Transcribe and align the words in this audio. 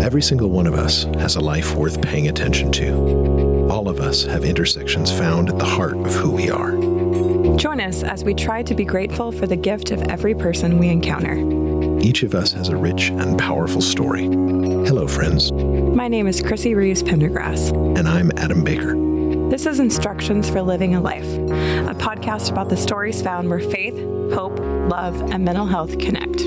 Every 0.00 0.22
single 0.22 0.48
one 0.48 0.66
of 0.66 0.72
us 0.72 1.04
has 1.18 1.36
a 1.36 1.40
life 1.40 1.76
worth 1.76 2.00
paying 2.00 2.28
attention 2.28 2.72
to. 2.72 3.68
All 3.70 3.86
of 3.86 4.00
us 4.00 4.24
have 4.24 4.44
intersections 4.44 5.12
found 5.12 5.50
at 5.50 5.58
the 5.58 5.66
heart 5.66 5.92
of 5.92 6.14
who 6.14 6.30
we 6.30 6.50
are. 6.50 6.72
Join 7.58 7.80
us 7.80 8.02
as 8.02 8.24
we 8.24 8.32
try 8.32 8.62
to 8.62 8.74
be 8.74 8.86
grateful 8.86 9.30
for 9.30 9.46
the 9.46 9.56
gift 9.56 9.90
of 9.90 10.00
every 10.04 10.34
person 10.34 10.78
we 10.78 10.88
encounter. 10.88 11.36
Each 12.00 12.22
of 12.22 12.34
us 12.34 12.52
has 12.52 12.70
a 12.70 12.76
rich 12.76 13.10
and 13.10 13.38
powerful 13.38 13.82
story. 13.82 14.24
Hello, 14.24 15.06
friends. 15.06 15.52
My 15.52 16.08
name 16.08 16.26
is 16.26 16.40
Chrissy 16.40 16.74
Reeves 16.74 17.02
Pendergrass. 17.02 17.70
And 17.98 18.08
I'm 18.08 18.32
Adam 18.38 18.64
Baker. 18.64 18.94
This 19.50 19.66
is 19.66 19.80
Instructions 19.80 20.48
for 20.48 20.62
Living 20.62 20.94
a 20.94 21.00
Life, 21.00 21.28
a 21.28 21.94
podcast 21.94 22.50
about 22.50 22.70
the 22.70 22.76
stories 22.76 23.20
found 23.20 23.50
where 23.50 23.60
faith, 23.60 23.98
hope, 24.32 24.58
love, 24.58 25.20
and 25.30 25.44
mental 25.44 25.66
health 25.66 25.98
connect. 25.98 26.40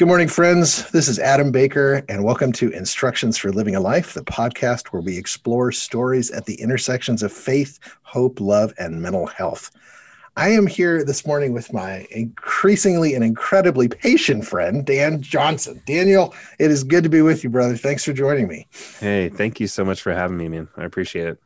Good 0.00 0.08
morning, 0.08 0.28
friends. 0.28 0.90
This 0.92 1.08
is 1.08 1.18
Adam 1.18 1.52
Baker, 1.52 2.02
and 2.08 2.24
welcome 2.24 2.52
to 2.52 2.70
Instructions 2.70 3.36
for 3.36 3.52
Living 3.52 3.76
a 3.76 3.80
Life, 3.80 4.14
the 4.14 4.24
podcast 4.24 4.86
where 4.86 5.02
we 5.02 5.18
explore 5.18 5.72
stories 5.72 6.30
at 6.30 6.46
the 6.46 6.54
intersections 6.54 7.22
of 7.22 7.30
faith, 7.30 7.78
hope, 8.00 8.40
love, 8.40 8.72
and 8.78 9.02
mental 9.02 9.26
health. 9.26 9.70
I 10.38 10.48
am 10.48 10.66
here 10.66 11.04
this 11.04 11.26
morning 11.26 11.52
with 11.52 11.70
my 11.74 12.06
increasingly 12.12 13.14
and 13.14 13.22
incredibly 13.22 13.88
patient 13.88 14.46
friend, 14.46 14.86
Dan 14.86 15.20
Johnson. 15.20 15.82
Daniel, 15.84 16.34
it 16.58 16.70
is 16.70 16.82
good 16.82 17.04
to 17.04 17.10
be 17.10 17.20
with 17.20 17.44
you, 17.44 17.50
brother. 17.50 17.76
Thanks 17.76 18.02
for 18.02 18.14
joining 18.14 18.48
me. 18.48 18.68
Hey, 19.00 19.28
thank 19.28 19.60
you 19.60 19.66
so 19.66 19.84
much 19.84 20.00
for 20.00 20.14
having 20.14 20.38
me, 20.38 20.48
man. 20.48 20.66
I 20.78 20.84
appreciate 20.84 21.26
it. 21.26 21.38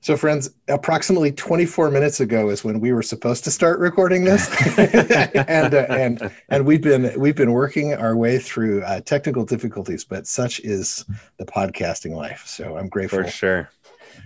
So, 0.00 0.16
friends, 0.16 0.50
approximately 0.68 1.32
24 1.32 1.90
minutes 1.90 2.20
ago 2.20 2.50
is 2.50 2.62
when 2.62 2.80
we 2.80 2.92
were 2.92 3.02
supposed 3.02 3.42
to 3.44 3.50
start 3.50 3.80
recording 3.80 4.24
this, 4.24 4.48
and 4.78 5.74
uh, 5.74 5.86
and 5.90 6.30
and 6.48 6.64
we've 6.64 6.80
been 6.80 7.18
we've 7.18 7.34
been 7.34 7.52
working 7.52 7.94
our 7.94 8.16
way 8.16 8.38
through 8.38 8.82
uh, 8.82 9.00
technical 9.00 9.44
difficulties, 9.44 10.04
but 10.04 10.26
such 10.26 10.60
is 10.60 11.04
the 11.38 11.44
podcasting 11.44 12.14
life. 12.14 12.44
So 12.46 12.76
I'm 12.76 12.88
grateful 12.88 13.24
for 13.24 13.30
sure, 13.30 13.70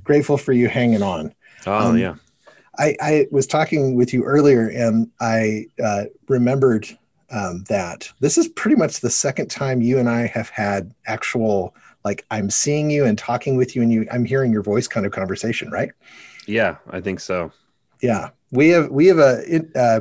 grateful 0.04 0.36
for 0.36 0.52
you 0.52 0.68
hanging 0.68 1.02
on. 1.02 1.34
Oh 1.66 1.90
um, 1.90 1.98
yeah, 1.98 2.16
I, 2.78 2.96
I 3.00 3.26
was 3.30 3.46
talking 3.46 3.94
with 3.94 4.12
you 4.12 4.24
earlier, 4.24 4.68
and 4.68 5.10
I 5.20 5.66
uh, 5.82 6.04
remembered 6.28 6.86
um, 7.30 7.64
that 7.68 8.10
this 8.20 8.36
is 8.36 8.48
pretty 8.48 8.76
much 8.76 9.00
the 9.00 9.10
second 9.10 9.50
time 9.50 9.80
you 9.80 9.98
and 9.98 10.08
I 10.08 10.26
have 10.26 10.50
had 10.50 10.94
actual 11.06 11.74
like 12.04 12.24
I'm 12.30 12.50
seeing 12.50 12.90
you 12.90 13.04
and 13.04 13.16
talking 13.16 13.56
with 13.56 13.76
you 13.76 13.82
and 13.82 13.92
you 13.92 14.06
I'm 14.10 14.24
hearing 14.24 14.52
your 14.52 14.62
voice 14.62 14.88
kind 14.88 15.06
of 15.06 15.12
conversation, 15.12 15.70
right? 15.70 15.90
Yeah, 16.46 16.76
I 16.90 17.00
think 17.00 17.20
so. 17.20 17.52
Yeah. 18.00 18.30
We 18.50 18.68
have 18.70 18.90
we 18.90 19.06
have 19.06 19.18
a 19.18 19.62
uh, 19.74 20.00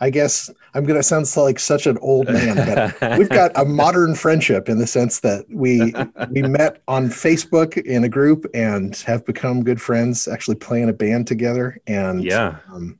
I 0.00 0.10
guess 0.10 0.50
I'm 0.74 0.84
going 0.84 0.98
to 0.98 1.02
sound 1.02 1.26
like 1.36 1.58
such 1.58 1.86
an 1.86 1.98
old 1.98 2.28
man, 2.28 2.56
but 3.00 3.18
we've 3.18 3.28
got 3.28 3.52
a 3.54 3.64
modern 3.64 4.14
friendship 4.14 4.68
in 4.68 4.78
the 4.78 4.86
sense 4.86 5.20
that 5.20 5.46
we 5.48 5.94
we 6.30 6.42
met 6.42 6.82
on 6.88 7.08
Facebook 7.08 7.76
in 7.78 8.04
a 8.04 8.08
group 8.08 8.44
and 8.54 8.96
have 9.06 9.24
become 9.24 9.62
good 9.62 9.80
friends. 9.80 10.28
Actually, 10.28 10.56
playing 10.56 10.88
a 10.88 10.92
band 10.92 11.26
together, 11.26 11.80
and 11.86 12.24
yeah, 12.24 12.56
um, 12.72 12.98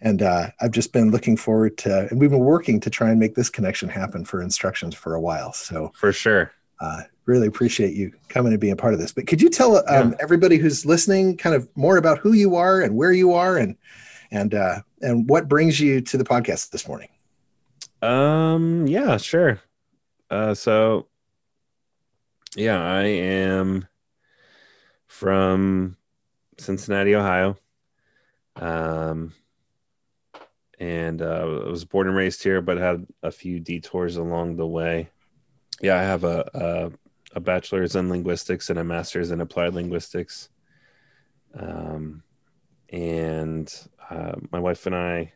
and 0.00 0.22
uh, 0.22 0.48
I've 0.60 0.70
just 0.70 0.92
been 0.92 1.10
looking 1.10 1.36
forward 1.36 1.76
to, 1.78 2.08
and 2.10 2.20
we've 2.20 2.30
been 2.30 2.38
working 2.38 2.80
to 2.80 2.90
try 2.90 3.10
and 3.10 3.18
make 3.18 3.34
this 3.34 3.50
connection 3.50 3.88
happen 3.88 4.24
for 4.24 4.40
instructions 4.40 4.94
for 4.94 5.14
a 5.14 5.20
while. 5.20 5.52
So 5.52 5.92
for 5.94 6.12
sure, 6.12 6.52
uh, 6.80 7.02
really 7.24 7.46
appreciate 7.46 7.94
you 7.94 8.12
coming 8.28 8.52
and 8.52 8.60
being 8.60 8.72
a 8.72 8.76
part 8.76 8.94
of 8.94 9.00
this. 9.00 9.12
But 9.12 9.26
could 9.26 9.40
you 9.42 9.50
tell 9.50 9.76
um, 9.88 10.10
yeah. 10.10 10.16
everybody 10.20 10.56
who's 10.56 10.86
listening 10.86 11.36
kind 11.36 11.54
of 11.54 11.68
more 11.76 11.96
about 11.96 12.18
who 12.18 12.32
you 12.32 12.56
are 12.56 12.80
and 12.80 12.96
where 12.96 13.12
you 13.12 13.32
are 13.32 13.56
and 13.56 13.76
and 14.30 14.54
uh, 14.54 14.80
and 15.00 15.28
what 15.28 15.48
brings 15.48 15.80
you 15.80 16.00
to 16.00 16.16
the 16.16 16.24
podcast 16.24 16.70
this 16.70 16.88
morning? 16.88 17.08
Um, 18.02 18.86
yeah, 18.86 19.16
sure. 19.16 19.60
Uh, 20.30 20.54
so 20.54 21.06
yeah, 22.56 22.82
I 22.82 23.02
am 23.02 23.86
from 25.06 25.96
Cincinnati, 26.58 27.14
Ohio. 27.14 27.56
Um, 28.56 29.34
and 30.78 31.22
uh, 31.22 31.60
I 31.66 31.68
was 31.68 31.84
born 31.84 32.06
and 32.06 32.16
raised 32.16 32.42
here, 32.42 32.60
but 32.60 32.78
had 32.78 33.06
a 33.22 33.30
few 33.30 33.60
detours 33.60 34.16
along 34.16 34.56
the 34.56 34.66
way. 34.66 35.10
Yeah, 35.80 35.98
I 35.98 36.02
have 36.02 36.24
a, 36.24 36.50
a 36.54 36.92
a 37.36 37.40
bachelor's 37.40 37.94
in 37.94 38.08
linguistics 38.08 38.70
and 38.70 38.78
a 38.78 38.84
master's 38.84 39.30
in 39.30 39.42
applied 39.42 39.74
linguistics. 39.74 40.48
Um, 41.54 42.22
and 42.88 43.72
uh, 44.10 44.32
my 44.50 44.58
wife 44.58 44.86
and 44.86 44.96
I 44.96 45.32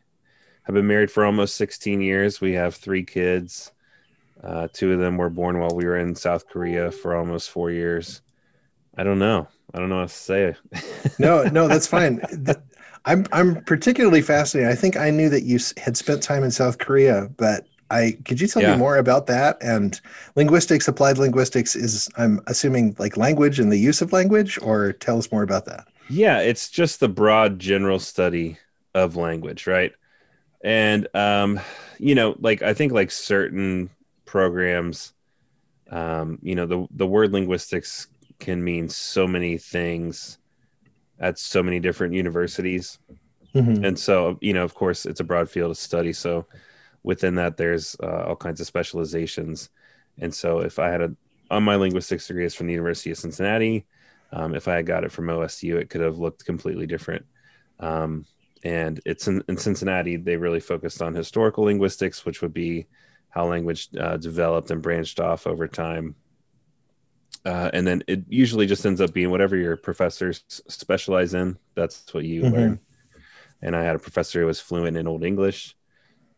have 0.63 0.73
been 0.73 0.87
married 0.87 1.11
for 1.11 1.25
almost 1.25 1.55
16 1.57 2.01
years. 2.01 2.41
We 2.41 2.53
have 2.53 2.75
three 2.75 3.03
kids. 3.03 3.71
Uh, 4.43 4.67
two 4.73 4.91
of 4.91 4.99
them 4.99 5.17
were 5.17 5.29
born 5.29 5.59
while 5.59 5.75
we 5.75 5.85
were 5.85 5.97
in 5.97 6.15
South 6.15 6.47
Korea 6.47 6.89
for 6.89 7.15
almost 7.15 7.51
four 7.51 7.69
years. 7.69 8.21
I 8.97 9.03
don't 9.03 9.19
know. 9.19 9.47
I 9.73 9.79
don't 9.79 9.89
know 9.89 9.99
what 9.99 10.09
to 10.09 10.15
say. 10.15 10.55
no, 11.19 11.43
no, 11.43 11.67
that's 11.67 11.87
fine. 11.87 12.21
I'm 13.05 13.25
I'm 13.31 13.63
particularly 13.63 14.21
fascinated. 14.21 14.71
I 14.71 14.75
think 14.75 14.97
I 14.97 15.11
knew 15.11 15.29
that 15.29 15.43
you 15.43 15.59
had 15.77 15.95
spent 15.97 16.21
time 16.21 16.43
in 16.43 16.51
South 16.51 16.77
Korea, 16.77 17.29
but 17.37 17.65
I 17.91 18.17
could 18.25 18.41
you 18.41 18.47
tell 18.47 18.61
yeah. 18.61 18.71
me 18.71 18.77
more 18.77 18.97
about 18.97 19.27
that? 19.27 19.57
And 19.61 19.99
linguistics, 20.35 20.87
applied 20.87 21.17
linguistics 21.17 21.75
is 21.75 22.09
I'm 22.17 22.41
assuming 22.47 22.95
like 22.97 23.17
language 23.17 23.59
and 23.59 23.71
the 23.71 23.77
use 23.77 24.01
of 24.01 24.13
language, 24.13 24.57
or 24.61 24.93
tell 24.93 25.17
us 25.17 25.31
more 25.31 25.43
about 25.43 25.65
that. 25.65 25.87
Yeah, 26.09 26.39
it's 26.39 26.69
just 26.69 26.99
the 26.99 27.09
broad 27.09 27.59
general 27.59 27.99
study 27.99 28.57
of 28.93 29.15
language, 29.15 29.67
right? 29.67 29.93
And 30.63 31.07
um, 31.15 31.59
you 31.99 32.15
know, 32.15 32.35
like 32.39 32.61
I 32.61 32.73
think 32.73 32.93
like 32.93 33.11
certain 33.11 33.89
programs, 34.25 35.13
um, 35.89 36.39
you 36.41 36.55
know, 36.55 36.65
the 36.65 36.87
the 36.91 37.07
word 37.07 37.33
linguistics 37.33 38.07
can 38.39 38.63
mean 38.63 38.89
so 38.89 39.27
many 39.27 39.57
things 39.57 40.37
at 41.19 41.37
so 41.37 41.61
many 41.61 41.79
different 41.79 42.13
universities. 42.13 42.99
Mm-hmm. 43.55 43.85
And 43.85 43.99
so, 43.99 44.37
you 44.41 44.53
know, 44.53 44.63
of 44.63 44.73
course, 44.73 45.05
it's 45.05 45.19
a 45.19 45.23
broad 45.23 45.49
field 45.49 45.71
of 45.71 45.77
study. 45.77 46.13
So, 46.13 46.45
within 47.03 47.35
that 47.35 47.57
there's 47.57 47.95
uh, 48.01 48.25
all 48.27 48.35
kinds 48.35 48.59
of 48.59 48.67
specializations. 48.67 49.69
And 50.19 50.33
so 50.33 50.59
if 50.59 50.79
i 50.79 50.89
had 50.89 51.01
a 51.01 51.15
on 51.49 51.63
my 51.63 51.75
linguistics 51.75 52.27
degree 52.27 52.45
is 52.45 52.55
from 52.55 52.67
the 52.67 52.73
university 52.73 53.11
of 53.11 53.17
cincinnati. 53.17 53.85
Um, 54.33 54.55
if 54.55 54.67
i 54.67 54.75
had 54.75 54.85
got 54.85 55.03
it 55.03 55.11
from 55.11 55.27
osu 55.27 55.79
it 55.79 55.89
could 55.89 56.01
have 56.01 56.17
looked 56.17 56.45
completely 56.45 56.87
different. 56.87 57.25
Um, 57.79 58.25
and 58.63 59.01
it's 59.05 59.27
in, 59.27 59.43
in, 59.47 59.57
cincinnati 59.57 60.17
they 60.17 60.37
really 60.37 60.59
focused 60.59 61.01
on 61.01 61.15
historical 61.15 61.63
linguistics 61.63 62.25
which 62.25 62.41
would 62.41 62.53
be 62.53 62.87
how 63.29 63.45
language 63.45 63.89
uh, 63.99 64.17
developed 64.17 64.69
and 64.71 64.81
branched 64.81 65.19
off 65.19 65.47
over 65.47 65.67
time. 65.67 66.15
Uh, 67.43 67.71
and 67.73 67.87
then 67.87 68.03
it 68.07 68.23
usually 68.29 68.67
just 68.67 68.85
ends 68.85 69.01
up 69.01 69.13
being 69.13 69.31
whatever 69.31 69.55
your 69.55 69.75
professors 69.75 70.43
specialize 70.67 71.33
in 71.33 71.57
that's 71.75 72.13
what 72.13 72.23
you 72.23 72.43
mm-hmm. 72.43 72.55
learn. 72.55 72.79
And 73.61 73.75
i 73.75 73.83
had 73.83 73.95
a 73.95 73.99
professor 73.99 74.41
who 74.41 74.45
was 74.45 74.59
fluent 74.59 74.95
in 74.97 75.07
old 75.07 75.23
english 75.23 75.75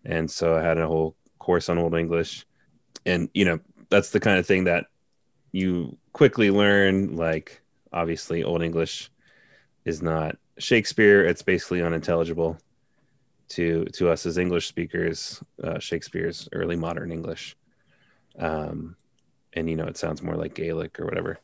and 0.05 0.29
so 0.29 0.55
I 0.55 0.61
had 0.61 0.77
a 0.77 0.87
whole 0.87 1.15
course 1.39 1.69
on 1.69 1.77
Old 1.77 1.95
English, 1.95 2.45
and 3.05 3.29
you 3.33 3.45
know 3.45 3.59
that's 3.89 4.11
the 4.11 4.19
kind 4.19 4.39
of 4.39 4.45
thing 4.45 4.65
that 4.65 4.85
you 5.51 5.97
quickly 6.13 6.51
learn. 6.51 7.15
Like 7.15 7.61
obviously, 7.91 8.43
Old 8.43 8.61
English 8.61 9.09
is 9.85 10.01
not 10.01 10.37
Shakespeare; 10.57 11.23
it's 11.25 11.41
basically 11.41 11.81
unintelligible 11.81 12.57
to 13.49 13.85
to 13.85 14.09
us 14.09 14.25
as 14.25 14.37
English 14.37 14.67
speakers. 14.67 15.43
Uh, 15.63 15.79
Shakespeare's 15.79 16.49
early 16.53 16.75
modern 16.75 17.11
English, 17.11 17.55
um, 18.39 18.95
and 19.53 19.69
you 19.69 19.75
know 19.75 19.85
it 19.85 19.97
sounds 19.97 20.21
more 20.21 20.35
like 20.35 20.55
Gaelic 20.55 20.99
or 20.99 21.05
whatever. 21.05 21.39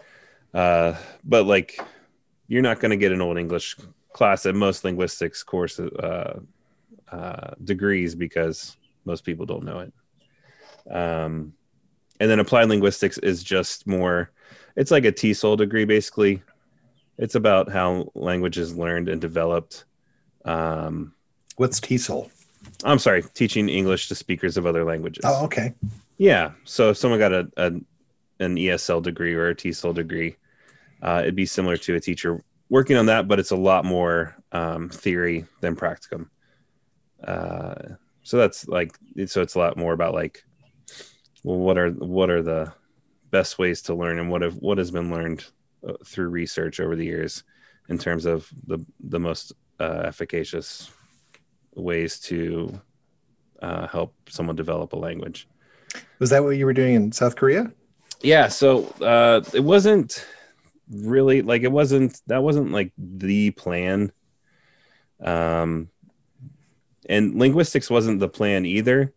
Uh, 0.53 0.95
but 1.23 1.45
like, 1.45 1.79
you're 2.47 2.63
not 2.63 2.79
going 2.79 2.91
to 2.91 2.97
get 2.97 3.11
an 3.11 3.21
Old 3.21 3.37
English 3.37 3.77
class 4.13 4.45
at 4.45 4.55
most 4.55 4.83
linguistics 4.83 5.43
courses. 5.43 5.91
Uh, 5.93 6.39
uh, 7.11 7.51
degrees 7.63 8.15
because 8.15 8.77
most 9.05 9.23
people 9.23 9.45
don't 9.45 9.63
know 9.63 9.79
it. 9.79 9.93
Um, 10.93 11.53
and 12.19 12.29
then 12.29 12.39
applied 12.39 12.69
linguistics 12.69 13.17
is 13.19 13.43
just 13.43 13.87
more, 13.87 14.31
it's 14.75 14.91
like 14.91 15.05
a 15.05 15.11
TESOL 15.11 15.57
degree 15.57 15.85
basically. 15.85 16.41
It's 17.17 17.35
about 17.35 17.69
how 17.69 18.11
language 18.15 18.57
is 18.57 18.75
learned 18.75 19.09
and 19.09 19.19
developed. 19.19 19.85
Um, 20.45 21.13
What's 21.57 21.79
TESOL? 21.79 22.29
I'm 22.83 22.99
sorry, 22.99 23.23
teaching 23.33 23.67
English 23.67 24.07
to 24.07 24.15
speakers 24.15 24.57
of 24.57 24.65
other 24.65 24.85
languages. 24.85 25.23
Oh, 25.25 25.43
okay. 25.45 25.73
Yeah. 26.17 26.51
So 26.63 26.91
if 26.91 26.97
someone 26.97 27.19
got 27.19 27.33
a, 27.33 27.49
a 27.57 27.65
an 28.41 28.55
ESL 28.55 29.03
degree 29.03 29.33
or 29.33 29.49
a 29.49 29.55
TESOL 29.55 29.93
degree, 29.93 30.37
uh, 31.01 31.19
it'd 31.23 31.35
be 31.35 31.45
similar 31.45 31.77
to 31.77 31.95
a 31.95 31.99
teacher 31.99 32.41
working 32.69 32.95
on 32.95 33.07
that, 33.07 33.27
but 33.27 33.39
it's 33.39 33.51
a 33.51 33.55
lot 33.55 33.83
more 33.83 34.35
um, 34.51 34.89
theory 34.89 35.45
than 35.61 35.75
practicum. 35.75 36.29
Uh, 37.23 37.75
so 38.23 38.37
that's 38.37 38.67
like 38.67 38.97
so 39.25 39.41
it's 39.41 39.55
a 39.55 39.59
lot 39.59 39.77
more 39.77 39.93
about 39.93 40.13
like 40.13 40.43
well 41.43 41.57
what 41.57 41.77
are 41.77 41.89
what 41.91 42.29
are 42.29 42.41
the 42.41 42.71
best 43.31 43.59
ways 43.59 43.81
to 43.83 43.93
learn 43.93 44.19
and 44.19 44.29
what 44.29 44.41
have 44.41 44.55
what 44.55 44.77
has 44.77 44.91
been 44.91 45.11
learned 45.11 45.45
uh, 45.87 45.93
through 46.05 46.29
research 46.29 46.79
over 46.79 46.95
the 46.95 47.05
years 47.05 47.43
in 47.89 47.97
terms 47.97 48.25
of 48.25 48.49
the 48.67 48.83
the 48.99 49.19
most 49.19 49.53
uh, 49.79 50.03
efficacious 50.05 50.91
ways 51.75 52.19
to 52.19 52.79
uh, 53.61 53.87
help 53.87 54.13
someone 54.27 54.55
develop 54.55 54.93
a 54.93 54.97
language. 54.97 55.47
Was 56.19 56.29
that 56.29 56.43
what 56.43 56.51
you 56.51 56.65
were 56.65 56.73
doing 56.73 56.95
in 56.95 57.11
South 57.11 57.35
Korea? 57.35 57.71
Yeah, 58.21 58.47
so 58.47 58.85
uh, 59.01 59.41
it 59.53 59.63
wasn't 59.63 60.25
really 60.91 61.41
like 61.41 61.63
it 61.63 61.71
wasn't 61.71 62.19
that 62.27 62.43
wasn't 62.43 62.71
like 62.71 62.91
the 62.97 63.51
plan. 63.51 64.11
Um, 65.21 65.89
and 67.09 67.35
linguistics 67.35 67.89
wasn't 67.89 68.19
the 68.19 68.29
plan 68.29 68.65
either. 68.65 69.13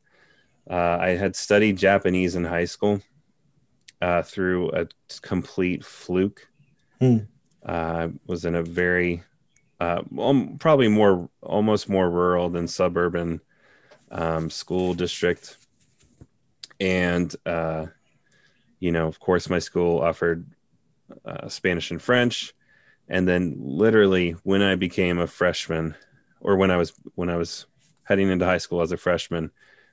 Uh, 0.69 0.99
I 1.01 1.11
had 1.11 1.37
studied 1.37 1.77
Japanese 1.77 2.35
in 2.35 2.45
high 2.45 2.65
school 2.65 3.01
uh, 4.01 4.23
through 4.23 4.71
a 4.73 4.89
complete 5.21 5.85
fluke. 5.85 6.49
Hmm. 6.99 7.19
Uh, 7.65 8.09
was 8.27 8.45
in 8.45 8.57
a 8.57 8.63
very 8.63 9.23
uh, 9.79 10.03
um, 10.19 10.57
probably 10.59 10.89
more 10.89 11.29
almost 11.43 11.89
more 11.89 12.11
rural 12.11 12.49
than 12.51 12.67
suburban 12.67 13.41
um, 14.11 14.51
school 14.51 14.95
district, 14.95 15.59
and 16.81 17.35
uh, 17.47 17.87
you 18.81 18.91
know, 18.91 19.07
of 19.07 19.21
course, 19.21 19.49
my 19.49 19.59
school 19.59 20.01
offered 20.01 20.45
uh, 21.25 21.49
Spanish 21.49 21.93
and 21.93 22.03
French, 22.03 22.53
and 23.09 23.29
then 23.29 23.55
literally 23.59 24.33
when 24.43 24.63
I 24.63 24.75
became 24.75 25.19
a 25.19 25.27
freshman, 25.27 25.95
or 26.41 26.57
when 26.57 26.71
I 26.71 26.77
was 26.77 26.93
when 27.15 27.31
I 27.31 27.37
was 27.37 27.67
heading 28.13 28.31
into 28.31 28.45
high 28.45 28.59
school 28.59 28.83
as 28.83 28.93
a 28.93 28.97
freshman, 28.99 29.51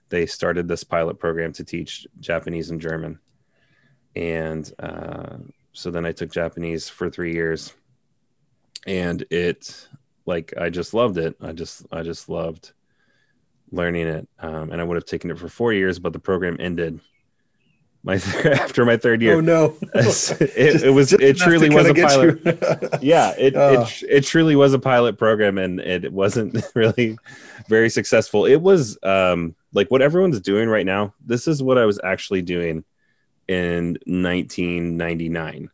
they 0.10 0.26
started 0.26 0.68
this 0.68 0.84
pilot 0.84 1.20
program 1.20 1.54
to 1.54 1.64
teach 1.64 2.06
Japanese 2.20 2.70
and 2.70 2.82
German, 2.82 3.18
and 4.14 4.70
uh, 4.78 5.38
so 5.72 5.90
then 5.90 6.06
I 6.06 6.12
took 6.12 6.30
Japanese 6.34 6.90
for 6.90 7.10
three 7.10 7.34
years, 7.34 7.74
and 8.86 9.24
it 9.30 9.88
like 10.26 10.54
I 10.58 10.70
just 10.70 10.94
loved 10.94 11.18
it. 11.18 11.38
I 11.42 11.54
just 11.54 11.86
I 11.94 12.02
just 12.04 12.28
loved 12.28 12.74
learning 13.72 14.08
it, 14.08 14.28
um, 14.40 14.70
and 14.72 14.82
I 14.82 14.84
would 14.84 14.96
have 14.96 15.06
taken 15.06 15.32
it 15.32 15.40
for 15.40 15.48
four 15.48 15.72
years, 15.72 15.98
but 15.98 16.12
the 16.12 16.20
program 16.20 16.58
ended 16.60 17.00
my 18.04 18.16
after 18.46 18.84
my 18.84 18.98
third 18.98 19.22
year. 19.22 19.36
Oh 19.36 19.42
no! 19.42 19.78
it, 19.94 20.84
it 20.84 20.94
was 20.94 21.12
just 21.12 21.22
it 21.22 21.38
truly 21.38 21.70
was 21.70 21.88
a 21.88 21.94
pilot. 21.94 22.42
yeah, 23.02 23.34
it, 23.38 23.56
Oh. 23.56 23.84
it 23.84 24.04
it 24.10 24.24
truly 24.26 24.58
was 24.58 24.74
a 24.74 24.80
pilot 24.80 25.18
program, 25.18 25.58
and 25.58 25.80
it 25.80 26.12
wasn't 26.12 26.62
really 26.76 27.18
very 27.70 27.90
successful. 27.90 28.46
It 28.46 28.62
was 28.62 28.98
um 29.04 29.56
like 29.74 29.90
what 29.92 30.02
everyone's 30.02 30.42
doing 30.42 30.68
right 30.68 30.86
now. 30.86 31.14
This 31.26 31.48
is 31.48 31.64
what 31.64 31.78
I 31.78 31.86
was 31.86 32.00
actually 32.04 32.42
doing 32.42 32.84
in 33.48 33.98
1999 34.06 35.70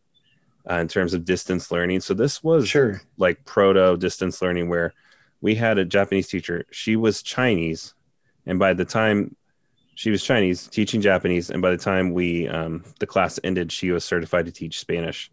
uh, 0.70 0.76
in 0.76 0.88
terms 0.88 1.14
of 1.14 1.26
distance 1.26 1.72
learning. 1.72 2.02
So 2.02 2.14
this 2.14 2.44
was 2.44 2.68
sure. 2.68 3.02
like 3.18 3.44
proto 3.46 3.98
distance 3.98 4.42
learning 4.42 4.70
where 4.70 4.94
we 5.42 5.56
had 5.56 5.78
a 5.78 5.86
Japanese 5.86 6.28
teacher. 6.28 6.66
She 6.72 6.96
was 6.96 7.24
Chinese, 7.24 7.94
and 8.46 8.60
by 8.60 8.74
the 8.74 8.86
time 8.86 9.36
she 9.96 10.12
was 10.12 10.24
Chinese 10.24 10.68
teaching 10.68 11.02
Japanese, 11.02 11.50
and 11.50 11.62
by 11.62 11.72
the 11.72 11.78
time 11.78 12.14
we 12.14 12.48
um, 12.50 12.84
the 13.00 13.08
class 13.08 13.40
ended, 13.44 13.72
she 13.72 13.92
was 13.92 14.04
certified 14.04 14.46
to 14.46 14.52
teach 14.52 14.80
Spanish. 14.80 15.32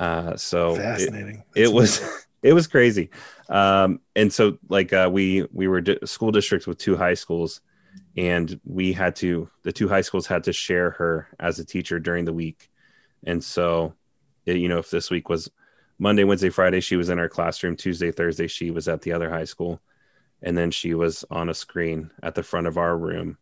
Uh, 0.00 0.36
so 0.36 0.74
it, 0.74 0.78
Fascinating. 0.78 1.44
it 1.54 1.62
That's 1.62 1.72
was. 1.72 2.26
it 2.42 2.52
was 2.52 2.66
crazy. 2.66 3.10
Um 3.48 4.00
and 4.16 4.32
so 4.32 4.58
like 4.68 4.92
uh 4.92 5.08
we 5.12 5.46
we 5.52 5.68
were 5.68 5.80
di- 5.80 5.98
school 6.04 6.30
districts 6.32 6.66
with 6.66 6.78
two 6.78 6.96
high 6.96 7.14
schools 7.14 7.60
and 8.16 8.60
we 8.64 8.92
had 8.92 9.16
to 9.16 9.48
the 9.62 9.72
two 9.72 9.88
high 9.88 10.00
schools 10.00 10.26
had 10.26 10.44
to 10.44 10.52
share 10.52 10.90
her 10.92 11.28
as 11.38 11.58
a 11.58 11.64
teacher 11.64 11.98
during 12.00 12.24
the 12.24 12.32
week. 12.32 12.70
And 13.24 13.42
so 13.42 13.94
it, 14.46 14.56
you 14.56 14.68
know 14.68 14.78
if 14.78 14.90
this 14.90 15.10
week 15.10 15.28
was 15.28 15.50
monday 15.98 16.24
wednesday 16.24 16.48
friday 16.50 16.80
she 16.80 16.96
was 16.96 17.08
in 17.10 17.18
our 17.18 17.28
classroom. 17.28 17.76
Tuesday 17.76 18.10
thursday 18.10 18.46
she 18.48 18.70
was 18.70 18.88
at 18.88 19.02
the 19.02 19.12
other 19.12 19.30
high 19.30 19.44
school. 19.44 19.80
And 20.44 20.58
then 20.58 20.72
she 20.72 20.94
was 20.94 21.24
on 21.30 21.48
a 21.48 21.54
screen 21.54 22.10
at 22.22 22.34
the 22.34 22.42
front 22.42 22.66
of 22.66 22.76
our 22.76 22.96
room 22.98 23.38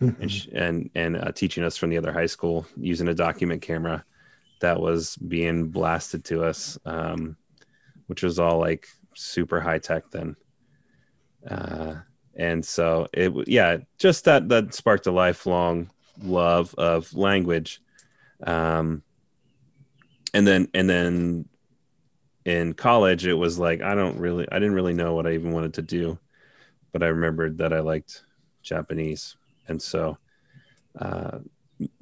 and 0.00 0.14
Mhm. 0.18 0.28
sh- 0.30 0.48
and 0.52 0.90
and 0.94 1.16
uh, 1.16 1.32
teaching 1.32 1.64
us 1.64 1.78
from 1.78 1.88
the 1.88 1.96
other 1.96 2.12
high 2.12 2.26
school 2.26 2.66
using 2.76 3.08
a 3.08 3.14
document 3.14 3.62
camera 3.62 4.04
that 4.60 4.78
was 4.78 5.16
being 5.16 5.68
blasted 5.68 6.22
to 6.26 6.44
us, 6.44 6.78
um, 6.84 7.36
which 8.06 8.22
was 8.22 8.38
all 8.38 8.58
like 8.58 8.86
super 9.14 9.60
high 9.60 9.78
tech 9.78 10.10
then. 10.10 10.36
Uh, 11.48 11.96
and 12.34 12.64
so 12.64 13.06
it, 13.12 13.32
yeah, 13.48 13.78
just 13.98 14.24
that 14.24 14.48
that 14.48 14.74
sparked 14.74 15.06
a 15.06 15.12
lifelong 15.12 15.90
love 16.22 16.74
of 16.76 17.12
language. 17.14 17.80
Um, 18.42 19.02
and 20.34 20.46
then 20.46 20.68
and 20.74 20.88
then 20.88 21.48
in 22.44 22.74
college, 22.74 23.26
it 23.26 23.34
was 23.34 23.58
like 23.58 23.82
I 23.82 23.94
don't 23.94 24.18
really, 24.18 24.46
I 24.52 24.58
didn't 24.58 24.74
really 24.74 24.94
know 24.94 25.14
what 25.14 25.26
I 25.26 25.32
even 25.32 25.52
wanted 25.52 25.74
to 25.74 25.82
do, 25.82 26.18
but 26.92 27.02
I 27.02 27.08
remembered 27.08 27.58
that 27.58 27.72
I 27.72 27.80
liked 27.80 28.24
Japanese, 28.62 29.36
and 29.68 29.80
so 29.80 30.18
uh, 31.00 31.38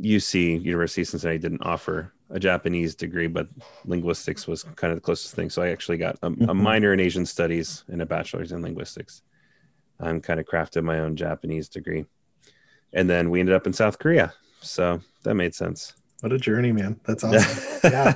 UC 0.00 0.62
University 0.64 1.02
of 1.02 1.08
Cincinnati 1.08 1.38
didn't 1.38 1.62
offer 1.62 2.12
a 2.30 2.38
Japanese 2.38 2.94
degree, 2.94 3.26
but 3.26 3.48
linguistics 3.84 4.46
was 4.46 4.62
kind 4.76 4.92
of 4.92 4.96
the 4.96 5.00
closest 5.02 5.34
thing. 5.34 5.50
So 5.50 5.62
I 5.62 5.68
actually 5.70 5.98
got 5.98 6.16
a, 6.22 6.28
a 6.28 6.30
Mhm. 6.30 6.56
minor 6.56 6.92
in 6.92 7.00
Asian 7.00 7.26
studies 7.26 7.84
and 7.88 8.00
a 8.02 8.06
bachelor's 8.06 8.52
in 8.52 8.62
linguistics. 8.62 9.22
I'm 10.00 10.20
kind 10.20 10.40
of 10.40 10.46
crafted 10.46 10.82
my 10.84 11.00
own 11.00 11.16
Japanese 11.16 11.68
degree, 11.68 12.04
and 12.92 13.08
then 13.08 13.30
we 13.30 13.40
ended 13.40 13.54
up 13.54 13.66
in 13.66 13.72
South 13.72 13.98
Korea. 13.98 14.32
So 14.60 15.00
that 15.24 15.34
made 15.34 15.54
sense. 15.54 15.94
What 16.20 16.32
a 16.32 16.38
journey, 16.38 16.72
man. 16.72 16.98
That's 17.04 17.22
awesome. 17.22 17.80
yeah. 17.84 18.14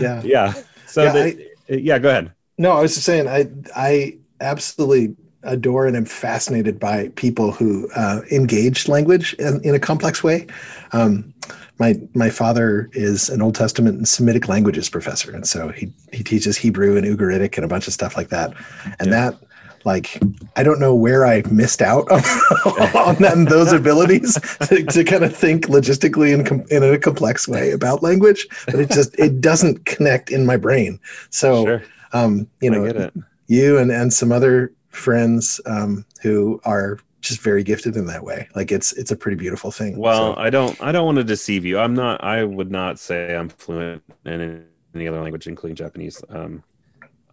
Yeah. 0.00 0.22
yeah. 0.22 0.52
So 0.86 1.02
Yeah, 1.04 1.12
the- 1.12 1.80
yeah, 1.82 1.98
go 1.98 2.10
ahead. 2.10 2.32
No, 2.58 2.72
I 2.72 2.82
was 2.82 2.94
just 2.94 3.06
saying, 3.06 3.26
I 3.26 3.48
I 3.74 4.18
absolutely 4.40 5.16
adore 5.44 5.86
and 5.86 5.96
am 5.96 6.04
fascinated 6.04 6.78
by 6.78 7.08
people 7.16 7.52
who 7.52 7.88
uh, 7.96 8.20
engage 8.30 8.88
language 8.88 9.34
in, 9.34 9.60
in 9.62 9.74
a 9.74 9.78
complex 9.80 10.22
way. 10.24 10.46
Um, 10.92 11.32
my 11.78 11.94
my 12.14 12.30
father 12.30 12.88
is 12.92 13.28
an 13.28 13.42
Old 13.42 13.54
Testament 13.56 13.96
and 13.96 14.06
Semitic 14.08 14.48
languages 14.48 14.88
professor, 14.88 15.34
and 15.34 15.46
so 15.46 15.68
he 15.68 15.92
he 16.12 16.22
teaches 16.22 16.56
Hebrew 16.56 16.96
and 16.96 17.04
Ugaritic 17.06 17.56
and 17.56 17.64
a 17.64 17.68
bunch 17.68 17.86
of 17.88 17.92
stuff 17.92 18.16
like 18.16 18.28
that. 18.28 18.54
And 19.00 19.08
Yeah. 19.10 19.30
that, 19.30 19.40
like, 19.84 20.20
I 20.56 20.62
don't 20.62 20.78
know 20.78 20.94
where 20.94 21.26
I 21.26 21.42
missed 21.50 21.82
out 21.82 22.08
on, 22.10 22.22
on 22.96 23.24
and 23.24 23.48
those 23.48 23.72
abilities 23.72 24.34
to, 24.68 24.84
to 24.84 25.04
kind 25.04 25.24
of 25.24 25.36
think 25.36 25.66
logistically 25.66 26.32
in 26.32 26.44
com- 26.44 26.64
in 26.70 26.82
a 26.84 26.96
complex 26.96 27.48
way 27.48 27.72
about 27.72 28.02
language, 28.04 28.46
but 28.66 28.76
it 28.76 28.90
just 28.90 29.18
it 29.18 29.40
doesn't 29.40 29.84
connect 29.84 30.30
in 30.30 30.46
my 30.46 30.56
brain. 30.56 31.00
So 31.30 31.64
sure. 31.66 31.82
um, 32.12 32.46
you 32.60 32.70
know, 32.70 33.10
you 33.48 33.78
and 33.78 33.90
and 33.90 34.12
some 34.12 34.30
other 34.30 34.72
friends 34.94 35.60
um, 35.66 36.04
who 36.22 36.60
are 36.64 36.98
just 37.20 37.40
very 37.40 37.62
gifted 37.62 37.96
in 37.96 38.06
that 38.06 38.22
way. 38.22 38.48
Like 38.54 38.70
it's 38.70 38.92
it's 38.92 39.10
a 39.10 39.16
pretty 39.16 39.36
beautiful 39.36 39.70
thing. 39.70 39.96
Well, 39.96 40.34
So, 40.34 40.40
I 40.40 40.50
don't 40.50 40.80
I 40.82 40.92
don't 40.92 41.06
want 41.06 41.16
to 41.16 41.24
deceive 41.24 41.64
you. 41.64 41.78
I'm 41.78 41.94
not 41.94 42.22
I 42.22 42.44
would 42.44 42.70
not 42.70 42.98
say 42.98 43.34
I'm 43.34 43.48
fluent 43.48 44.02
in 44.26 44.66
any 44.94 45.08
other 45.08 45.22
language 45.22 45.46
including 45.46 45.74
Japanese. 45.74 46.22
Um 46.28 46.62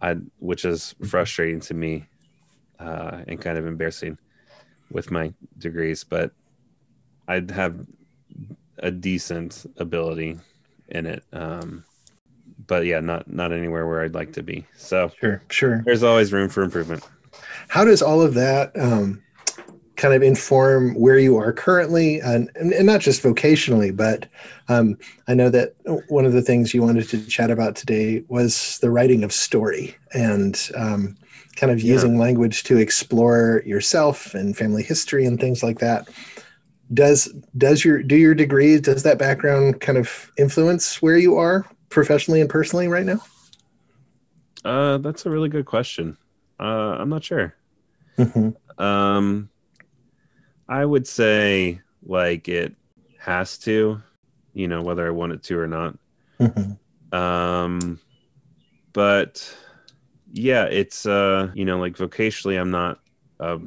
I 0.00 0.16
which 0.38 0.64
is 0.64 0.94
frustrating 1.04 1.60
to 1.60 1.74
me 1.74 2.06
uh 2.80 3.20
and 3.28 3.38
kind 3.38 3.58
of 3.58 3.66
embarrassing 3.66 4.16
with 4.90 5.10
my 5.10 5.32
degrees, 5.58 6.04
but 6.04 6.32
I'd 7.28 7.50
have 7.50 7.86
a 8.78 8.90
decent 8.90 9.66
ability 9.76 10.38
in 10.88 11.04
it. 11.04 11.22
Um 11.34 11.84
but 12.66 12.86
yeah, 12.86 13.00
not 13.00 13.30
not 13.30 13.52
anywhere 13.52 13.86
where 13.86 14.02
I'd 14.02 14.14
like 14.14 14.32
to 14.34 14.42
be. 14.42 14.66
So 14.74 15.12
sure, 15.20 15.42
sure. 15.50 15.82
there's 15.84 16.02
always 16.02 16.32
room 16.32 16.48
for 16.48 16.62
improvement. 16.62 17.06
How 17.68 17.84
does 17.84 18.02
all 18.02 18.20
of 18.22 18.34
that 18.34 18.72
um, 18.78 19.22
kind 19.96 20.14
of 20.14 20.22
inform 20.22 20.94
where 20.94 21.18
you 21.18 21.36
are 21.36 21.52
currently, 21.52 22.20
and 22.20 22.50
and, 22.54 22.86
not 22.86 23.00
just 23.00 23.22
vocationally, 23.22 23.94
but 23.94 24.26
um, 24.68 24.96
I 25.28 25.34
know 25.34 25.50
that 25.50 25.74
one 26.08 26.24
of 26.24 26.32
the 26.32 26.42
things 26.42 26.74
you 26.74 26.82
wanted 26.82 27.08
to 27.10 27.26
chat 27.26 27.50
about 27.50 27.76
today 27.76 28.24
was 28.28 28.78
the 28.80 28.90
writing 28.90 29.22
of 29.24 29.32
story 29.32 29.94
and 30.14 30.58
um, 30.76 31.16
kind 31.56 31.70
of 31.72 31.80
Yeah. 31.80 31.92
using 31.94 32.18
language 32.18 32.64
to 32.64 32.78
explore 32.78 33.62
yourself 33.66 34.34
and 34.34 34.56
family 34.56 34.82
history 34.82 35.24
and 35.26 35.38
things 35.38 35.62
like 35.62 35.78
that. 35.80 36.08
Does 36.94 37.32
does 37.56 37.84
your 37.84 38.02
do 38.02 38.16
your 38.16 38.34
degree 38.34 38.78
does 38.78 39.02
that 39.04 39.18
background 39.18 39.80
kind 39.80 39.96
of 39.98 40.30
influence 40.36 41.00
where 41.00 41.16
you 41.16 41.36
are 41.38 41.64
professionally 41.88 42.40
and 42.40 42.50
personally 42.50 42.88
right 42.88 43.06
now? 43.06 43.20
Uh 44.64 44.98
that's 44.98 45.26
a 45.26 45.30
really 45.30 45.48
good 45.48 45.66
question. 45.66 46.16
Uh 46.62 46.96
I'm 47.00 47.08
not 47.08 47.24
sure. 47.24 47.54
Mhm. 48.18 48.54
Um, 48.78 49.48
I 50.68 50.84
would 50.84 51.06
say 51.06 51.80
like 52.04 52.48
it 52.48 52.74
has 53.18 53.58
to, 53.58 54.00
you 54.54 54.68
know, 54.68 54.82
whether 54.82 55.06
I 55.06 55.10
want 55.10 55.32
it 55.32 55.42
to 55.44 55.58
or 55.58 55.66
not. 55.66 55.98
Mhm. 56.38 56.78
Um, 57.12 58.00
but 58.92 59.56
yeah, 60.32 60.64
it's 60.64 61.04
uh, 61.06 61.50
you 61.54 61.64
know, 61.64 61.78
like 61.78 61.96
vocationally, 61.96 62.60
I'm 62.60 62.70
not 62.70 63.00
uh, 63.40 63.58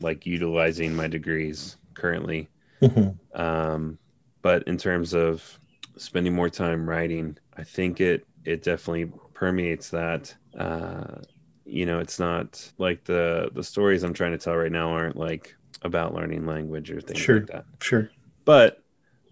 like 0.00 0.26
utilizing 0.26 0.94
my 0.94 1.08
degrees 1.08 1.76
currently. 1.94 2.48
Mhm. 2.80 3.18
Um, 3.34 3.98
but 4.42 4.62
in 4.64 4.76
terms 4.76 5.14
of 5.14 5.58
spending 5.96 6.34
more 6.34 6.50
time 6.50 6.88
writing, 6.88 7.38
I 7.56 7.64
think 7.64 8.00
it 8.00 8.26
it 8.44 8.62
definitely 8.62 9.10
permeates 9.34 9.90
that. 9.90 10.34
Uh, 10.56 11.22
you 11.64 11.86
know, 11.86 12.00
it's 12.00 12.18
not 12.18 12.70
like 12.78 13.04
the 13.04 13.50
the 13.54 13.62
stories 13.64 14.02
I'm 14.02 14.14
trying 14.14 14.32
to 14.32 14.38
tell 14.38 14.56
right 14.56 14.72
now 14.72 14.90
aren't 14.90 15.16
like 15.16 15.54
about 15.82 16.14
learning 16.14 16.46
language 16.46 16.90
or 16.90 17.00
things 17.00 17.18
Sure. 17.20 17.40
like 17.40 17.46
that. 17.48 17.64
Sure. 17.80 18.10
But 18.44 18.82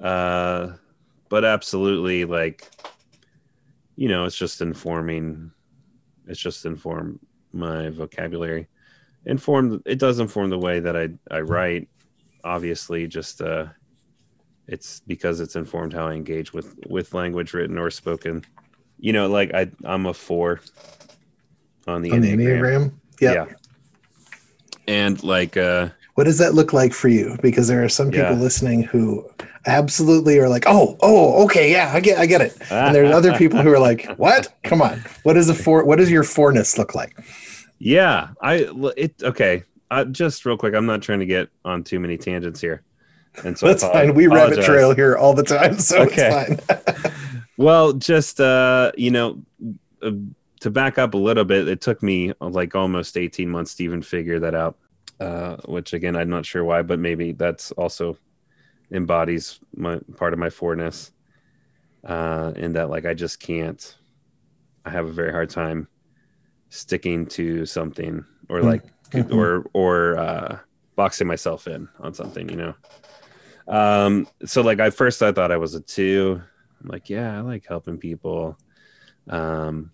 uh 0.01 0.73
but 1.29 1.45
absolutely 1.45 2.25
like 2.25 2.69
you 3.97 4.09
know, 4.09 4.25
it's 4.25 4.37
just 4.37 4.61
informing 4.63 5.51
it's 6.27 6.41
just 6.41 6.65
inform 6.67 7.19
my 7.53 7.91
vocabulary. 7.91 8.69
Inform 9.27 9.83
it 9.85 9.99
does 9.99 10.19
inform 10.21 10.51
the 10.51 10.59
way 10.59 10.81
that 10.81 10.97
I 10.97 11.09
I 11.31 11.41
write. 11.41 11.89
Obviously, 12.45 13.07
just 13.07 13.43
uh 13.43 13.67
it's 14.67 15.01
because 15.01 15.41
it's 15.41 15.57
informed 15.57 15.93
how 15.93 16.07
I 16.07 16.15
engage 16.15 16.53
with 16.53 16.75
with 16.89 17.13
language 17.13 17.53
written 17.55 17.77
or 17.77 17.91
spoken. 17.91 18.45
You 18.99 19.13
know, 19.13 19.29
like 19.29 19.53
I 19.53 19.71
I'm 19.85 20.07
a 20.07 20.15
4 20.15 20.61
on 21.87 22.03
the 22.03 22.11
On 22.13 22.21
the 22.21 22.33
Enneagram. 22.33 22.37
Enneagram. 22.37 22.93
Yeah. 23.21 23.33
Yeah. 23.33 23.47
And 24.89 25.23
like 25.23 25.57
uh 25.57 25.89
What 26.15 26.25
does 26.25 26.39
that 26.39 26.55
look 26.55 26.73
like 26.73 26.93
for 26.93 27.09
you? 27.09 27.37
Because 27.43 27.69
there 27.69 27.83
are 27.85 27.89
some 27.89 28.11
people 28.11 28.31
Yeah. 28.31 28.33
listening 28.33 28.83
who 28.83 29.29
absolutely 29.67 30.39
are 30.39 30.49
like, 30.49 30.65
"Oh, 30.67 30.97
oh, 31.03 31.45
okay, 31.45 31.71
yeah, 31.71 31.93
I 31.95 32.01
get, 32.01 32.19
I 32.19 32.25
get 32.27 32.41
it," 32.41 32.57
and 32.71 32.95
there's 32.95 33.13
other 33.15 33.35
people 33.43 33.61
who 33.61 33.71
are 33.73 33.79
like, 33.79 34.07
"What? 34.17 34.53
Come 34.65 34.81
on, 34.83 35.03
what 35.23 35.37
is 35.37 35.49
a 35.49 35.55
four? 35.65 35.85
What 35.85 35.99
does 35.99 36.11
your 36.11 36.25
fourness 36.25 36.79
look 36.79 36.95
like?" 36.95 37.15
Yeah, 37.79 38.29
I 38.43 38.67
it 38.97 39.15
okay. 39.23 39.63
Uh, 39.91 40.05
just 40.05 40.45
real 40.47 40.57
quick, 40.57 40.75
I'm 40.75 40.87
not 40.87 41.03
trying 41.03 41.19
to 41.21 41.27
get 41.27 41.49
on 41.65 41.83
too 41.85 41.99
many 42.01 42.17
tangents 42.17 42.61
here, 42.61 42.83
and 43.45 43.57
so 43.59 43.67
I 43.67 43.71
That's 43.71 43.83
fine. 43.85 44.15
We 44.15 44.27
rabbit 44.29 44.59
apologize. 44.59 44.65
trail 44.67 44.95
here 44.95 45.17
all 45.17 45.35
the 45.35 45.43
time, 45.43 45.79
so 45.79 46.03
Okay. 46.03 46.47
it's 46.49 46.65
fine. 46.65 47.13
Well, 47.57 47.93
just 47.93 48.41
uh, 48.41 48.93
you 48.97 49.11
know, 49.11 49.43
uh, 50.03 50.13
to 50.61 50.71
back 50.71 50.99
up 50.99 51.15
a 51.15 51.19
little 51.19 51.45
bit, 51.45 51.69
it 51.69 51.81
took 51.81 52.03
me 52.03 52.33
uh, 52.41 52.49
like 52.49 52.75
almost 52.75 53.17
18 53.17 53.49
months 53.49 53.75
to 53.77 53.85
even 53.85 54.03
figure 54.03 54.39
that 54.41 54.55
out. 54.55 54.77
Uh, 55.19 55.57
which 55.67 55.93
again, 55.93 56.17
I'm 56.17 56.31
not 56.31 56.47
sure 56.47 56.65
why, 56.65 56.81
but 56.83 56.99
maybe 56.99 57.33
that's 57.33 57.73
also 57.73 58.17
embodies 58.91 59.61
my 59.77 60.01
part 60.17 60.33
of 60.33 60.39
my 60.39 60.49
fourness. 60.51 61.13
Uh, 62.03 62.53
in 62.57 62.73
that, 62.73 62.89
like, 62.89 63.05
I 63.05 63.13
just 63.13 63.41
can't. 63.41 63.97
I 64.87 64.91
have 64.91 65.07
a 65.07 65.13
very 65.13 65.31
hard 65.31 65.51
time 65.51 65.87
sticking 66.71 67.27
to 67.27 67.67
something, 67.67 68.25
or 68.49 68.63
like, 68.63 68.83
Mhm. 69.11 69.35
or 69.35 69.67
or 69.75 70.17
uh, 70.19 70.59
boxing 70.97 71.27
myself 71.27 71.67
in 71.69 71.89
on 71.99 72.15
something, 72.15 72.49
you 72.49 72.57
know. 72.57 72.75
Um, 73.69 74.27
so 74.47 74.63
like, 74.63 74.79
at 74.79 74.95
first 74.95 75.23
I 75.23 75.33
thought 75.33 75.53
I 75.53 75.59
was 75.59 75.75
a 75.75 75.81
two. 75.81 76.41
I'm 76.81 76.89
like, 76.89 77.11
yeah, 77.11 77.37
I 77.37 77.41
like 77.43 77.67
helping 77.67 77.99
people. 77.99 78.57
Um, 79.29 79.91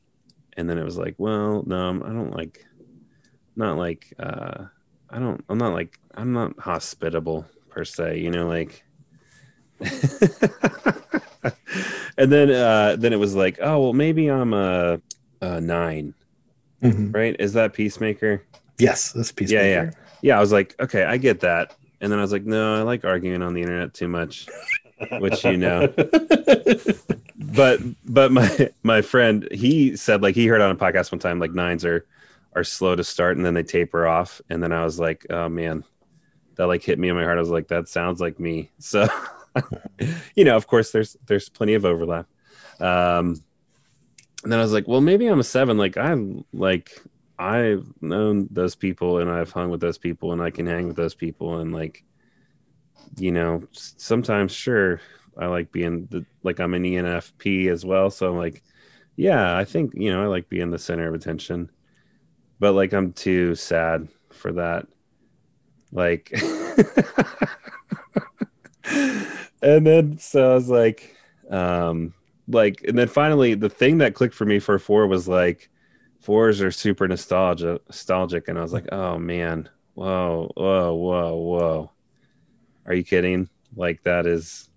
and 0.57 0.69
then 0.69 0.79
it 0.79 0.85
was 0.85 0.97
like, 0.99 1.15
well, 1.19 1.63
no, 1.67 1.87
I'm- 1.87 2.01
don't 2.01 2.31
like, 2.37 2.65
not 3.57 3.77
like, 3.79 4.13
uh, 4.19 4.65
I 5.11 5.19
don't, 5.19 5.45
I'm 5.49 5.59
not 5.59 5.73
like, 5.73 5.99
I'm 6.15 6.33
not 6.33 6.59
hospitable 6.59 7.47
per 7.71 7.85
se, 7.85 8.19
you 8.19 8.31
know, 8.31 8.49
like. 8.49 8.83
and 12.19 12.33
then, 12.33 12.51
uh, 12.51 12.97
then 12.99 13.13
it 13.13 13.19
was 13.19 13.35
like, 13.35 13.59
oh 13.61 13.81
well, 13.81 13.93
maybe 13.93 14.29
I'm 14.29 14.53
a, 14.55 15.01
a 15.41 15.61
nine, 15.61 16.15
Mhm. 16.83 17.15
right? 17.15 17.37
Is 17.39 17.53
that 17.55 17.73
peacemaker? 17.75 18.43
Yes, 18.79 19.13
that's 19.13 19.33
peacemaker. 19.33 19.65
yeah 19.67 19.83
yeah. 19.85 19.91
Yeah, 20.23 20.39
I 20.39 20.41
was 20.41 20.53
like, 20.53 20.75
okay, 20.81 21.05
I 21.05 21.19
get 21.19 21.41
that. 21.41 21.75
And 22.01 22.11
then 22.11 22.19
I 22.19 22.23
was 22.23 22.33
like, 22.33 22.45
no, 22.45 22.77
I 22.77 22.83
like 22.83 23.05
arguing 23.05 23.43
on 23.43 23.55
the 23.55 23.61
internet 23.63 23.95
too 23.95 24.09
much, 24.09 24.47
which 25.21 25.45
you 25.45 25.57
know. 25.59 25.93
but 27.39 27.81
but 28.05 28.33
my 28.33 28.71
my 28.83 29.03
friend 29.03 29.49
he 29.53 29.97
said 29.97 30.23
like 30.23 30.35
he 30.35 30.47
heard 30.47 30.61
on 30.61 30.71
a 30.71 30.77
podcast 30.77 31.13
one 31.13 31.19
time 31.19 31.39
like 31.39 31.53
nines 31.53 31.85
are 31.85 32.07
are 32.55 32.65
slow 32.65 32.97
to 32.97 33.05
start 33.05 33.37
and 33.37 33.45
then 33.45 33.55
they 33.55 33.63
taper 33.63 34.07
off. 34.07 34.41
And 34.49 34.63
then 34.63 34.73
i 34.73 34.83
was 34.85 34.99
like 34.99 35.27
oh 35.31 35.49
man 35.49 35.85
that 36.57 36.67
like 36.67 36.83
hit 36.83 36.99
me 36.99 37.11
in 37.11 37.15
my 37.17 37.25
heart. 37.25 37.37
I 37.37 37.41
was 37.41 37.51
like 37.51 37.69
that 37.69 37.89
sounds 37.89 38.21
like 38.21 38.41
me. 38.41 38.71
So 38.79 39.07
you 40.35 40.45
know 40.45 40.57
of 40.57 40.67
course 40.67 40.91
there's 40.93 41.17
there's 41.27 41.49
plenty 41.49 41.75
of 41.75 41.85
overlap. 41.85 42.27
Um 42.81 43.43
and 44.43 44.53
then 44.53 44.59
i 44.59 44.63
was 44.63 44.73
like 44.73 44.87
well 44.89 45.01
maybe 45.01 45.27
i'm 45.27 45.41
a 45.41 45.45
seven. 45.45 45.77
Like 45.77 45.97
i'm 45.97 46.45
like 46.53 46.91
i've 47.39 47.87
known 48.01 48.49
those 48.51 48.75
people 48.75 49.19
and 49.19 49.31
i've 49.31 49.53
hung 49.53 49.69
with 49.69 49.81
those 49.81 49.99
people 49.99 50.33
and 50.33 50.41
i 50.41 50.51
can 50.51 50.67
hang 50.67 50.87
with 50.87 50.97
those 50.97 51.15
people. 51.15 51.59
And 51.59 51.73
like 51.73 52.03
you 53.19 53.31
know 53.31 53.63
sometimes 53.73 54.53
sure 54.53 55.01
I 55.39 55.47
like 55.47 55.73
being 55.73 56.07
the 56.07 56.25
like 56.43 56.61
I'm 56.61 56.75
an 56.75 56.85
ENFP 56.85 57.71
as 57.71 57.85
well. 57.85 58.11
So 58.11 58.31
I'm 58.31 58.37
like, 58.37 58.63
yeah, 59.17 59.57
I 59.57 59.65
think 59.65 59.93
you 59.95 60.11
know 60.11 60.23
I 60.23 60.27
like 60.27 60.49
being 60.49 60.71
the 60.71 60.79
center 60.79 61.09
of 61.09 61.15
attention, 61.15 61.71
but 62.59 62.73
like 62.73 62.93
I'm 62.93 63.13
too 63.13 63.55
sad 63.55 64.09
for 64.31 64.53
that. 64.53 64.87
Like, 65.93 66.31
and 69.63 69.87
then 69.87 70.19
so 70.19 70.53
I 70.53 70.55
was 70.55 70.69
like, 70.69 71.17
um, 71.51 72.15
like, 72.49 72.83
and 72.87 72.99
then 72.99 73.09
finally 73.09 73.55
the 73.55 73.69
thing 73.71 73.99
that 73.99 74.15
clicked 74.15 74.35
for 74.35 74.45
me 74.45 74.59
for 74.59 74.79
four 74.79 75.07
was 75.07 75.29
like, 75.29 75.71
fours 76.21 76.61
are 76.61 76.71
super 76.71 77.07
nostalgia 77.09 77.81
nostalgic, 77.87 78.49
and 78.49 78.59
I 78.59 78.63
was 78.63 78.73
like, 78.73 78.91
oh 78.93 79.19
man, 79.19 79.69
whoa, 79.95 80.51
whoa, 80.57 80.95
whoa, 80.95 81.37
whoa, 81.37 81.91
are 82.87 82.95
you 82.95 83.05
kidding? 83.05 83.49
Like 83.75 84.03
that 84.05 84.27
is 84.27 84.69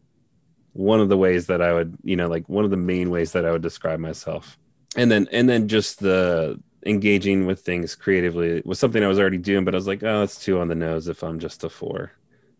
one 0.79 1.01
of 1.01 1.09
the 1.09 1.17
ways 1.17 1.47
that 1.47 1.61
I 1.61 1.73
would, 1.73 1.97
you 2.03 2.15
know, 2.15 2.29
like 2.29 2.47
one 2.47 2.63
of 2.63 2.71
the 2.71 2.77
main 2.77 3.09
ways 3.09 3.33
that 3.33 3.45
I 3.45 3.51
would 3.51 3.61
describe 3.61 3.99
myself. 3.99 4.57
And 4.95 5.11
then 5.11 5.27
and 5.31 5.47
then 5.47 5.67
just 5.67 5.99
the 5.99 6.57
engaging 6.85 7.45
with 7.45 7.59
things 7.61 7.95
creatively 7.95 8.61
was 8.65 8.79
something 8.79 9.03
I 9.03 9.07
was 9.07 9.19
already 9.19 9.37
doing, 9.37 9.65
but 9.65 9.75
I 9.75 9.77
was 9.77 9.87
like, 9.87 10.03
oh, 10.03 10.23
it's 10.23 10.39
two 10.43 10.59
on 10.59 10.69
the 10.69 10.75
nose 10.75 11.09
if 11.09 11.21
I'm 11.23 11.39
just 11.39 11.65
a 11.65 11.69
four. 11.69 12.13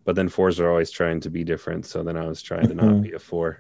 But 0.06 0.16
then 0.16 0.28
fours 0.30 0.60
are 0.60 0.70
always 0.70 0.92
trying 0.92 1.22
to 1.22 1.30
be 1.30 1.44
different. 1.46 1.86
So 1.86 2.04
then 2.04 2.18
I 2.18 2.28
was 2.28 2.42
trying 2.42 2.68
to 2.68 2.74
not 2.76 3.00
Mhm. 3.00 3.02
be 3.02 3.14
a 3.14 3.20
four. 3.20 3.60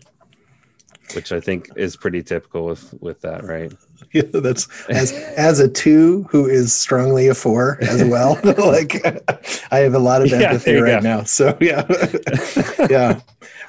Which 1.15 1.31
I 1.31 1.39
think 1.39 1.69
is 1.75 1.95
pretty 1.95 2.21
typical 2.21 2.65
with 2.65 2.93
with 3.01 3.21
that, 3.21 3.43
right? 3.43 3.71
Yeah, 4.13 4.23
that's 4.23 4.67
as 4.89 5.11
as 5.37 5.59
a 5.59 5.67
two 5.67 6.23
who 6.31 6.47
is 6.47 6.73
strongly 6.73 7.27
a 7.27 7.35
four 7.35 7.77
as 7.81 8.03
well. 8.05 8.39
like 8.57 9.05
I 9.71 9.79
have 9.79 9.93
a 9.93 9.99
lot 9.99 10.21
of 10.23 10.31
empathy 10.33 10.71
you 10.71 10.83
right 10.83 11.03
go. 11.03 11.17
now. 11.17 11.23
So 11.23 11.55
yeah, 11.59 11.85
yeah. 12.89 13.19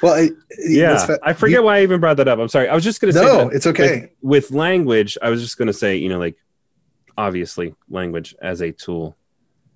Well, 0.03 0.15
I, 0.15 0.31
yeah 0.59 1.05
fa- 1.05 1.19
i 1.23 1.33
forget 1.35 1.59
you- 1.61 1.65
why 1.65 1.79
i 1.79 1.83
even 1.83 2.01
brought 2.01 2.17
that 2.17 2.27
up 2.29 2.39
i'm 2.39 2.49
sorry 2.49 2.69
i 2.69 2.75
was 2.75 2.85
just 2.85 3.01
gonna 3.03 3.13
say 3.13 3.21
no, 3.23 3.49
that 3.49 3.55
it's 3.55 3.67
okay. 3.67 4.11
with, 4.23 4.49
with 4.49 4.51
language 4.51 5.19
i 5.21 5.29
was 5.29 5.43
just 5.43 5.59
gonna 5.59 5.75
say 5.75 5.97
you 5.97 6.09
know 6.09 6.19
like 6.19 6.37
obviously 7.19 7.75
language 7.91 8.35
as 8.41 8.63
a 8.63 8.73
tool 8.73 9.15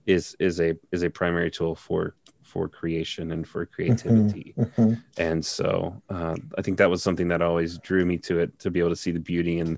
is 0.07 0.35
is 0.39 0.61
a 0.61 0.77
is 0.93 1.03
a 1.03 1.11
primary 1.11 1.51
tool 1.51 1.75
for 1.75 2.15
for 2.55 2.69
creation 2.69 3.33
and 3.33 3.49
for 3.49 3.67
creativity 3.67 4.55
Mhm. 4.57 5.03
and 5.19 5.45
so 5.45 6.01
uh, 6.09 6.37
i 6.57 6.63
think 6.63 6.79
that 6.79 6.89
was 6.89 7.03
something 7.03 7.27
that 7.27 7.43
always 7.43 7.79
drew 7.79 8.05
me 8.05 8.17
to 8.19 8.39
it 8.39 8.57
to 8.61 8.71
be 8.71 8.79
able 8.79 8.91
to 8.91 9.03
see 9.05 9.11
the 9.11 9.19
beauty 9.33 9.59
in 9.59 9.77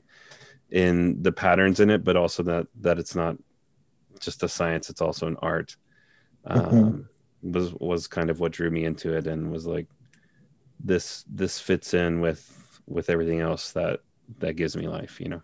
in 0.70 1.22
the 1.22 1.32
patterns 1.32 1.80
in 1.80 1.88
it 1.88 2.04
but 2.04 2.16
also 2.16 2.42
that 2.42 2.66
that 2.82 2.98
it's 2.98 3.14
not 3.14 3.34
just 4.20 4.42
a 4.42 4.48
science 4.58 4.90
it's 4.90 5.00
also 5.00 5.26
an 5.26 5.38
art 5.40 5.74
um, 6.44 7.08
was 7.42 7.72
was 7.80 8.06
kind 8.06 8.28
of 8.28 8.40
what 8.40 8.52
drew 8.52 8.70
me 8.70 8.84
into 8.84 9.16
it 9.16 9.26
and 9.26 9.50
was 9.50 9.66
like 9.66 9.86
this 10.78 11.24
this 11.40 11.58
fits 11.58 11.94
in 11.94 12.20
with 12.20 12.42
with 12.86 13.08
everything 13.08 13.40
else 13.40 13.72
that 13.72 14.00
that 14.38 14.56
gives 14.56 14.76
me 14.76 14.86
life 14.86 15.18
you 15.18 15.30
know 15.30 15.42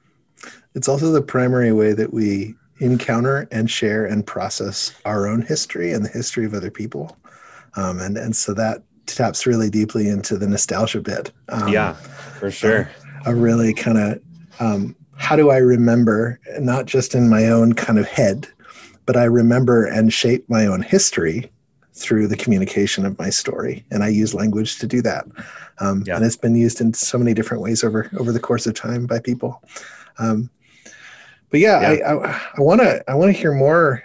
It's 0.75 0.89
also 0.89 1.13
the 1.13 1.23
primary 1.23 1.73
way 1.73 1.95
that 1.95 2.13
we 2.13 2.55
encounter 2.81 3.47
and 3.53 3.71
share 3.71 4.07
and 4.07 4.27
process 4.27 4.93
our 5.05 5.29
own 5.29 5.41
history 5.43 5.93
and 5.95 6.05
the 6.05 6.09
history 6.09 6.45
of 6.45 6.53
other 6.53 6.71
people. 6.71 7.17
Um, 7.77 8.01
and, 8.01 8.17
and 8.17 8.35
so 8.35 8.55
that 8.55 8.83
taps 9.07 9.47
really 9.47 9.71
deeply 9.71 10.09
into 10.09 10.37
the 10.37 10.47
nostalgia 10.47 11.01
bit. 11.01 11.33
Um, 11.49 11.69
yeah 11.69 11.95
for 12.43 12.51
sure 12.51 12.91
A 13.27 13.35
really 13.35 13.73
kind 13.73 13.99
of 13.99 14.21
um, 14.59 14.97
how 15.17 15.37
do 15.37 15.51
I 15.51 15.59
remember, 15.59 16.41
not 16.59 16.87
just 16.87 17.15
in 17.15 17.29
my 17.29 17.49
own 17.49 17.75
kind 17.75 17.99
of 17.99 18.07
head, 18.09 18.49
but 19.07 19.17
I 19.17 19.25
remember 19.25 19.85
and 19.85 20.13
shape 20.13 20.49
my 20.49 20.67
own 20.67 20.83
history 20.83 21.51
through 21.95 22.27
the 22.27 22.37
communication 22.37 23.07
of 23.07 23.17
my 23.19 23.31
story. 23.31 23.85
And 23.93 24.03
I 24.03 24.09
use 24.09 24.35
language 24.35 24.79
to 24.79 24.87
do 24.87 25.01
that. 25.03 25.25
Um, 25.79 26.03
Yeah. 26.07 26.17
And 26.17 26.25
it's 26.25 26.37
been 26.37 26.57
used 26.57 26.81
in 26.81 26.93
so 26.95 27.19
many 27.19 27.35
different 27.35 27.63
ways 27.63 27.85
over, 27.85 28.11
over 28.19 28.33
the 28.33 28.41
course 28.41 28.67
of 28.67 28.75
time 28.75 29.07
by 29.07 29.21
people. 29.21 29.63
Um, 30.19 30.51
but 31.51 31.61
yeah, 31.61 31.79
I, 31.79 32.15
I, 32.15 32.41
I 32.57 32.61
want 32.61 32.81
to 32.81 33.05
I 33.09 33.15
want 33.15 33.29
to 33.29 33.39
hear 33.39 33.53
more. 33.53 34.03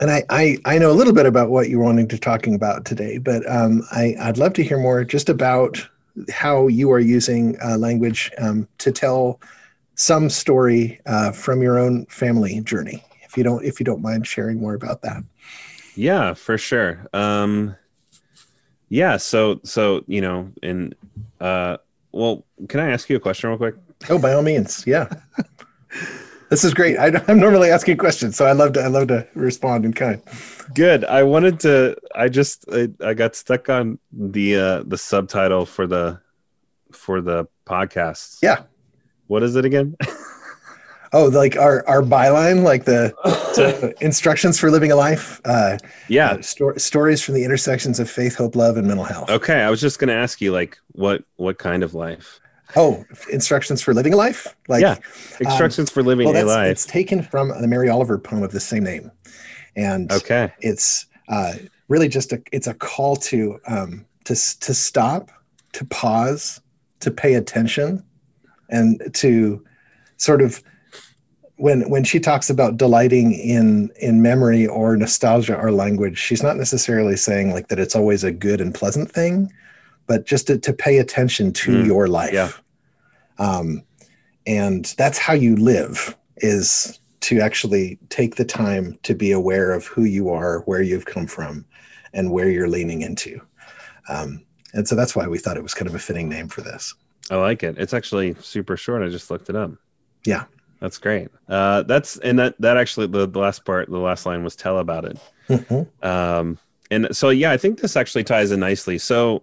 And 0.00 0.10
I, 0.10 0.24
I 0.30 0.58
I 0.64 0.78
know 0.78 0.90
a 0.90 0.94
little 0.98 1.12
bit 1.14 1.26
about 1.26 1.48
what 1.50 1.68
you're 1.68 1.82
wanting 1.82 2.08
to 2.08 2.18
talking 2.18 2.54
about 2.54 2.84
today, 2.84 3.18
but 3.18 3.48
um, 3.50 3.82
I 3.92 4.14
I'd 4.20 4.38
love 4.38 4.52
to 4.54 4.62
hear 4.64 4.78
more 4.78 5.04
just 5.04 5.28
about 5.28 5.86
how 6.30 6.66
you 6.68 6.90
are 6.92 7.00
using 7.00 7.56
uh, 7.64 7.76
language 7.78 8.30
um, 8.38 8.68
to 8.78 8.92
tell 8.92 9.40
some 9.94 10.28
story 10.28 11.00
uh, 11.06 11.32
from 11.32 11.62
your 11.62 11.78
own 11.78 12.04
family 12.06 12.60
journey. 12.60 13.02
If 13.22 13.36
you 13.36 13.42
don't 13.44 13.64
if 13.64 13.80
you 13.80 13.84
don't 13.84 14.02
mind 14.02 14.26
sharing 14.26 14.60
more 14.60 14.74
about 14.74 15.02
that. 15.02 15.22
yeah 15.94 16.34
for 16.34 16.58
sure 16.58 17.06
um 17.14 17.74
yeah 18.90 19.16
so 19.16 19.60
so 19.64 20.04
you 20.06 20.20
know 20.20 20.52
and 20.62 20.94
uh 21.40 21.76
well 22.12 22.44
can 22.68 22.80
i 22.80 22.90
ask 22.90 23.08
you 23.08 23.16
a 23.16 23.20
question 23.20 23.48
real 23.48 23.58
quick 23.58 23.74
Oh, 24.10 24.18
by 24.18 24.34
all 24.34 24.42
means, 24.42 24.84
yeah. 24.86 25.08
this 26.48 26.64
is 26.64 26.74
great. 26.74 26.96
I, 26.98 27.08
am 27.28 27.38
normally 27.38 27.70
asking 27.70 27.96
questions, 27.96 28.36
so 28.36 28.46
I 28.46 28.52
love 28.52 28.72
to 28.74 28.80
I 28.80 28.86
love 28.88 29.08
to 29.08 29.26
respond 29.34 29.84
in 29.84 29.92
kind. 29.92 30.22
Good. 30.74 31.04
I 31.04 31.22
wanted 31.22 31.60
to. 31.60 31.96
I 32.14 32.28
just 32.28 32.64
I, 32.72 32.88
I 33.04 33.14
got 33.14 33.34
stuck 33.34 33.68
on 33.68 33.98
the 34.12 34.56
uh 34.56 34.82
the 34.86 34.98
subtitle 34.98 35.66
for 35.66 35.86
the 35.86 36.20
for 36.92 37.20
the 37.20 37.46
podcast. 37.66 38.38
Yeah. 38.42 38.62
What 39.26 39.42
is 39.42 39.56
it 39.56 39.64
again? 39.64 39.96
oh, 41.12 41.26
like 41.26 41.56
our 41.56 41.86
our 41.88 42.02
byline, 42.02 42.62
like 42.62 42.84
the 42.84 43.94
instructions 44.00 44.58
for 44.58 44.70
living 44.70 44.92
a 44.92 44.96
life. 44.96 45.40
Uh, 45.44 45.78
yeah. 46.08 46.32
Uh, 46.32 46.42
sto- 46.42 46.76
stories 46.76 47.22
from 47.22 47.34
the 47.34 47.44
intersections 47.44 47.98
of 47.98 48.10
faith, 48.10 48.36
hope, 48.36 48.54
love, 48.54 48.76
and 48.76 48.86
mental 48.86 49.04
health. 49.04 49.30
Okay, 49.30 49.62
I 49.62 49.70
was 49.70 49.80
just 49.80 49.98
going 49.98 50.08
to 50.08 50.14
ask 50.14 50.40
you, 50.40 50.52
like, 50.52 50.78
what 50.92 51.24
what 51.36 51.58
kind 51.58 51.82
of 51.82 51.94
life? 51.94 52.40
Oh, 52.74 53.04
instructions 53.30 53.80
for 53.80 53.94
living 53.94 54.12
a 54.12 54.16
life. 54.16 54.56
Like, 54.68 54.82
yeah, 54.82 54.96
instructions 55.40 55.90
um, 55.90 55.94
for 55.94 56.02
living 56.02 56.26
well, 56.26 56.44
a 56.44 56.46
life. 56.46 56.70
It's 56.70 56.86
taken 56.86 57.22
from 57.22 57.48
the 57.48 57.68
Mary 57.68 57.88
Oliver 57.88 58.18
poem 58.18 58.42
of 58.42 58.52
the 58.52 58.60
same 58.60 58.82
name, 58.82 59.10
and 59.76 60.10
okay, 60.10 60.52
it's 60.60 61.06
uh, 61.28 61.54
really 61.88 62.08
just 62.08 62.32
a 62.32 62.42
it's 62.52 62.66
a 62.66 62.74
call 62.74 63.16
to 63.16 63.60
um, 63.68 64.04
to 64.24 64.34
to 64.34 64.74
stop, 64.74 65.30
to 65.72 65.84
pause, 65.84 66.60
to 67.00 67.10
pay 67.10 67.34
attention, 67.34 68.04
and 68.68 69.02
to 69.14 69.64
sort 70.16 70.42
of 70.42 70.62
when 71.56 71.88
when 71.88 72.04
she 72.04 72.20
talks 72.20 72.50
about 72.50 72.76
delighting 72.76 73.32
in 73.32 73.90
in 74.00 74.22
memory 74.22 74.66
or 74.66 74.96
nostalgia 74.96 75.56
or 75.56 75.72
language 75.72 76.18
she's 76.18 76.42
not 76.42 76.56
necessarily 76.56 77.16
saying 77.16 77.50
like 77.52 77.68
that 77.68 77.78
it's 77.78 77.96
always 77.96 78.24
a 78.24 78.32
good 78.32 78.60
and 78.60 78.74
pleasant 78.74 79.10
thing 79.10 79.50
but 80.06 80.26
just 80.26 80.46
to, 80.46 80.58
to 80.58 80.72
pay 80.72 80.98
attention 80.98 81.52
to 81.52 81.72
mm, 81.72 81.86
your 81.86 82.08
life 82.08 82.32
yeah. 82.32 82.50
um, 83.38 83.82
and 84.46 84.94
that's 84.98 85.18
how 85.18 85.32
you 85.32 85.56
live 85.56 86.16
is 86.38 87.00
to 87.20 87.40
actually 87.40 87.98
take 88.08 88.36
the 88.36 88.44
time 88.44 88.98
to 89.02 89.14
be 89.14 89.32
aware 89.32 89.72
of 89.72 89.86
who 89.86 90.04
you 90.04 90.30
are 90.30 90.60
where 90.60 90.82
you've 90.82 91.06
come 91.06 91.26
from 91.26 91.64
and 92.12 92.30
where 92.30 92.48
you're 92.48 92.68
leaning 92.68 93.02
into 93.02 93.40
um, 94.08 94.42
and 94.74 94.86
so 94.86 94.94
that's 94.94 95.16
why 95.16 95.26
we 95.26 95.38
thought 95.38 95.56
it 95.56 95.62
was 95.62 95.74
kind 95.74 95.88
of 95.88 95.94
a 95.94 95.98
fitting 95.98 96.28
name 96.28 96.48
for 96.48 96.60
this 96.60 96.94
i 97.30 97.36
like 97.36 97.62
it 97.62 97.76
it's 97.78 97.94
actually 97.94 98.34
super 98.40 98.76
short 98.76 99.02
i 99.02 99.08
just 99.08 99.30
looked 99.30 99.48
it 99.48 99.56
up 99.56 99.72
yeah 100.24 100.44
that's 100.80 100.98
great. 100.98 101.28
Uh, 101.48 101.82
that's 101.82 102.18
and 102.18 102.38
that 102.38 102.54
that 102.60 102.76
actually 102.76 103.06
the, 103.06 103.26
the 103.26 103.38
last 103.38 103.64
part, 103.64 103.88
the 103.88 103.98
last 103.98 104.26
line 104.26 104.44
was 104.44 104.56
tell 104.56 104.78
about 104.78 105.04
it. 105.04 105.18
Mm-hmm. 105.48 106.06
Um, 106.06 106.58
and 106.90 107.08
so 107.16 107.30
yeah, 107.30 107.50
I 107.50 107.56
think 107.56 107.80
this 107.80 107.96
actually 107.96 108.24
ties 108.24 108.50
in 108.50 108.60
nicely. 108.60 108.98
So 108.98 109.42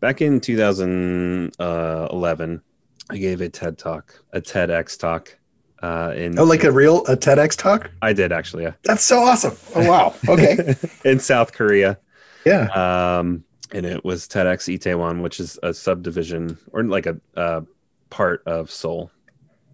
back 0.00 0.22
in 0.22 0.40
2011, 0.40 2.62
I 3.08 3.16
gave 3.16 3.40
a 3.40 3.48
TED 3.48 3.78
talk, 3.78 4.20
a 4.32 4.40
TEDx 4.40 4.98
talk. 4.98 5.38
Uh, 5.82 6.14
in 6.16 6.36
oh, 6.38 6.44
like 6.44 6.64
a 6.64 6.72
real 6.72 7.04
a 7.06 7.14
TEDx 7.16 7.56
talk? 7.56 7.90
I 8.00 8.14
did 8.14 8.32
actually. 8.32 8.62
Yeah. 8.64 8.72
That's 8.82 9.04
so 9.04 9.20
awesome. 9.20 9.56
Oh 9.74 9.86
wow. 9.88 10.14
Okay. 10.28 10.74
in 11.04 11.20
South 11.20 11.52
Korea. 11.52 11.98
Yeah. 12.46 12.70
Um, 12.70 13.44
and 13.72 13.84
it 13.84 14.02
was 14.04 14.26
TEDx 14.26 14.74
Itaewon, 14.74 15.20
which 15.22 15.38
is 15.38 15.58
a 15.62 15.74
subdivision 15.74 16.56
or 16.72 16.82
like 16.84 17.04
a, 17.06 17.20
a 17.34 17.62
part 18.08 18.42
of 18.46 18.70
Seoul. 18.70 19.10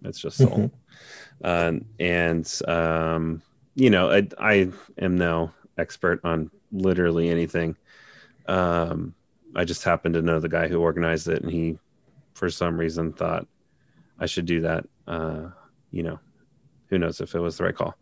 It's 0.03 0.19
just 0.19 0.35
Seoul. 0.37 0.49
Mm-hmm 0.49 0.75
uh, 1.43 1.73
and 1.99 2.61
um, 2.67 3.41
you 3.75 3.89
know, 3.89 4.11
I, 4.11 4.27
I 4.39 4.71
am 4.97 5.17
no 5.17 5.51
expert 5.77 6.21
on 6.23 6.49
literally 6.71 7.29
anything. 7.29 7.75
Um, 8.47 9.13
I 9.55 9.65
just 9.65 9.83
happened 9.83 10.15
to 10.15 10.21
know 10.21 10.39
the 10.39 10.49
guy 10.49 10.67
who 10.67 10.81
organized 10.81 11.27
it, 11.27 11.41
and 11.41 11.51
he, 11.51 11.77
for 12.33 12.49
some 12.49 12.79
reason, 12.79 13.13
thought 13.13 13.47
I 14.19 14.25
should 14.25 14.45
do 14.45 14.61
that. 14.61 14.85
Uh, 15.07 15.49
you 15.91 16.03
know, 16.03 16.19
who 16.87 16.97
knows 16.97 17.21
if 17.21 17.35
it 17.35 17.39
was 17.39 17.57
the 17.57 17.65
right 17.65 17.75
call. 17.75 17.95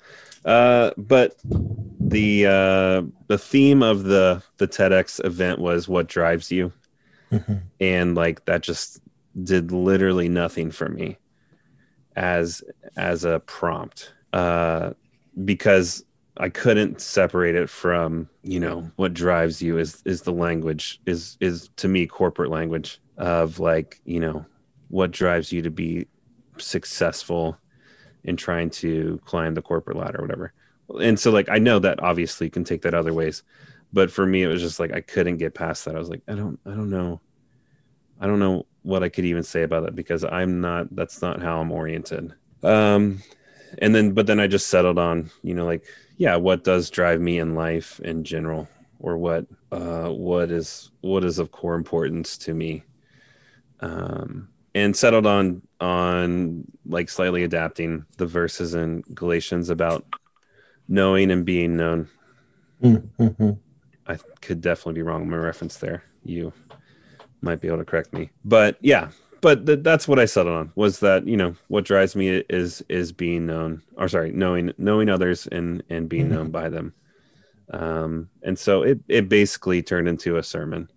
Uh, 0.46 0.92
but 0.98 1.36
the 1.44 2.46
uh, 2.46 3.02
the 3.28 3.38
theme 3.38 3.84
of 3.84 4.04
the 4.04 4.42
the 4.58 4.68
TEDx 4.68 5.24
event 5.26 5.60
was 5.60 5.88
what 5.88 6.08
drives 6.08 6.52
you, 6.52 6.72
mm-hmm. 7.32 7.58
and 7.80 8.16
like 8.16 8.46
that 8.46 8.62
just 8.62 9.02
did 9.44 9.72
literally 9.72 10.30
nothing 10.30 10.72
for 10.72 10.90
me 10.90 11.18
as 12.16 12.64
as 12.98 13.24
a 13.24 13.40
prompt 13.42 14.14
uh, 14.34 14.92
because 15.46 16.04
I 16.38 16.50
couldn't 16.50 17.02
separate 17.02 17.56
it 17.56 17.70
from 17.70 18.30
you 18.44 18.60
know 18.60 18.89
what 18.96 19.13
drives 19.13 19.62
you 19.62 19.78
is 19.78 20.02
is 20.06 20.22
the 20.22 20.32
language 20.32 21.02
is 21.06 21.38
is 21.39 21.70
to 21.78 21.88
me 21.88 22.08
corporate 22.08 22.50
language 22.50 23.02
of 23.17 23.60
like 23.60 24.02
you 24.06 24.20
know 24.20 24.46
what 24.89 25.12
drives 25.12 25.52
you 25.52 25.62
to 25.62 25.70
be 25.70 26.08
successful 26.58 27.58
in 28.24 28.38
trying 28.38 28.70
to 28.70 29.20
climb 29.26 29.54
the 29.54 29.62
corporate 29.62 29.98
ladder 29.98 30.20
or 30.20 30.22
whatever. 30.22 30.54
And 31.02 31.20
so 31.20 31.32
like 31.32 31.50
I 31.50 31.58
know 31.58 31.80
that 31.80 32.02
obviously 32.02 32.48
you 32.48 32.52
can 32.52 32.63
take 32.63 32.82
that 32.84 32.94
other 32.94 33.13
ways 33.13 33.44
but 33.94 34.12
for 34.12 34.26
me 34.26 34.44
it 34.44 34.48
was 34.48 34.62
just 34.62 34.80
like 34.80 34.94
I 34.94 35.02
couldn't 35.02 35.38
get 35.38 35.54
past 35.54 35.86
that. 35.86 35.96
I 35.96 36.00
was 36.00 36.10
like 36.10 36.22
I 36.28 36.34
don't 36.34 36.60
I 36.65 36.70
don't 36.72 36.89
know. 36.89 37.20
I 38.20 38.28
don't 38.28 38.39
know 38.39 38.65
what 38.84 39.04
I 39.04 39.10
could 39.10 39.26
even 39.26 39.44
say 39.44 39.63
about 39.63 39.88
it 39.88 39.96
because 39.96 40.24
I'm 40.24 40.62
not 40.62 40.96
that's 40.96 41.22
not 41.22 41.41
how 41.41 41.60
I'm 41.60 41.72
oriented. 41.72 42.34
Um 42.63 43.22
and 43.80 43.96
then 43.96 44.12
but 44.13 44.28
then 44.28 44.39
I 44.39 44.48
just 44.48 44.67
settled 44.67 45.00
on, 45.00 45.30
you 45.44 45.54
know, 45.54 45.65
like 45.65 45.86
yeah, 46.22 46.36
what 46.36 46.64
does 46.64 46.92
drive 46.92 47.20
me 47.20 47.40
in 47.40 47.56
life 47.56 48.00
in 48.02 48.24
general 48.24 48.70
or 49.00 49.18
what 49.18 49.48
uh 49.72 50.08
what 50.10 50.52
is 50.52 50.92
what 51.02 51.26
is 51.26 51.40
of 51.40 51.50
core 51.50 51.74
importance 51.74 52.38
to 52.38 52.54
me. 52.54 52.84
Um 53.80 54.48
and 54.76 54.96
settled 54.96 55.26
on 55.26 55.64
on 55.80 56.64
like 56.86 57.10
slightly 57.10 57.44
adapting 57.44 58.06
the 58.18 58.28
verses 58.28 58.76
in 58.76 59.02
Galatians 59.16 59.72
about 59.72 60.06
knowing 60.88 61.32
and 61.32 61.44
being 61.44 61.76
known. 61.76 62.08
Mm-hmm. 62.84 63.54
I 64.06 64.20
could 64.42 64.62
definitely 64.62 65.00
be 65.00 65.02
wrong. 65.02 65.22
With 65.22 65.32
my 65.32 65.38
reference 65.38 65.78
there. 65.78 66.04
You 66.24 66.54
might 67.42 67.62
be 67.62 67.68
able 67.68 67.80
to 67.80 67.86
correct 67.86 68.14
me. 68.14 68.30
But 68.46 68.78
yeah, 68.80 69.10
but 69.42 69.66
th- 69.66 69.80
that's 69.82 70.08
what 70.08 70.20
I 70.20 70.26
settled 70.26 70.56
on 70.56 70.72
was 70.76 71.00
that 71.00 71.28
you 71.28 71.36
know 71.36 71.56
what 71.68 71.84
drives 71.84 72.16
me 72.16 72.44
is 72.50 72.84
is 72.88 73.12
being 73.12 73.48
known, 73.48 73.82
or 73.98 74.08
sorry, 74.08 74.32
knowing 74.32 74.74
knowing 74.78 75.10
others 75.10 75.48
and 75.48 75.84
and 75.90 76.08
being 76.08 76.26
mm-hmm. 76.26 76.36
known 76.36 76.52
by 76.52 76.70
them. 76.70 76.94
Um, 77.72 78.30
and 78.44 78.58
so 78.58 78.84
it 78.84 79.00
it 79.08 79.30
basically 79.30 79.82
turned 79.82 80.08
into 80.08 80.38
a 80.38 80.44
sermon. 80.44 80.90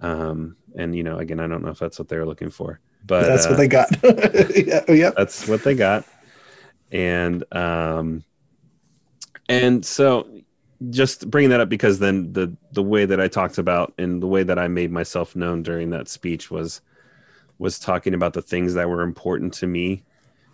Um, 0.00 0.56
and 0.76 0.94
you 0.94 1.02
know, 1.02 1.18
again, 1.18 1.40
I 1.40 1.46
don't 1.46 1.62
know 1.62 1.70
if 1.70 1.78
that's 1.78 1.98
what 1.98 2.08
they 2.08 2.18
were 2.18 2.26
looking 2.26 2.50
for, 2.50 2.80
but 3.06 3.26
that's 3.26 3.46
uh, 3.46 3.50
what 3.50 3.56
they 3.56 3.68
got. 3.68 3.88
yeah, 4.56 4.84
oh, 4.88 4.92
yeah, 4.92 5.10
that's 5.16 5.46
what 5.48 5.62
they 5.62 5.74
got. 5.74 6.04
And 6.90 7.44
um, 7.54 8.24
and 9.48 9.84
so 9.84 10.28
just 10.90 11.28
bringing 11.30 11.50
that 11.50 11.60
up 11.60 11.68
because 11.68 11.98
then 11.98 12.32
the 12.32 12.56
the 12.72 12.82
way 12.82 13.04
that 13.04 13.20
I 13.20 13.28
talked 13.28 13.58
about 13.58 13.92
and 13.98 14.22
the 14.22 14.26
way 14.26 14.42
that 14.42 14.58
I 14.58 14.68
made 14.68 14.92
myself 14.92 15.34
known 15.36 15.62
during 15.62 15.90
that 15.90 16.08
speech 16.08 16.50
was 16.50 16.80
was 17.58 17.78
talking 17.78 18.14
about 18.14 18.32
the 18.32 18.42
things 18.42 18.74
that 18.74 18.88
were 18.88 19.02
important 19.02 19.52
to 19.54 19.66
me 19.66 20.04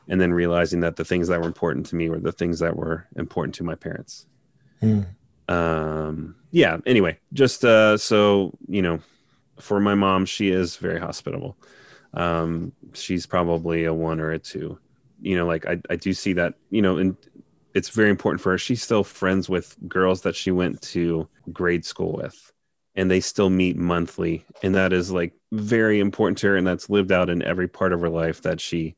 and 0.09 0.21
then 0.21 0.33
realizing 0.33 0.81
that 0.81 0.97
the 0.97 1.05
things 1.05 1.29
that 1.29 1.41
were 1.41 1.47
important 1.47 1.87
to 1.87 1.97
me 1.97 2.09
were 2.09 2.21
the 2.21 2.33
things 2.33 2.59
that 2.59 2.77
were 2.77 3.07
important 3.17 3.55
to 3.57 3.65
my 3.65 3.75
parents. 3.75 4.27
Mm. 4.83 5.07
Um 5.49 6.37
yeah, 6.51 6.79
anyway, 6.87 7.19
just 7.33 7.65
uh 7.65 7.97
so, 7.97 8.57
you 8.69 8.83
know, 8.83 9.01
for 9.59 9.81
my 9.81 9.95
mom, 9.95 10.25
she 10.27 10.51
is 10.51 10.77
very 10.77 10.99
hospitable. 10.99 11.57
Um 12.15 12.73
she's 12.93 13.27
probably 13.27 13.85
a 13.85 13.95
1 13.95 14.21
or 14.21 14.33
a 14.33 14.39
2. 14.39 14.79
You 15.23 15.37
know, 15.37 15.47
like 15.47 15.67
I 15.67 15.81
I 15.91 15.97
do 15.97 16.13
see 16.13 16.33
that, 16.35 16.55
you 16.71 16.83
know, 16.83 16.99
and 16.99 17.17
it's 17.75 17.89
very 17.91 18.11
important 18.11 18.41
for 18.41 18.53
her. 18.53 18.59
She's 18.59 18.83
still 18.83 19.05
friends 19.05 19.49
with 19.49 19.77
girls 19.89 20.23
that 20.23 20.37
she 20.37 20.51
went 20.51 20.81
to 20.83 21.29
grade 21.53 21.85
school 21.85 22.13
with, 22.13 22.53
and 22.95 23.11
they 23.11 23.21
still 23.21 23.51
meet 23.51 23.77
monthly. 23.77 24.45
And 24.63 24.75
that 24.75 24.93
is 24.93 25.11
like 25.11 25.35
very 25.53 26.01
important 26.01 26.39
to 26.39 26.49
her, 26.49 26.57
and 26.57 26.67
that's 26.67 26.91
lived 26.91 27.13
out 27.13 27.31
in 27.31 27.43
every 27.43 27.69
part 27.69 27.93
of 27.93 28.01
her 28.01 28.09
life 28.09 28.43
that 28.43 28.61
she 28.61 28.97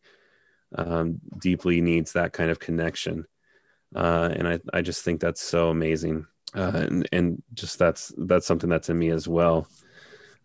um, 0.74 1.20
deeply 1.40 1.80
needs 1.80 2.12
that 2.12 2.32
kind 2.32 2.50
of 2.50 2.58
connection. 2.58 3.26
Uh, 3.94 4.30
and 4.34 4.48
I, 4.48 4.60
I 4.72 4.82
just 4.82 5.04
think 5.04 5.20
that's 5.20 5.40
so 5.40 5.70
amazing. 5.70 6.26
Uh, 6.54 6.72
and, 6.74 7.08
and 7.12 7.42
just 7.54 7.78
that's 7.78 8.12
that's 8.18 8.46
something 8.46 8.70
that's 8.70 8.88
in 8.88 8.98
me 8.98 9.10
as 9.10 9.28
well. 9.28 9.68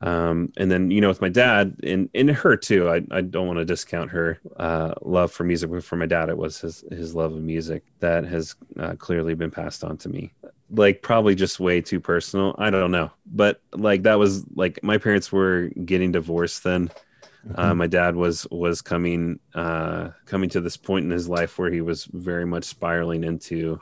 Um, 0.01 0.51
and 0.57 0.71
then 0.71 0.89
you 0.89 0.99
know 0.99 1.09
with 1.09 1.21
my 1.21 1.29
dad 1.29 1.75
and 1.83 2.09
and 2.15 2.31
her 2.31 2.57
too 2.57 2.89
i, 2.89 3.01
I 3.11 3.21
don't 3.21 3.45
want 3.45 3.59
to 3.59 3.65
discount 3.65 4.09
her 4.09 4.39
uh, 4.57 4.95
love 5.03 5.31
for 5.31 5.43
music 5.43 5.69
but 5.69 5.83
for 5.83 5.95
my 5.95 6.07
dad 6.07 6.29
it 6.29 6.37
was 6.37 6.59
his 6.59 6.83
his 6.89 7.13
love 7.13 7.33
of 7.33 7.43
music 7.43 7.83
that 7.99 8.23
has 8.23 8.55
uh, 8.79 8.95
clearly 8.95 9.35
been 9.35 9.51
passed 9.51 9.83
on 9.83 9.97
to 9.97 10.09
me 10.09 10.33
like 10.71 11.01
probably 11.01 11.35
just 11.35 11.59
way 11.59 11.81
too 11.81 11.99
personal 11.99 12.55
i 12.57 12.69
don't 12.69 12.91
know 12.91 13.11
but 13.25 13.61
like 13.73 14.03
that 14.03 14.17
was 14.17 14.45
like 14.55 14.79
my 14.83 14.97
parents 14.97 15.31
were 15.31 15.69
getting 15.85 16.11
divorced 16.11 16.63
then 16.63 16.89
uh, 16.91 17.47
mm-hmm. 17.47 17.59
uh, 17.59 17.75
my 17.75 17.87
dad 17.87 18.15
was 18.15 18.47
was 18.51 18.81
coming 18.81 19.39
uh, 19.55 20.09
coming 20.25 20.49
to 20.49 20.61
this 20.61 20.77
point 20.77 21.05
in 21.05 21.11
his 21.11 21.27
life 21.27 21.57
where 21.57 21.71
he 21.71 21.81
was 21.81 22.05
very 22.05 22.45
much 22.45 22.63
spiraling 22.63 23.23
into 23.23 23.81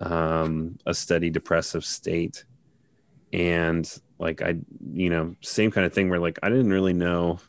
um, 0.00 0.78
a 0.84 0.92
steady 0.92 1.30
depressive 1.30 1.84
state 1.84 2.44
and 3.32 4.00
like 4.18 4.42
I, 4.42 4.54
you 4.92 5.10
know, 5.10 5.34
same 5.40 5.70
kind 5.70 5.86
of 5.86 5.92
thing 5.92 6.08
where 6.08 6.20
like 6.20 6.38
I 6.42 6.48
didn't 6.48 6.70
really 6.70 6.92
know 6.92 7.40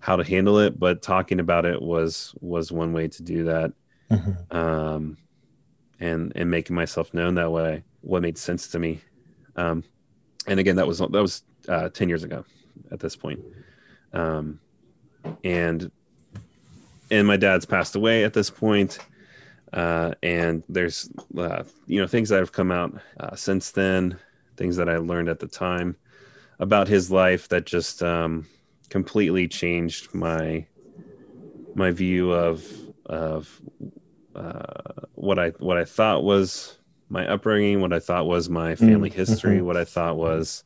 how 0.00 0.16
to 0.16 0.24
handle 0.24 0.58
it, 0.58 0.78
but 0.78 1.02
talking 1.02 1.40
about 1.40 1.64
it 1.64 1.80
was 1.80 2.34
was 2.40 2.72
one 2.72 2.92
way 2.92 3.08
to 3.08 3.22
do 3.22 3.44
that. 3.44 3.72
Mm-hmm. 4.10 4.56
Um, 4.56 5.16
and 6.00 6.32
and 6.36 6.50
making 6.50 6.76
myself 6.76 7.12
known 7.14 7.34
that 7.36 7.50
way, 7.50 7.82
what 8.02 8.22
made 8.22 8.38
sense 8.38 8.68
to 8.68 8.78
me. 8.78 9.00
Um, 9.56 9.84
and 10.46 10.60
again, 10.60 10.76
that 10.76 10.86
was 10.86 10.98
that 10.98 11.10
was 11.10 11.42
uh, 11.68 11.88
ten 11.88 12.08
years 12.08 12.24
ago 12.24 12.44
at 12.90 13.00
this 13.00 13.16
point. 13.16 13.40
Um, 14.12 14.60
and 15.44 15.90
and 17.10 17.26
my 17.26 17.36
dad's 17.36 17.66
passed 17.66 17.96
away 17.96 18.24
at 18.24 18.32
this 18.32 18.50
point. 18.50 18.98
Uh, 19.72 20.12
and 20.22 20.62
there's 20.68 21.10
uh, 21.36 21.64
you 21.86 22.00
know 22.00 22.06
things 22.06 22.28
that 22.28 22.38
have 22.38 22.52
come 22.52 22.70
out 22.70 22.94
uh, 23.20 23.34
since 23.34 23.72
then, 23.72 24.16
things 24.56 24.76
that 24.76 24.88
I 24.88 24.96
learned 24.98 25.28
at 25.28 25.40
the 25.40 25.48
time 25.48 25.96
about 26.58 26.88
his 26.88 27.10
life 27.10 27.48
that 27.48 27.66
just 27.66 28.02
um, 28.02 28.46
completely 28.88 29.48
changed 29.48 30.14
my 30.14 30.66
my 31.74 31.90
view 31.90 32.32
of 32.32 32.64
of 33.06 33.60
uh, 34.36 35.06
what 35.14 35.38
I 35.38 35.50
what 35.58 35.76
I 35.76 35.84
thought 35.84 36.24
was 36.24 36.78
my 37.08 37.26
upbringing, 37.26 37.80
what 37.80 37.92
I 37.92 38.00
thought 38.00 38.26
was 38.26 38.48
my 38.48 38.72
mm, 38.74 38.78
family 38.78 39.10
mm-hmm. 39.10 39.18
history, 39.18 39.62
what 39.62 39.76
I 39.76 39.84
thought 39.84 40.16
was 40.16 40.64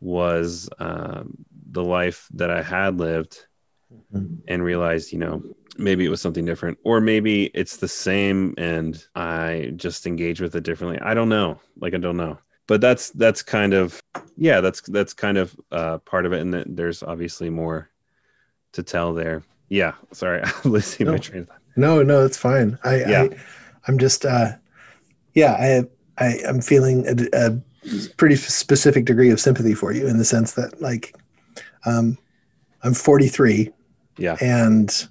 was 0.00 0.68
um, 0.78 1.44
the 1.70 1.84
life 1.84 2.28
that 2.34 2.50
I 2.50 2.62
had 2.62 2.98
lived, 2.98 3.46
mm-hmm. 4.12 4.36
and 4.46 4.62
realized, 4.62 5.12
you 5.12 5.18
know, 5.18 5.42
maybe 5.78 6.04
it 6.04 6.10
was 6.10 6.20
something 6.20 6.44
different, 6.44 6.78
or 6.84 7.00
maybe 7.00 7.44
it's 7.54 7.78
the 7.78 7.88
same, 7.88 8.54
and 8.58 9.02
I 9.14 9.72
just 9.76 10.06
engage 10.06 10.40
with 10.40 10.54
it 10.56 10.64
differently. 10.64 11.00
I 11.00 11.14
don't 11.14 11.28
know. 11.28 11.60
Like 11.80 11.94
I 11.94 11.98
don't 11.98 12.16
know 12.16 12.38
but 12.66 12.80
that's 12.80 13.10
that's 13.10 13.42
kind 13.42 13.74
of 13.74 14.02
yeah 14.36 14.60
that's 14.60 14.80
that's 14.82 15.12
kind 15.12 15.38
of 15.38 15.56
uh, 15.70 15.98
part 15.98 16.26
of 16.26 16.32
it 16.32 16.40
and 16.40 16.76
there's 16.76 17.02
obviously 17.02 17.50
more 17.50 17.90
to 18.72 18.82
tell 18.82 19.12
there 19.12 19.42
yeah 19.68 19.94
sorry 20.12 20.42
i'm 20.64 20.72
losing 20.72 21.06
no. 21.06 21.12
my 21.12 21.18
train 21.18 21.42
of 21.42 21.48
thought 21.48 21.60
no 21.76 22.02
no 22.02 22.24
it's 22.24 22.36
fine 22.36 22.78
i 22.84 22.96
yeah 22.96 23.22
I, 23.22 23.36
i'm 23.88 23.98
just 23.98 24.24
uh 24.24 24.52
yeah 25.34 25.52
i 26.18 26.24
i 26.24 26.38
i'm 26.46 26.60
feeling 26.60 27.06
a, 27.06 27.28
a 27.32 27.60
pretty 28.16 28.36
specific 28.36 29.04
degree 29.04 29.30
of 29.30 29.40
sympathy 29.40 29.74
for 29.74 29.92
you 29.92 30.06
in 30.06 30.18
the 30.18 30.24
sense 30.24 30.52
that 30.52 30.80
like 30.80 31.14
um 31.86 32.16
i'm 32.82 32.94
43 32.94 33.70
yeah 34.18 34.36
and 34.40 35.08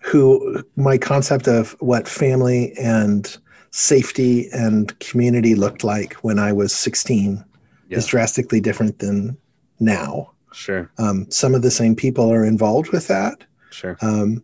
who 0.00 0.64
my 0.76 0.96
concept 0.98 1.48
of 1.48 1.76
what 1.80 2.08
family 2.08 2.72
and 2.78 3.38
safety 3.70 4.48
and 4.52 4.98
community 5.00 5.54
looked 5.54 5.84
like 5.84 6.14
when 6.14 6.38
I 6.38 6.52
was 6.52 6.74
16 6.74 7.44
yeah. 7.88 7.98
is 7.98 8.06
drastically 8.06 8.60
different 8.60 8.98
than 8.98 9.36
now. 9.80 10.32
Sure. 10.52 10.90
Um, 10.98 11.30
some 11.30 11.54
of 11.54 11.62
the 11.62 11.70
same 11.70 11.94
people 11.94 12.32
are 12.32 12.44
involved 12.44 12.90
with 12.90 13.06
that. 13.08 13.44
Sure. 13.70 13.96
Um, 14.00 14.42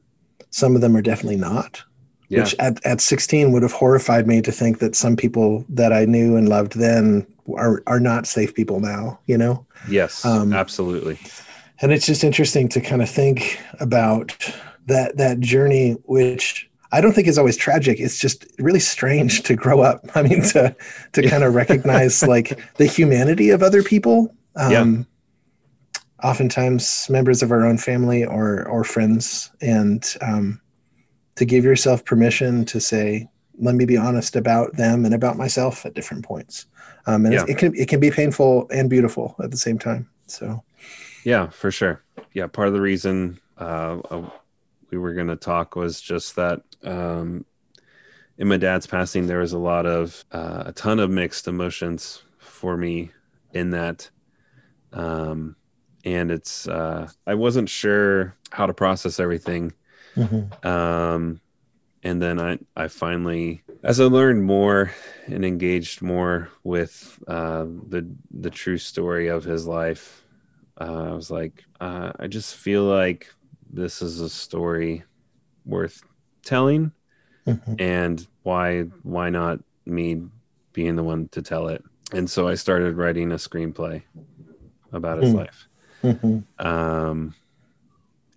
some 0.54 0.76
of 0.76 0.80
them 0.80 0.96
are 0.96 1.02
definitely 1.02 1.36
not. 1.36 1.82
Yeah. 2.28 2.40
Which 2.40 2.54
at, 2.60 2.84
at 2.86 3.00
16 3.00 3.50
would 3.50 3.62
have 3.62 3.72
horrified 3.72 4.28
me 4.28 4.40
to 4.42 4.52
think 4.52 4.78
that 4.78 4.94
some 4.94 5.16
people 5.16 5.64
that 5.68 5.92
I 5.92 6.04
knew 6.04 6.36
and 6.36 6.48
loved 6.48 6.78
then 6.78 7.26
are 7.56 7.82
are 7.88 7.98
not 7.98 8.26
safe 8.26 8.54
people 8.54 8.78
now, 8.78 9.18
you 9.26 9.36
know? 9.36 9.66
Yes, 9.88 10.24
um, 10.24 10.52
absolutely. 10.52 11.18
And 11.80 11.92
it's 11.92 12.06
just 12.06 12.22
interesting 12.22 12.68
to 12.68 12.80
kind 12.80 13.02
of 13.02 13.10
think 13.10 13.60
about 13.80 14.32
that 14.86 15.16
that 15.16 15.40
journey 15.40 15.92
which 16.04 16.70
I 16.92 17.00
don't 17.00 17.12
think 17.12 17.26
is 17.26 17.36
always 17.36 17.56
tragic. 17.56 17.98
It's 17.98 18.18
just 18.18 18.46
really 18.60 18.80
strange 18.80 19.42
to 19.42 19.56
grow 19.56 19.80
up. 19.80 20.08
I 20.14 20.22
mean, 20.22 20.42
to 20.50 20.74
to 21.12 21.28
kind 21.28 21.42
of 21.42 21.54
recognize 21.54 22.22
like 22.22 22.60
the 22.76 22.86
humanity 22.86 23.50
of 23.50 23.62
other 23.62 23.82
people. 23.82 24.32
Um, 24.54 24.70
yeah. 24.70 25.02
Oftentimes, 26.22 27.08
members 27.10 27.42
of 27.42 27.50
our 27.50 27.64
own 27.64 27.78
family 27.78 28.24
or 28.24 28.66
or 28.68 28.84
friends, 28.84 29.50
and 29.60 30.14
um, 30.20 30.60
to 31.36 31.44
give 31.44 31.64
yourself 31.64 32.04
permission 32.04 32.64
to 32.66 32.80
say, 32.80 33.28
"Let 33.58 33.74
me 33.74 33.84
be 33.84 33.96
honest 33.96 34.36
about 34.36 34.76
them 34.76 35.04
and 35.04 35.14
about 35.14 35.36
myself" 35.36 35.84
at 35.84 35.94
different 35.94 36.24
points. 36.24 36.66
Um, 37.06 37.26
and 37.26 37.34
yeah. 37.34 37.44
it 37.48 37.58
can 37.58 37.74
it 37.74 37.88
can 37.88 38.00
be 38.00 38.10
painful 38.10 38.68
and 38.70 38.88
beautiful 38.88 39.34
at 39.42 39.50
the 39.50 39.56
same 39.56 39.78
time. 39.78 40.08
So, 40.26 40.62
yeah, 41.24 41.48
for 41.48 41.70
sure. 41.70 42.02
Yeah, 42.32 42.46
part 42.46 42.68
of 42.68 42.74
the 42.74 42.80
reason 42.80 43.38
uh, 43.58 44.00
we 44.90 44.98
were 44.98 45.14
going 45.14 45.28
to 45.28 45.36
talk 45.36 45.76
was 45.76 46.00
just 46.00 46.36
that 46.36 46.62
um, 46.82 47.44
in 48.38 48.48
my 48.48 48.56
dad's 48.56 48.86
passing, 48.86 49.26
there 49.26 49.40
was 49.40 49.52
a 49.52 49.58
lot 49.58 49.86
of 49.86 50.24
uh, 50.32 50.64
a 50.66 50.72
ton 50.72 50.98
of 50.98 51.10
mixed 51.10 51.46
emotions 51.48 52.22
for 52.38 52.76
me 52.76 53.10
in 53.52 53.70
that. 53.70 54.10
Um, 54.92 55.56
and 56.04 56.30
it's 56.30 56.68
uh, 56.68 57.08
I 57.26 57.34
wasn't 57.34 57.68
sure 57.68 58.36
how 58.50 58.66
to 58.66 58.74
process 58.74 59.18
everything. 59.18 59.72
Mm-hmm. 60.16 60.66
Um, 60.66 61.40
and 62.02 62.20
then 62.20 62.38
I 62.38 62.58
I 62.76 62.88
finally, 62.88 63.62
as 63.82 64.00
I 64.00 64.04
learned 64.04 64.44
more 64.44 64.92
and 65.26 65.44
engaged 65.44 66.02
more 66.02 66.50
with 66.62 67.18
uh, 67.26 67.64
the 67.88 68.08
the 68.30 68.50
true 68.50 68.78
story 68.78 69.28
of 69.28 69.44
his 69.44 69.66
life, 69.66 70.24
uh, 70.80 71.10
I 71.10 71.12
was 71.12 71.30
like, 71.30 71.64
uh, 71.80 72.12
I 72.18 72.26
just 72.26 72.56
feel 72.56 72.84
like 72.84 73.28
this 73.70 74.02
is 74.02 74.20
a 74.20 74.28
story 74.28 75.02
worth 75.64 76.02
telling 76.42 76.92
mm-hmm. 77.46 77.74
and 77.78 78.26
why 78.42 78.82
why 79.02 79.30
not 79.30 79.60
me 79.86 80.22
being 80.72 80.96
the 80.96 81.02
one 81.02 81.28
to 81.28 81.42
tell 81.42 81.68
it 81.68 81.82
and 82.12 82.28
so 82.28 82.48
i 82.48 82.54
started 82.54 82.96
writing 82.96 83.32
a 83.32 83.36
screenplay 83.36 84.02
about 84.92 85.18
his 85.18 85.30
mm-hmm. 85.30 85.38
life 85.38 85.68
mm-hmm. 86.04 86.66
um 86.66 87.34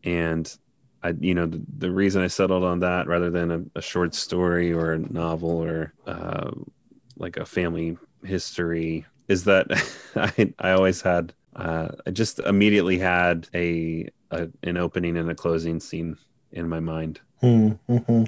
and 0.04 0.58
i 1.04 1.14
you 1.20 1.34
know 1.34 1.46
the, 1.46 1.62
the, 1.78 1.92
reason 1.92 2.22
i 2.22 2.28
settled 2.28 2.64
on 2.64 2.80
that 2.80 3.08
rather 3.08 3.30
than 3.30 3.52
a, 3.52 3.80
a 3.80 3.82
short 3.82 4.16
story 4.16 4.72
or 4.74 4.94
a 4.94 5.00
novel 5.00 5.64
or 5.64 5.94
uh, 6.06 6.52
like 7.18 7.38
a 7.38 7.46
family 7.46 7.98
history 8.24 9.06
is 9.28 9.44
that 9.44 9.68
i 10.16 10.54
i 10.60 10.72
always 10.72 11.02
had 11.02 11.34
uh, 11.58 11.88
I 12.06 12.12
just 12.12 12.40
immediately 12.40 13.00
had 13.00 13.50
a, 13.54 14.08
a, 14.32 14.48
an 14.64 14.78
opening 14.78 15.18
and 15.18 15.30
a 15.30 15.36
closing 15.36 15.80
scene 15.80 16.18
in 16.52 16.70
my 16.70 16.80
mind 16.80 17.20
mm-hmm. 17.42 18.24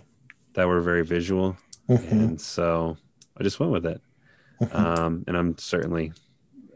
that 0.54 0.67
were 0.67 0.82
very 0.82 1.06
visual, 1.06 1.56
mm-hmm. 1.88 2.12
and 2.12 2.41
so 2.41 2.97
I 3.38 3.43
just 3.43 3.60
went 3.60 3.71
with 3.71 3.86
it. 3.86 4.02
Mm-hmm. 4.62 4.75
Um, 4.75 5.23
and 5.28 5.38
I'm 5.38 5.58
certainly, 5.58 6.12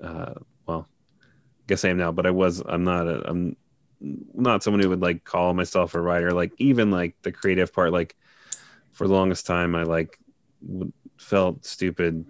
uh, 0.01 0.35
well, 0.67 0.87
guess 1.67 1.85
I 1.85 1.89
am 1.89 1.97
now, 1.97 2.11
but 2.11 2.25
I 2.25 2.31
was. 2.31 2.61
I'm 2.65 2.83
not. 2.83 3.07
A, 3.07 3.29
I'm 3.29 3.55
not 4.33 4.63
someone 4.63 4.81
who 4.81 4.89
would 4.89 5.01
like 5.01 5.23
call 5.23 5.53
myself 5.53 5.95
a 5.95 6.01
writer. 6.01 6.31
Like 6.31 6.51
even 6.57 6.91
like 6.91 7.15
the 7.21 7.31
creative 7.31 7.73
part. 7.73 7.91
Like 7.91 8.15
for 8.91 9.07
the 9.07 9.13
longest 9.13 9.45
time, 9.45 9.75
I 9.75 9.83
like 9.83 10.19
felt 11.17 11.65
stupid 11.65 12.25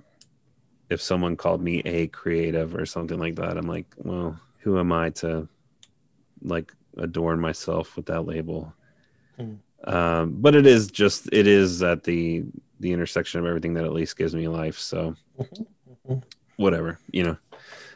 if 0.89 1.01
someone 1.01 1.35
called 1.35 1.61
me 1.61 1.79
a 1.85 2.07
creative 2.07 2.75
or 2.75 2.85
something 2.85 3.19
like 3.19 3.35
that. 3.35 3.57
I'm 3.57 3.67
like, 3.67 3.87
well, 3.97 4.39
who 4.59 4.79
am 4.79 4.91
I 4.91 5.09
to 5.11 5.47
like 6.41 6.73
adorn 6.97 7.39
myself 7.39 7.95
with 7.95 8.05
that 8.07 8.25
label? 8.25 8.73
Mm. 9.39 9.57
Um, 9.85 10.35
but 10.39 10.55
it 10.55 10.65
is 10.65 10.89
just 10.89 11.27
it 11.33 11.47
is 11.47 11.83
at 11.83 12.03
the 12.03 12.43
the 12.79 12.91
intersection 12.91 13.39
of 13.39 13.45
everything 13.45 13.73
that 13.73 13.85
at 13.85 13.93
least 13.93 14.17
gives 14.17 14.35
me 14.35 14.47
life. 14.47 14.79
So 14.79 15.15
whatever, 16.57 16.99
you 17.11 17.23
know. 17.23 17.37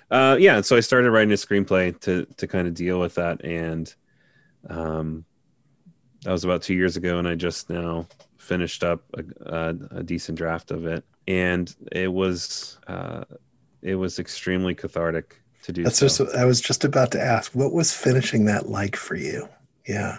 Uh, 0.10 0.38
yeah, 0.40 0.62
so 0.62 0.76
I 0.78 0.80
started 0.80 1.12
writing 1.12 1.32
a 1.32 1.36
screenplay 1.36 2.00
to 2.02 2.26
to 2.38 2.48
kind 2.48 2.68
of 2.68 2.74
deal 2.74 3.00
with 3.00 3.16
that, 3.16 3.44
and 3.44 3.94
um, 4.70 5.26
that 6.24 6.32
was 6.32 6.44
about 6.44 6.62
two 6.62 6.74
years 6.74 6.96
ago, 6.96 7.20
and 7.20 7.28
I 7.28 7.36
just 7.36 7.70
now 7.70 8.08
finished 8.38 8.84
up 8.84 9.04
a, 9.16 9.24
a, 9.46 9.98
a 10.00 10.04
decent 10.04 10.38
draft 10.38 10.72
of 10.72 10.86
it, 10.86 11.04
and 11.28 11.74
it 11.92 12.12
was 12.12 12.80
uh, 12.88 13.26
it 13.82 13.96
was 13.96 14.20
extremely 14.20 14.74
cathartic 14.74 15.42
to 15.64 15.74
do. 15.74 15.84
That's 15.84 16.00
so. 16.00 16.08
just 16.08 16.36
I 16.36 16.46
was 16.46 16.62
just 16.62 16.86
about 16.86 17.12
to 17.12 17.22
ask, 17.22 17.54
what 17.54 17.74
was 17.74 17.94
finishing 17.94 18.46
that 18.46 18.70
like 18.70 18.96
for 18.96 19.16
you? 19.16 19.50
Yeah 19.88 20.18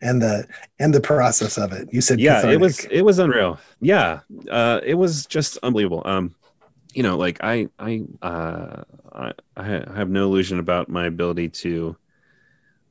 and 0.00 0.20
the 0.20 0.46
and 0.78 0.94
the 0.94 1.00
process 1.00 1.58
of 1.58 1.72
it. 1.72 1.88
You 1.92 2.00
said 2.00 2.20
yeah, 2.20 2.36
cathartic. 2.36 2.54
it 2.54 2.60
was 2.60 2.84
it 2.86 3.02
was 3.02 3.18
unreal. 3.18 3.58
Yeah, 3.80 4.20
uh, 4.50 4.80
it 4.84 4.94
was 4.94 5.26
just 5.26 5.58
unbelievable. 5.62 6.02
Um, 6.04 6.34
you 6.96 7.02
know, 7.02 7.18
like 7.18 7.38
I 7.42 7.68
I 7.78 8.04
uh, 8.22 8.84
I, 9.12 9.32
I 9.54 9.64
have 9.64 10.08
no 10.08 10.24
illusion 10.24 10.58
about 10.58 10.88
my 10.88 11.04
ability 11.04 11.50
to 11.50 11.94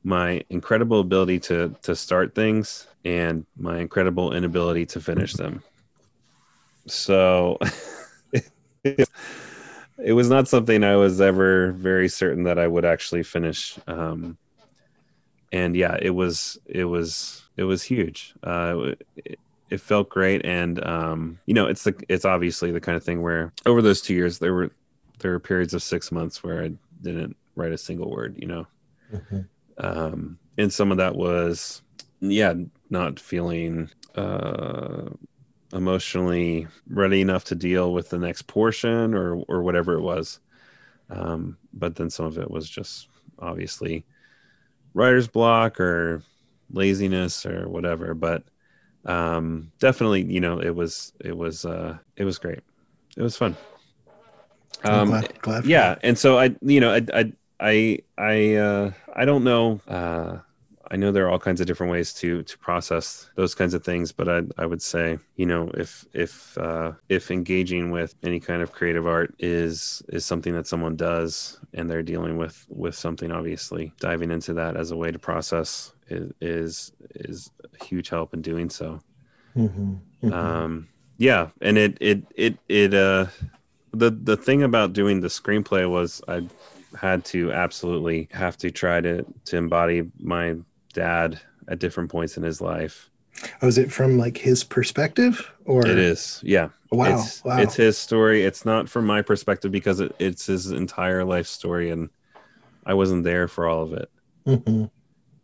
my 0.04 0.44
incredible 0.48 1.00
ability 1.00 1.40
to 1.40 1.74
to 1.82 1.96
start 1.96 2.32
things 2.32 2.86
and 3.04 3.44
my 3.58 3.80
incredible 3.80 4.32
inability 4.32 4.86
to 4.86 5.00
finish 5.00 5.32
them. 5.32 5.60
So 6.86 7.58
it, 8.32 8.48
it 9.98 10.12
was 10.12 10.30
not 10.30 10.46
something 10.46 10.84
I 10.84 10.94
was 10.94 11.20
ever 11.20 11.72
very 11.72 12.08
certain 12.08 12.44
that 12.44 12.60
I 12.60 12.68
would 12.68 12.84
actually 12.84 13.24
finish. 13.24 13.76
Um, 13.88 14.38
and 15.50 15.74
yeah, 15.74 15.98
it 16.00 16.10
was 16.10 16.58
it 16.64 16.84
was 16.84 17.42
it 17.56 17.64
was 17.64 17.82
huge. 17.82 18.34
Uh, 18.44 18.92
it, 19.16 19.40
it 19.70 19.80
felt 19.80 20.08
great, 20.08 20.44
and 20.44 20.84
um, 20.84 21.38
you 21.46 21.54
know, 21.54 21.66
it's 21.66 21.84
the 21.84 21.94
it's 22.08 22.24
obviously 22.24 22.70
the 22.70 22.80
kind 22.80 22.96
of 22.96 23.04
thing 23.04 23.22
where 23.22 23.52
over 23.64 23.82
those 23.82 24.00
two 24.00 24.14
years 24.14 24.38
there 24.38 24.54
were 24.54 24.70
there 25.18 25.32
were 25.32 25.40
periods 25.40 25.74
of 25.74 25.82
six 25.82 26.12
months 26.12 26.42
where 26.42 26.62
I 26.62 26.72
didn't 27.02 27.36
write 27.54 27.72
a 27.72 27.78
single 27.78 28.10
word. 28.10 28.36
You 28.38 28.48
know, 28.48 28.66
mm-hmm. 29.12 29.40
um, 29.78 30.38
and 30.58 30.72
some 30.72 30.90
of 30.90 30.98
that 30.98 31.16
was 31.16 31.82
yeah 32.20 32.54
not 32.90 33.20
feeling 33.20 33.90
uh 34.14 35.02
emotionally 35.72 36.66
ready 36.88 37.20
enough 37.20 37.44
to 37.44 37.54
deal 37.54 37.92
with 37.92 38.08
the 38.08 38.18
next 38.18 38.42
portion 38.42 39.14
or 39.14 39.36
or 39.48 39.62
whatever 39.62 39.94
it 39.94 40.00
was 40.00 40.40
um 41.10 41.56
but 41.74 41.94
then 41.96 42.08
some 42.08 42.24
of 42.24 42.38
it 42.38 42.50
was 42.50 42.68
just 42.68 43.08
obviously 43.38 44.04
writer's 44.94 45.28
block 45.28 45.78
or 45.78 46.22
laziness 46.70 47.44
or 47.44 47.68
whatever 47.68 48.14
but 48.14 48.44
um 49.06 49.70
definitely 49.78 50.22
you 50.22 50.40
know 50.40 50.60
it 50.60 50.74
was 50.74 51.12
it 51.20 51.36
was 51.36 51.64
uh 51.64 51.96
it 52.16 52.24
was 52.24 52.38
great. 52.38 52.60
It 53.16 53.22
was 53.22 53.36
fun. 53.36 53.56
Um 54.84 55.08
glad, 55.08 55.40
glad 55.40 55.64
yeah 55.64 55.96
and 56.02 56.18
so 56.18 56.38
i 56.38 56.54
you 56.60 56.80
know 56.80 56.92
i 56.92 57.00
i 57.14 57.32
i 57.60 57.98
i 58.18 58.54
uh 58.54 58.92
i 59.14 59.24
don't 59.24 59.42
know 59.44 59.80
uh 59.88 60.38
I 60.90 60.96
know 60.96 61.12
there 61.12 61.26
are 61.26 61.30
all 61.30 61.38
kinds 61.38 61.60
of 61.60 61.66
different 61.66 61.92
ways 61.92 62.12
to 62.14 62.42
to 62.42 62.58
process 62.58 63.30
those 63.36 63.54
kinds 63.54 63.74
of 63.74 63.84
things, 63.84 64.12
but 64.12 64.28
I 64.28 64.42
I 64.58 64.66
would 64.66 64.82
say 64.82 65.18
you 65.36 65.46
know 65.46 65.70
if 65.74 66.04
if 66.12 66.56
uh, 66.58 66.92
if 67.08 67.30
engaging 67.30 67.90
with 67.90 68.14
any 68.22 68.40
kind 68.40 68.62
of 68.62 68.72
creative 68.72 69.06
art 69.06 69.34
is 69.38 70.02
is 70.08 70.24
something 70.24 70.54
that 70.54 70.66
someone 70.66 70.96
does 70.96 71.58
and 71.74 71.90
they're 71.90 72.02
dealing 72.02 72.36
with 72.36 72.64
with 72.68 72.94
something, 72.94 73.30
obviously 73.32 73.92
diving 74.00 74.30
into 74.30 74.54
that 74.54 74.76
as 74.76 74.90
a 74.90 74.96
way 74.96 75.10
to 75.10 75.18
process 75.18 75.92
is 76.08 76.32
is, 76.40 76.92
is 77.14 77.50
a 77.64 77.84
huge 77.84 78.08
help 78.08 78.34
in 78.34 78.42
doing 78.42 78.70
so. 78.70 79.00
Mhm, 79.54 80.00
mhm. 80.22 80.32
Um, 80.32 80.88
yeah, 81.18 81.50
and 81.60 81.78
it 81.78 81.96
it 82.00 82.22
it 82.34 82.58
it 82.68 82.94
uh 82.94 83.26
the 83.92 84.10
the 84.10 84.36
thing 84.36 84.62
about 84.62 84.92
doing 84.92 85.20
the 85.20 85.28
screenplay 85.28 85.88
was 85.88 86.20
I 86.28 86.42
had 87.00 87.24
to 87.26 87.52
absolutely 87.52 88.28
have 88.32 88.56
to 88.58 88.70
try 88.70 89.00
to 89.00 89.24
to 89.46 89.56
embody 89.56 90.04
my 90.18 90.56
dad 90.96 91.38
at 91.68 91.78
different 91.78 92.10
points 92.10 92.36
in 92.36 92.42
his 92.42 92.60
life. 92.60 93.10
oh, 93.62 93.68
is 93.68 93.76
it 93.78 93.92
from 93.92 94.16
like 94.18 94.36
his 94.38 94.64
perspective 94.64 95.52
or 95.66 95.86
It 95.86 95.98
is, 95.98 96.40
yeah. 96.42 96.70
Wow, 96.90 97.18
it's, 97.18 97.44
wow. 97.44 97.58
it's 97.58 97.74
his 97.76 97.98
story. 97.98 98.42
It's 98.44 98.64
not 98.64 98.88
from 98.88 99.04
my 99.06 99.20
perspective 99.22 99.70
because 99.70 100.00
it, 100.00 100.14
it's 100.18 100.46
his 100.46 100.72
entire 100.72 101.22
life 101.24 101.46
story, 101.46 101.90
and 101.90 102.08
I 102.86 102.94
wasn't 102.94 103.24
there 103.24 103.46
for 103.46 103.68
all 103.68 103.82
of 103.82 103.92
it. 103.92 104.10
Mhm. 104.46 104.90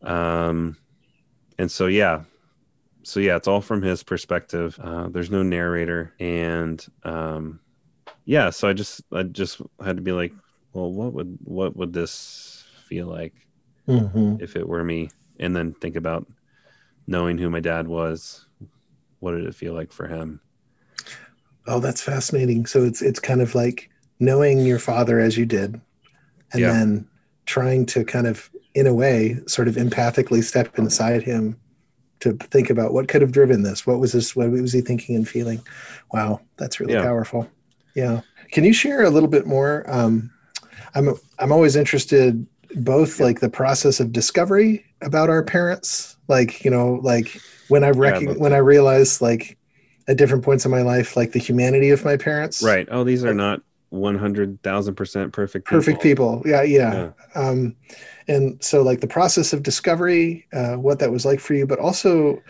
Um, 0.03 0.77
and 1.59 1.71
so 1.71 1.87
yeah, 1.87 2.23
so 3.03 3.21
yeah, 3.21 3.37
it's 3.37 3.49
all 3.49 3.61
from 3.61 3.83
his 3.83 4.03
perspective. 4.03 4.79
Uh, 4.83 5.09
there's 5.09 5.31
no 5.31 5.43
narrator, 5.43 6.15
and 6.19 6.85
um, 7.05 7.61
yeah, 8.25 8.51
so 8.51 8.69
I 8.69 8.73
just 8.73 9.03
I 9.13 9.25
just 9.25 9.61
had 9.85 9.97
to 9.97 10.03
be 10.03 10.13
like, 10.13 10.33
well, 10.73 10.91
what 10.93 11.13
would 11.13 11.37
what 11.45 11.77
would 11.77 11.93
this 11.93 12.65
feel 12.89 13.09
like 13.09 13.35
Mhm. 13.89 14.41
if 14.41 14.55
it 14.57 14.67
were 14.67 14.85
me? 14.85 15.11
And 15.41 15.55
then 15.57 15.75
think 15.75 15.97
about 15.97 16.27
knowing 17.07 17.39
who 17.39 17.51
my 17.51 17.61
dad 17.61 17.89
was. 17.89 18.47
What 19.21 19.33
did 19.33 19.45
it 19.47 19.55
feel 19.55 19.75
like 19.75 19.93
for 19.93 20.07
him? 20.09 20.41
Oh, 21.67 21.79
that's 21.81 22.03
fascinating. 22.03 22.67
So 22.67 22.85
it's 22.85 23.03
it's 23.03 23.21
kind 23.21 23.41
of 23.41 23.55
like 23.55 23.89
knowing 24.19 24.61
your 24.61 24.79
father 24.79 25.21
as 25.21 25.37
you 25.37 25.47
did, 25.47 25.81
and 26.53 26.61
Yeah. 26.61 26.73
then 26.73 27.09
trying 27.47 27.87
to 27.87 28.05
kind 28.05 28.27
of, 28.27 28.51
in 28.75 28.87
a 28.87 28.95
way, 28.95 29.39
sort 29.47 29.69
of 29.69 29.75
empathically 29.77 30.43
step 30.43 30.79
inside 30.79 31.23
him 31.23 31.57
to 32.21 32.33
think 32.35 32.71
about 32.71 32.93
what 32.93 33.09
could 33.09 33.21
have 33.21 33.33
driven 33.33 33.63
this. 33.63 33.87
What 33.87 33.99
was 33.99 34.13
this? 34.13 34.35
What 34.37 34.51
was 34.51 34.73
he 34.73 34.81
thinking 34.81 35.17
and 35.17 35.29
feeling? 35.29 35.61
Wow, 36.13 36.41
that's 36.57 36.79
really 36.81 36.95
Yeah. 36.95 37.03
powerful. 37.03 37.49
Yeah. 37.95 38.21
Can 38.53 38.65
you 38.65 38.73
share 38.73 39.03
a 39.03 39.11
little 39.11 39.29
bit 39.29 39.47
more? 39.47 39.85
Um, 39.89 40.31
I'm 40.95 41.15
I'm 41.39 41.53
always 41.53 41.77
interested 41.77 42.47
both 42.77 43.21
like 43.21 43.41
the 43.41 43.51
process 43.51 44.01
of 44.01 44.13
discovery 44.13 44.85
about 45.03 45.31
our 45.31 45.43
parents, 45.43 46.17
like 46.29 46.65
you 46.65 46.71
know, 46.71 47.01
like 47.03 47.41
when 47.69 47.85
I 47.85 47.91
rec- 47.91 48.23
love 48.23 48.37
when. 48.39 48.53
I 48.53 48.59
realized 48.59 49.21
like 49.21 49.57
at 50.09 50.17
different 50.17 50.45
points 50.45 50.65
in 50.65 50.71
my 50.71 50.83
life, 50.83 51.17
like 51.17 51.33
the 51.33 51.39
humanity 51.39 51.91
of 51.91 52.05
my 52.05 52.17
parents. 52.17 52.63
Right. 52.63 52.89
Oh, 52.91 53.05
these 53.05 53.25
are 53.25 53.35
not 53.35 53.63
one 53.91 54.17
hundred 54.17 54.63
thousand 54.63 54.95
percent 54.95 55.33
perfect. 55.33 55.67
Perfect 55.67 56.03
people. 56.03 56.43
Yeah, 56.45 56.63
yeah. 56.63 57.11
Yeah. 57.37 57.41
Um, 57.41 57.77
and 58.29 58.63
so 58.63 58.83
like 58.83 59.01
the 59.01 59.07
process 59.07 59.53
of 59.53 59.63
discovery, 59.63 60.47
uh, 60.53 60.75
what 60.77 60.99
that 61.01 61.11
was 61.11 61.25
like 61.25 61.41
for 61.41 61.55
you, 61.55 61.67
but 61.67 61.79
also 61.79 62.43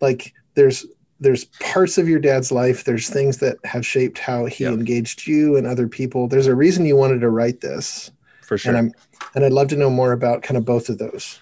like 0.00 0.32
there's 0.54 0.86
there's 1.18 1.46
parts 1.60 1.96
of 1.96 2.08
your 2.08 2.18
dad's 2.18 2.52
life, 2.52 2.84
there's 2.84 3.08
things 3.08 3.38
that 3.38 3.56
have 3.64 3.86
shaped 3.86 4.18
how 4.18 4.44
he 4.44 4.64
Yeah. 4.64 4.70
engaged 4.70 5.26
you 5.26 5.56
and 5.56 5.66
other 5.66 5.88
people. 5.88 6.28
There's 6.28 6.46
a 6.46 6.54
reason 6.54 6.84
you 6.84 6.96
wanted 6.96 7.20
to 7.20 7.30
write 7.30 7.62
this. 7.62 8.10
For 8.46 8.56
sure. 8.56 8.74
And 8.74 8.78
I'm 8.78 8.92
and 9.34 9.44
I'd 9.44 9.52
love 9.52 9.68
to 9.68 9.76
know 9.76 9.90
more 9.90 10.12
about 10.12 10.42
kind 10.42 10.56
of 10.56 10.64
both 10.64 10.88
of 10.88 10.98
those. 10.98 11.40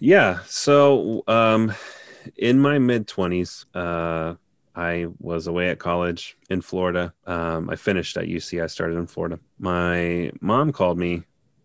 Yeah. 0.00 0.40
So, 0.46 1.24
um, 1.26 1.72
in 2.36 2.60
my 2.60 2.78
mid 2.78 3.06
20s, 3.06 3.66
uh, 3.74 4.34
I 4.74 5.06
was 5.20 5.46
away 5.46 5.70
at 5.70 5.78
college 5.78 6.36
in 6.50 6.60
Florida. 6.60 7.12
Um, 7.26 7.70
I 7.70 7.76
finished 7.76 8.16
at 8.16 8.26
UC. 8.26 8.62
I 8.62 8.66
started 8.66 8.96
in 8.96 9.06
Florida. 9.06 9.38
My 9.58 10.30
mom 10.40 10.72
called 10.72 10.98
me 10.98 11.22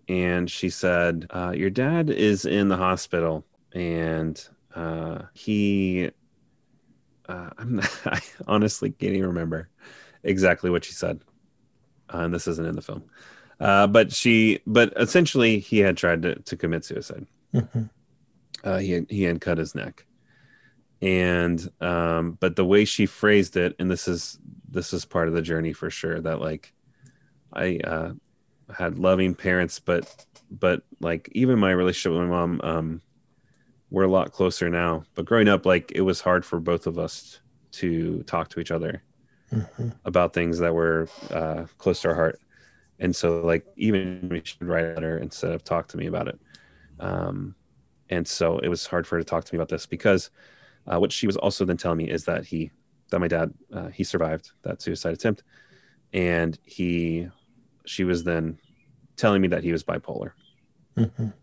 and 0.07 0.49
she 0.49 0.69
said, 0.69 1.27
uh, 1.31 1.53
Your 1.55 1.69
dad 1.69 2.09
is 2.09 2.45
in 2.45 2.69
the 2.69 2.77
hospital 2.77 3.45
and 3.73 4.43
uh, 4.75 5.23
he, 5.33 6.09
uh, 7.27 7.49
I'm 7.57 7.75
not, 7.77 8.01
I 8.05 8.21
honestly 8.47 8.91
can't 8.91 9.13
even 9.13 9.27
remember 9.27 9.69
exactly 10.23 10.69
what 10.69 10.85
she 10.85 10.93
said. 10.93 11.19
Uh, 12.13 12.19
and 12.19 12.33
this 12.33 12.47
isn't 12.47 12.65
in 12.65 12.75
the 12.75 12.81
film. 12.81 13.03
Uh, 13.61 13.85
but 13.85 14.11
she, 14.11 14.59
but 14.65 14.91
essentially, 14.97 15.59
he 15.59 15.77
had 15.79 15.95
tried 15.95 16.23
to, 16.23 16.35
to 16.41 16.57
commit 16.57 16.83
suicide 16.83 17.27
Mhm. 17.53 17.89
uh, 18.63 18.77
he 18.79 18.91
had, 18.91 19.05
he 19.09 19.21
had 19.23 19.39
cut 19.39 19.57
his 19.59 19.75
neck, 19.75 20.05
and 21.01 21.69
um, 21.79 22.37
but 22.39 22.55
the 22.55 22.65
way 22.65 22.85
she 22.85 23.05
phrased 23.05 23.57
it, 23.57 23.75
and 23.79 23.89
this 23.89 24.07
is 24.07 24.39
this 24.69 24.93
is 24.93 25.05
part 25.05 25.27
of 25.27 25.33
the 25.35 25.41
journey 25.41 25.73
for 25.73 25.89
sure. 25.89 26.19
That 26.21 26.39
like 26.41 26.73
I 27.53 27.77
uh, 27.83 28.13
had 28.75 28.97
loving 28.97 29.35
parents, 29.35 29.79
but 29.79 30.25
but 30.49 30.81
like 30.99 31.29
even 31.33 31.59
my 31.59 31.71
relationship 31.71 32.17
with 32.17 32.27
my 32.27 32.35
mom, 32.35 32.61
um, 32.63 33.01
we're 33.89 34.03
a 34.03 34.07
lot 34.11 34.31
closer 34.31 34.69
now. 34.69 35.03
But 35.13 35.25
growing 35.25 35.47
up, 35.49 35.65
like 35.65 35.91
it 35.93 36.01
was 36.01 36.21
hard 36.21 36.45
for 36.45 36.59
both 36.59 36.87
of 36.87 36.97
us 36.97 37.39
to 37.73 38.23
talk 38.23 38.49
to 38.49 38.59
each 38.59 38.71
other 38.71 39.03
Mhm. 39.51 39.93
about 40.05 40.33
things 40.33 40.59
that 40.59 40.73
were 40.73 41.07
uh, 41.29 41.65
close 41.77 42.01
to 42.01 42.09
our 42.09 42.15
heart. 42.15 42.39
And 43.01 43.13
so, 43.15 43.41
like, 43.41 43.65
even 43.75 44.29
we 44.31 44.41
should 44.45 44.63
write 44.63 44.85
a 44.85 44.93
letter 44.93 45.17
instead 45.17 45.51
of 45.51 45.63
talk 45.63 45.87
to 45.89 45.97
me 45.97 46.05
about 46.07 46.27
it. 46.29 46.39
Um, 46.99 47.55
and 48.09 48.27
so 48.27 48.59
it 48.59 48.69
was 48.69 48.85
hard 48.85 49.07
for 49.07 49.15
her 49.17 49.21
to 49.21 49.25
talk 49.25 49.43
to 49.43 49.53
me 49.53 49.57
about 49.57 49.69
this 49.69 49.87
because 49.87 50.29
uh, 50.85 50.99
what 50.99 51.11
she 51.11 51.27
was 51.27 51.35
also 51.37 51.65
then 51.65 51.77
telling 51.77 51.97
me 51.97 52.09
is 52.09 52.25
that 52.25 52.45
he, 52.45 52.71
that 53.09 53.19
my 53.19 53.27
dad, 53.27 53.53
uh, 53.73 53.89
he 53.89 54.03
survived 54.03 54.51
that 54.61 54.81
suicide 54.81 55.13
attempt, 55.13 55.43
and 56.13 56.59
he, 56.63 57.27
she 57.85 58.03
was 58.03 58.23
then 58.23 58.59
telling 59.17 59.41
me 59.41 59.47
that 59.49 59.63
he 59.63 59.71
was 59.71 59.83
bipolar, 59.83 60.33
Mhm. 60.95 61.33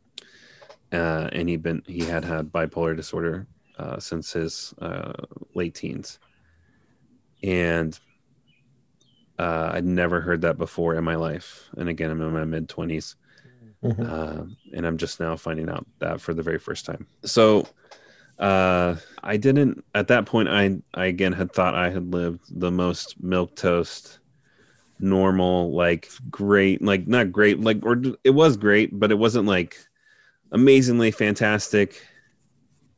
uh, 0.92 1.28
and 1.32 1.48
he'd 1.48 1.62
been 1.62 1.82
he 1.86 2.00
had 2.00 2.24
had 2.24 2.52
bipolar 2.52 2.94
disorder 2.96 3.46
uh, 3.78 3.98
since 3.98 4.32
his 4.32 4.74
uh, 4.80 5.12
late 5.54 5.74
teens, 5.74 6.18
and 7.42 7.98
uh, 9.38 9.70
I'd 9.74 9.84
never 9.84 10.20
heard 10.20 10.42
that 10.42 10.58
before 10.58 10.94
in 10.94 11.04
my 11.04 11.14
life. 11.16 11.68
And 11.76 11.88
again, 11.88 12.10
I'm 12.10 12.20
in 12.20 12.32
my 12.32 12.44
mid 12.44 12.68
twenties, 12.68 13.16
Mhm. 13.84 14.08
um, 14.10 14.56
and 14.74 14.86
I'm 14.86 14.96
just 14.98 15.20
now 15.20 15.36
finding 15.36 15.68
out 15.68 15.86
that 16.00 16.20
for 16.20 16.34
the 16.34 16.42
very 16.42 16.58
first 16.58 16.84
time. 16.86 17.06
So 17.24 17.66
uh, 18.38 18.96
I 19.22 19.36
didn't 19.36 19.84
at 19.94 20.08
that 20.08 20.26
point. 20.26 20.48
I 20.48 20.78
I 20.94 21.06
again 21.06 21.32
had 21.32 21.52
thought 21.52 21.74
I 21.74 21.90
had 21.90 22.12
lived 22.12 22.40
the 22.60 22.70
most 22.70 23.20
milk 23.22 23.54
toast, 23.56 24.20
normal, 24.98 25.72
like 25.72 26.08
great, 26.30 26.82
like 26.82 27.06
not 27.06 27.32
great, 27.32 27.60
like 27.60 27.84
or 27.84 28.00
it 28.24 28.30
was 28.30 28.56
great, 28.56 28.98
but 28.98 29.10
it 29.10 29.18
wasn't 29.18 29.46
like 29.46 29.76
amazingly 30.52 31.10
fantastic, 31.10 32.02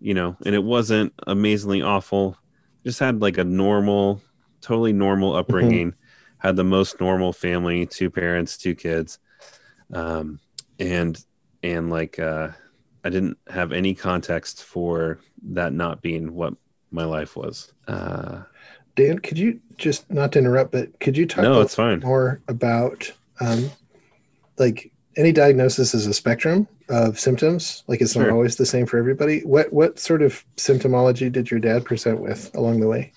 you 0.01 0.15
know, 0.15 0.37
and 0.45 0.55
it 0.55 0.65
wasn't 0.65 1.13
amazingly 1.27 1.83
awful. 1.83 2.37
Just 2.85 2.99
had 2.99 3.21
like 3.21 3.39
a 3.39 3.45
normal, 3.45 4.23
totally 4.61 4.93
normal 4.93 5.37
upbringing. 5.37 5.95
Had 6.41 6.57
the 6.57 6.65
most 6.65 7.01
normal 7.01 7.33
family, 7.33 7.87
two 7.87 8.11
parents, 8.11 8.57
two 8.57 8.75
kids, 8.75 9.19
um, 9.93 10.41
and 10.79 11.23
and 11.63 11.91
like 11.91 12.19
uh, 12.19 12.49
I 13.05 13.11
didn't 13.11 13.39
have 13.49 13.73
any 13.73 13.95
context 13.95 14.65
for 14.65 15.19
that 15.51 15.73
not 15.73 16.03
being 16.03 16.35
what 16.35 16.55
my 16.91 17.05
life 17.05 17.37
was. 17.37 17.73
Uh, 17.87 18.43
Dan, 18.97 19.19
could 19.19 19.39
you 19.39 19.61
just 19.77 20.11
not 20.11 20.33
to 20.33 20.39
interrupt, 20.39 20.73
but 20.73 20.99
could 21.01 21.17
you 21.17 21.27
talk 21.27 21.43
no, 21.43 21.61
it's 21.61 21.75
fine. 21.75 22.01
more 22.01 22.41
about 22.49 23.11
um, 23.41 23.71
like 24.59 24.91
any 25.17 25.33
diagnosis 25.33 25.95
is 25.95 26.07
a 26.07 26.15
spectrum 26.15 26.67
of 26.89 27.19
symptoms. 27.19 27.85
Like 27.87 28.01
it's 28.01 28.17
not 28.17 28.31
always 28.31 28.57
the 28.57 28.67
same 28.67 28.87
for 28.87 28.99
everybody. 28.99 29.41
What 29.41 29.73
what 29.73 29.99
sort 29.99 30.23
of 30.23 30.45
symptomology 30.57 31.31
did 31.31 31.51
your 31.51 31.61
dad 31.61 31.85
present 31.85 32.21
with 32.21 32.55
along 32.55 32.81
the 32.81 32.89
way 32.89 33.13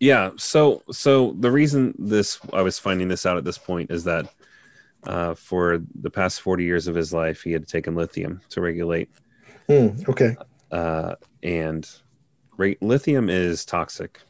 Yeah. 0.00 0.30
So 0.36 0.82
so 0.90 1.34
the 1.38 1.50
reason 1.50 1.94
this 1.98 2.38
I 2.52 2.62
was 2.62 2.78
finding 2.78 3.08
this 3.08 3.26
out 3.26 3.36
at 3.36 3.44
this 3.44 3.58
point 3.58 3.90
is 3.90 4.04
that 4.04 4.26
uh, 5.04 5.34
for 5.34 5.82
the 6.00 6.10
past 6.10 6.40
40 6.40 6.64
years 6.64 6.86
of 6.88 6.94
his 6.94 7.12
life, 7.12 7.42
he 7.42 7.52
had 7.52 7.68
taken 7.68 7.94
lithium 7.94 8.40
to 8.50 8.60
regulate 8.60 9.10
Mm, 9.68 10.06
okay. 10.10 10.36
Uh, 10.70 11.14
and 11.42 11.88
ra- 12.58 12.72
lithium 12.82 13.30
is 13.30 13.64
toxic 13.64 14.20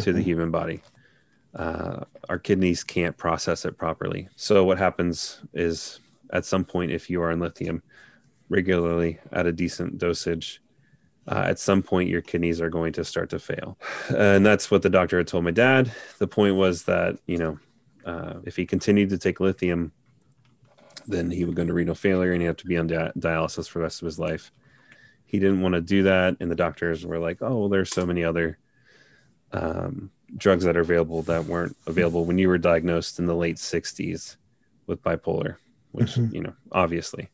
to 0.00 0.12
the 0.12 0.20
Mhm. 0.20 0.24
human 0.24 0.50
body. 0.52 0.82
Uh, 1.54 2.04
our 2.28 2.38
kidneys 2.38 2.84
can't 2.84 3.16
process 3.16 3.64
it 3.64 3.76
properly. 3.76 4.28
So 4.36 4.64
what 4.64 4.78
happens 4.78 5.40
is 5.52 5.98
at 6.32 6.44
some 6.44 6.64
point, 6.64 6.92
if 6.92 7.10
you 7.10 7.20
are 7.22 7.32
on 7.32 7.40
lithium 7.40 7.82
regularly 8.48 9.18
at 9.32 9.46
a 9.46 9.52
decent 9.52 9.98
dosage, 9.98 10.62
uh, 11.28 11.44
at 11.46 11.58
some 11.58 11.82
point 11.82 12.08
your 12.08 12.22
kidneys 12.22 12.60
are 12.60 12.70
going 12.70 12.92
to 12.94 13.04
start 13.04 13.30
to 13.30 13.38
fail. 13.38 13.78
And 14.16 14.44
that's 14.44 14.70
what 14.70 14.82
the 14.82 14.90
doctor 14.90 15.18
had 15.18 15.26
told 15.28 15.44
my 15.44 15.50
dad. 15.50 15.92
The 16.18 16.26
point 16.28 16.56
was 16.56 16.84
that, 16.84 17.18
you 17.26 17.38
know, 17.38 17.58
uh, 18.04 18.34
if 18.44 18.56
he 18.56 18.64
continued 18.66 19.10
to 19.10 19.18
take 19.18 19.38
lithium, 19.40 19.92
then 21.06 21.30
he 21.30 21.44
would 21.44 21.54
go 21.54 21.62
into 21.62 21.74
renal 21.74 21.94
failure 21.94 22.32
and 22.32 22.40
he'd 22.40 22.46
have 22.46 22.56
to 22.58 22.66
be 22.66 22.76
on 22.78 22.86
di- 22.86 23.12
dialysis 23.18 23.68
for 23.68 23.78
the 23.78 23.82
rest 23.84 24.02
of 24.02 24.06
his 24.06 24.18
life. 24.18 24.50
He 25.26 25.38
didn't 25.38 25.60
want 25.60 25.74
to 25.74 25.80
do 25.82 26.02
that. 26.04 26.36
And 26.40 26.50
the 26.50 26.54
doctors 26.56 27.04
were 27.04 27.18
like, 27.18 27.38
oh, 27.42 27.58
well, 27.58 27.68
there's 27.68 27.90
so 27.90 28.06
many 28.06 28.24
other 28.24 28.58
um, 29.52 30.10
drugs 30.36 30.64
that 30.64 30.76
are 30.76 30.80
available 30.80 31.22
that 31.22 31.44
weren't 31.44 31.76
available 31.86 32.24
when 32.24 32.38
you 32.38 32.48
were 32.48 32.58
diagnosed 32.58 33.18
in 33.18 33.26
the 33.26 33.34
late 33.34 33.56
60s 33.56 34.36
with 34.86 35.02
bipolar, 35.02 35.56
which, 35.92 36.14
Mhm. 36.14 36.32
you 36.34 36.42
know, 36.42 36.52
obviously. 36.72 37.28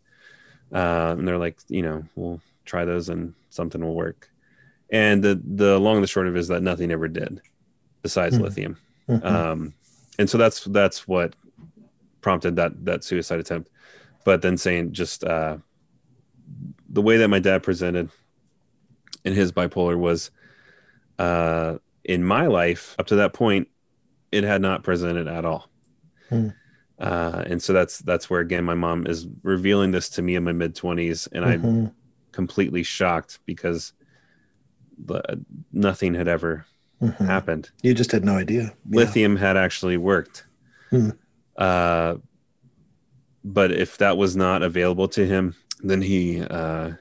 Uh, 0.72 1.14
and 1.18 1.26
they're 1.26 1.38
like, 1.38 1.58
you 1.68 1.82
know, 1.82 2.04
we'll 2.16 2.40
try 2.64 2.84
those 2.84 3.08
and 3.08 3.34
something 3.54 3.82
will 3.84 3.94
work. 3.94 4.30
And 4.90 5.22
the, 5.22 5.40
the 5.44 5.78
long 5.78 5.96
and 5.96 6.02
the 6.04 6.08
short 6.08 6.26
of 6.26 6.36
it 6.36 6.38
is 6.40 6.48
that 6.48 6.62
nothing 6.62 6.90
ever 6.90 7.08
did 7.08 7.40
besides 8.02 8.36
Mhm. 8.36 8.42
lithium. 8.42 8.76
Mhm. 9.08 9.24
Um, 9.24 9.74
and 10.18 10.28
so 10.28 10.36
that's, 10.38 10.64
that's 10.64 11.08
what 11.08 11.34
prompted 12.20 12.56
that, 12.56 12.84
that 12.84 13.04
suicide 13.04 13.40
attempt. 13.40 13.70
But 14.24 14.42
then 14.42 14.56
saying 14.56 14.92
just, 14.92 15.24
uh, 15.24 15.58
the 16.88 17.02
way 17.02 17.16
that 17.18 17.28
my 17.28 17.38
dad 17.38 17.62
presented 17.62 18.10
in 19.24 19.32
his 19.32 19.52
bipolar 19.52 19.98
was, 19.98 20.30
uh, 21.18 21.78
in 22.04 22.22
my 22.24 22.46
life 22.46 22.94
up 22.98 23.06
to 23.06 23.16
that 23.16 23.32
point, 23.32 23.68
it 24.32 24.44
had 24.44 24.60
not 24.60 24.82
presented 24.82 25.28
at 25.28 25.44
all. 25.44 25.70
Hmm. 26.28 26.48
Uh, 26.98 27.42
and 27.46 27.62
so 27.62 27.72
that's 27.72 27.98
that's 28.00 28.30
where 28.30 28.40
again 28.40 28.64
my 28.64 28.74
mom 28.74 29.06
is 29.06 29.26
revealing 29.42 29.90
this 29.90 30.08
to 30.10 30.22
me 30.22 30.36
in 30.36 30.44
my 30.44 30.52
mid 30.52 30.74
twenties, 30.76 31.26
and 31.32 31.44
I'm 31.44 31.62
Mhm. 31.62 31.92
Completely 32.34 32.82
shocked 32.82 33.38
because 33.46 33.92
the, 35.06 35.22
nothing 35.72 36.14
had 36.14 36.28
ever 36.28 36.66
Mhm. 37.02 37.26
happened. 37.26 37.70
You 37.82 37.94
just 37.94 38.12
had 38.12 38.24
no 38.24 38.34
idea. 38.36 38.62
Yeah. 38.62 38.96
Lithium 39.00 39.36
had 39.36 39.56
actually 39.56 39.96
worked. 39.96 40.46
Hmm. 40.90 41.10
Uh, 41.56 42.16
but 43.44 43.72
if 43.72 43.98
that 43.98 44.16
was 44.16 44.36
not 44.36 44.62
available 44.62 45.08
to 45.08 45.26
him, 45.26 45.54
then 45.82 46.00
he, 46.00 46.40
uh, 46.42 46.92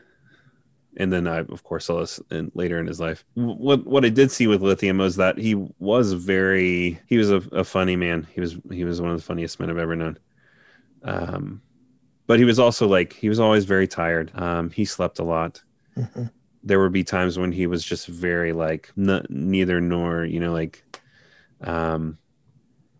and 0.98 1.12
then 1.13 1.28
I, 1.28 1.39
of 1.39 1.63
course, 1.63 1.86
saw 1.86 2.00
this 2.02 2.19
in, 2.32 2.52
later 2.54 2.80
in 2.80 2.86
his 2.88 3.00
life. 3.00 3.24
What 3.36 3.86
what 3.86 4.04
I 4.06 4.10
did 4.10 4.30
see 4.32 4.48
with 4.48 4.62
lithium 4.62 4.98
was 4.98 5.15
that 5.15 5.38
he 5.38 5.56
was 5.80 6.13
very, 6.13 7.00
he 7.08 7.17
was 7.17 7.32
a, 7.32 7.38
a 7.52 7.63
funny 7.63 7.96
man. 7.96 8.28
He 8.34 8.41
was 8.41 8.58
he 8.72 8.84
was 8.84 9.00
one 9.02 9.12
of 9.12 9.17
the 9.17 9.24
funniest 9.24 9.60
men 9.60 9.69
I've 9.69 9.78
ever 9.78 9.96
known. 9.96 10.17
Um, 11.04 11.62
but 12.27 12.39
he 12.39 12.45
was 12.45 12.59
also 12.59 12.88
like 12.88 13.13
he 13.13 13.29
was 13.29 13.39
always 13.39 13.65
very 13.65 13.88
tired. 13.88 14.31
Um, 14.36 14.69
he 14.69 14.86
slept 14.86 15.19
a 15.19 15.23
lot 15.23 15.62
Mhm. 15.97 16.31
there 16.63 16.79
would 16.79 16.93
be 16.93 17.03
times 17.03 17.38
when 17.38 17.51
he 17.51 17.67
was 17.67 17.83
just 17.83 18.07
very 18.07 18.53
like 18.53 18.91
n- 18.97 19.25
neither 19.29 19.81
nor 19.81 20.23
you 20.25 20.39
know 20.39 20.53
like 20.53 20.83
um 21.62 22.17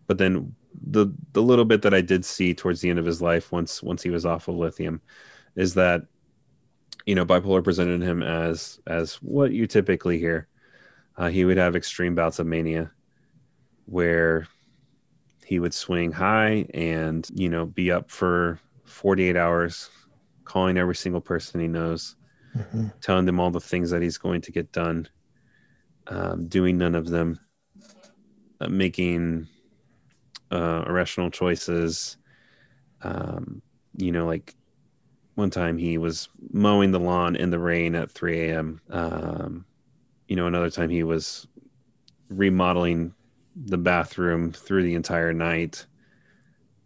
but 0.08 0.18
then 0.18 0.54
the 0.92 1.08
the 1.34 1.42
little 1.42 1.66
bit 1.66 1.82
that 1.82 1.94
i 1.94 2.02
did 2.02 2.26
see 2.26 2.54
towards 2.54 2.82
the 2.82 2.90
end 2.90 3.00
of 3.00 3.06
his 3.06 3.22
life 3.22 3.52
once 3.52 3.82
once 3.82 4.04
he 4.04 4.10
was 4.10 4.26
off 4.26 4.48
of 4.48 4.56
lithium 4.56 5.02
is 5.56 5.74
that 5.76 6.04
you 7.06 7.16
know 7.16 7.26
bipolar 7.26 7.64
presented 7.64 8.02
him 8.02 8.22
as 8.22 8.80
as 8.88 9.16
what 9.16 9.52
you 9.52 9.66
typically 9.68 10.18
hear 10.20 10.48
uh, 11.18 11.30
he 11.30 11.46
would 11.46 11.58
have 11.58 11.76
extreme 11.76 12.16
bouts 12.16 12.40
of 12.40 12.48
mania 12.48 12.92
where 13.86 14.48
he 15.46 15.60
would 15.60 15.74
swing 15.74 16.12
high 16.12 16.66
and 16.74 17.30
you 17.34 17.50
know 17.50 17.66
be 17.66 17.92
up 17.92 18.10
for 18.10 18.60
48 18.94 19.36
hours 19.36 19.90
calling 20.46 20.78
every 20.78 20.96
single 20.96 21.22
person 21.22 21.60
he 21.60 21.68
knows 21.68 22.16
Mhm. 22.56 22.94
telling 23.02 23.26
them 23.26 23.40
all 23.40 23.52
the 23.52 23.60
things 23.60 23.90
that 23.90 24.02
he's 24.02 24.18
going 24.18 24.42
to 24.42 24.52
get 24.52 24.72
done, 24.72 25.08
um, 26.08 26.48
doing 26.48 26.78
none 26.78 26.96
of 26.96 27.08
them, 27.10 27.40
uh, 28.62 28.68
making 28.68 29.48
uh, 30.52 30.84
irrational 30.88 31.32
choices. 31.32 32.18
Um, 33.02 33.62
you 33.98 34.12
know, 34.12 34.26
like 34.26 34.56
one 35.36 35.50
time 35.50 35.78
he 35.78 35.98
was 35.98 36.30
mowing 36.52 36.92
the 36.92 37.00
lawn 37.00 37.36
in 37.36 37.50
the 37.50 37.60
rain 37.60 37.96
at 37.96 38.12
3 38.12 38.50
a.m. 38.50 38.80
Um, 38.90 39.66
you 40.28 40.36
know, 40.36 40.48
another 40.48 40.70
time 40.70 40.90
he 40.90 41.04
was 41.04 41.48
remodeling 42.30 43.14
the 43.56 43.78
bathroom 43.78 44.52
through 44.52 44.84
the 44.84 44.96
entire 44.96 45.34
night 45.34 45.86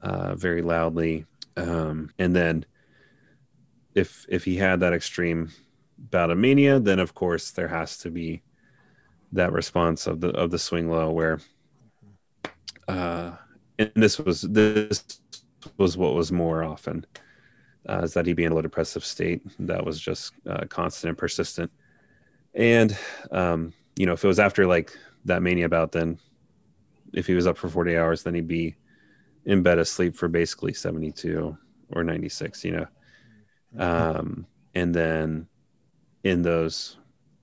uh, 0.01 0.35
very 0.35 0.61
loudly. 0.61 1.25
Um, 1.57 2.11
and 2.19 2.35
then 2.35 2.65
if 3.95 4.25
if 4.29 4.45
he 4.45 4.55
had 4.55 4.79
that 4.81 4.93
extreme 4.93 5.51
bout 5.97 6.29
of 6.29 6.37
mania, 6.37 6.79
then 6.79 6.99
of 6.99 7.15
course 7.15 7.51
there 7.51 7.67
has 7.67 7.97
to 7.99 8.11
be 8.11 8.43
that 9.33 9.51
response 9.51 10.07
of 10.07 10.21
the 10.21 10.29
of 10.29 10.51
the 10.51 10.59
swing 10.59 10.89
low 10.89 11.11
where 11.11 11.39
uh 12.87 13.31
and 13.77 13.91
this 13.95 14.19
was 14.19 14.41
this 14.43 15.03
was 15.77 15.97
what 15.97 16.13
was 16.13 16.31
more 16.31 16.63
often 16.63 17.05
uh, 17.89 18.01
is 18.03 18.13
that 18.13 18.25
he'd 18.25 18.35
be 18.35 18.45
in 18.45 18.51
a 18.51 18.55
low 18.55 18.61
depressive 18.61 19.03
state. 19.03 19.41
That 19.59 19.85
was 19.85 19.99
just 19.99 20.33
uh, 20.47 20.65
constant 20.69 21.09
and 21.09 21.17
persistent. 21.17 21.71
And 22.53 22.97
um 23.31 23.73
you 23.97 24.05
know 24.05 24.13
if 24.13 24.23
it 24.23 24.27
was 24.27 24.39
after 24.39 24.67
like 24.67 24.95
that 25.25 25.41
mania 25.41 25.67
bout 25.67 25.91
then 25.91 26.19
if 27.13 27.25
he 27.25 27.33
was 27.33 27.47
up 27.47 27.57
for 27.57 27.67
40 27.67 27.97
hours 27.97 28.23
then 28.23 28.35
he'd 28.35 28.47
be 28.47 28.75
in 29.47 29.63
bed 29.63 29.79
asleep 29.79 30.15
for 30.15 30.27
basically 30.27 30.73
72 30.73 31.57
or 31.91 32.03
96 32.03 32.63
you 32.63 32.71
know 32.71 32.87
um, 33.79 34.45
and 34.75 34.93
then 34.93 35.47
in 36.23 36.41
those 36.41 36.97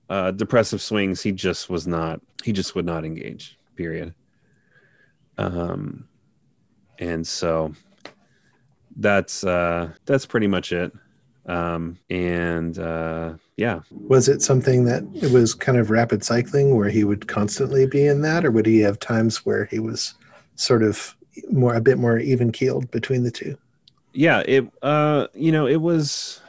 uh, 0.09 0.31
depressive 0.31 0.81
swings, 0.81 1.21
he 1.21 1.31
just 1.31 1.69
was 1.69 1.87
not. 1.87 2.21
He 2.43 2.51
just 2.51 2.75
would 2.75 2.85
not 2.85 3.05
engage. 3.05 3.57
Period. 3.75 4.13
Um, 5.37 6.07
and 6.99 7.25
so 7.25 7.73
that's 8.95 9.43
uh, 9.43 9.91
that's 10.05 10.25
pretty 10.25 10.47
much 10.47 10.71
it. 10.71 10.93
Um, 11.47 11.99
and 12.09 12.79
uh, 12.79 13.33
yeah, 13.57 13.81
Was 13.91 14.29
it 14.29 14.41
something 14.41 14.85
that 14.85 15.03
it 15.13 15.31
was 15.31 15.53
kind 15.53 15.77
of 15.77 15.91
rapid 15.91 16.23
cycling 16.23 16.75
where 16.75 16.89
he 16.89 17.03
would 17.03 17.27
constantly 17.27 17.85
be 17.85 18.07
in 18.07 18.21
that, 18.21 18.45
or 18.45 18.51
would 18.51 18.65
he 18.65 18.79
have 18.79 18.99
times 18.99 19.45
where 19.45 19.65
he 19.65 19.79
was 19.79 20.15
sort 20.55 20.81
of 20.81 21.14
more 21.51 21.73
a 21.75 21.81
bit 21.81 21.97
more 21.97 22.17
even 22.19 22.51
keeled 22.51 22.89
between 22.91 23.23
the 23.23 23.31
two? 23.31 23.57
yeah. 24.13 24.41
It 24.45 24.65
uh, 24.81 25.27
you 25.33 25.51
know, 25.51 25.67
it 25.67 25.81
was. 25.81 26.41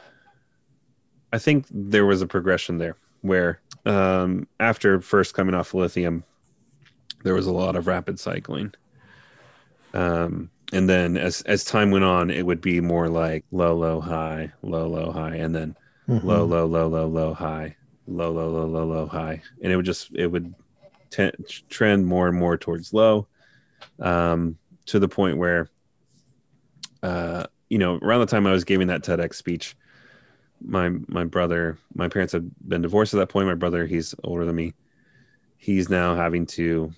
I 1.33 1.37
think 1.39 1.65
there 1.69 2.05
was 2.05 2.21
a 2.21 2.27
progression 2.27 2.77
there 2.77 2.95
where 3.21 3.59
um, 3.85 4.47
after 4.59 5.01
first 5.01 5.33
coming 5.33 5.53
off 5.53 5.73
lithium, 5.73 6.23
there 7.23 7.33
was 7.33 7.47
a 7.47 7.51
lot 7.51 7.75
of 7.75 7.85
rapid 7.87 8.19
cycling. 8.19 8.73
Um, 9.93 10.49
and 10.73 10.87
then 10.89 11.17
as 11.17 11.41
as 11.43 11.63
time 11.63 11.91
went 11.91 12.05
on, 12.05 12.29
it 12.29 12.45
would 12.45 12.61
be 12.61 12.79
more 12.81 13.07
like 13.09 13.43
low, 13.51 13.75
low, 13.75 13.99
high, 14.01 14.51
low, 14.61 14.87
low, 14.87 15.11
high, 15.11 15.35
and 15.35 15.53
then 15.55 15.75
Mhm. 16.07 16.23
low, 16.23 16.45
low, 16.45 16.65
low, 16.65 16.87
low, 16.87 17.07
low, 17.07 17.33
high, 17.33 17.75
low, 18.07 18.31
low, 18.31 18.49
low, 18.49 18.65
low, 18.65 18.85
low, 18.85 19.05
high, 19.07 19.41
and 19.61 19.71
it 19.71 19.75
would 19.75 19.85
just 19.85 20.09
it 20.15 20.27
would 20.27 20.53
t- 21.09 21.31
trend 21.69 22.05
more 22.05 22.27
and 22.27 22.37
more 22.37 22.57
towards 22.57 22.93
low, 22.93 23.27
um, 23.99 24.57
to 24.87 24.99
the 24.99 25.07
point 25.07 25.37
where, 25.37 25.69
uh, 27.03 27.45
you 27.69 27.77
know, 27.77 27.97
around 28.01 28.21
the 28.21 28.25
time 28.25 28.47
I 28.47 28.51
was 28.51 28.63
giving 28.63 28.87
that 28.87 29.03
TEDx 29.03 29.35
speech, 29.35 29.75
my 30.61 30.89
my 31.07 31.23
brother, 31.23 31.77
my 31.93 32.07
parents 32.09 32.33
had 32.33 32.49
been 32.67 32.81
divorced 32.81 33.13
at 33.13 33.17
that 33.17 33.29
point. 33.29 33.47
My 33.47 33.53
brother, 33.55 33.85
he's 33.85 34.15
older 34.23 34.45
than 34.45 34.55
me, 34.55 34.73
he's 35.57 35.89
now 35.89 36.15
having 36.15 36.45
to 36.47 36.91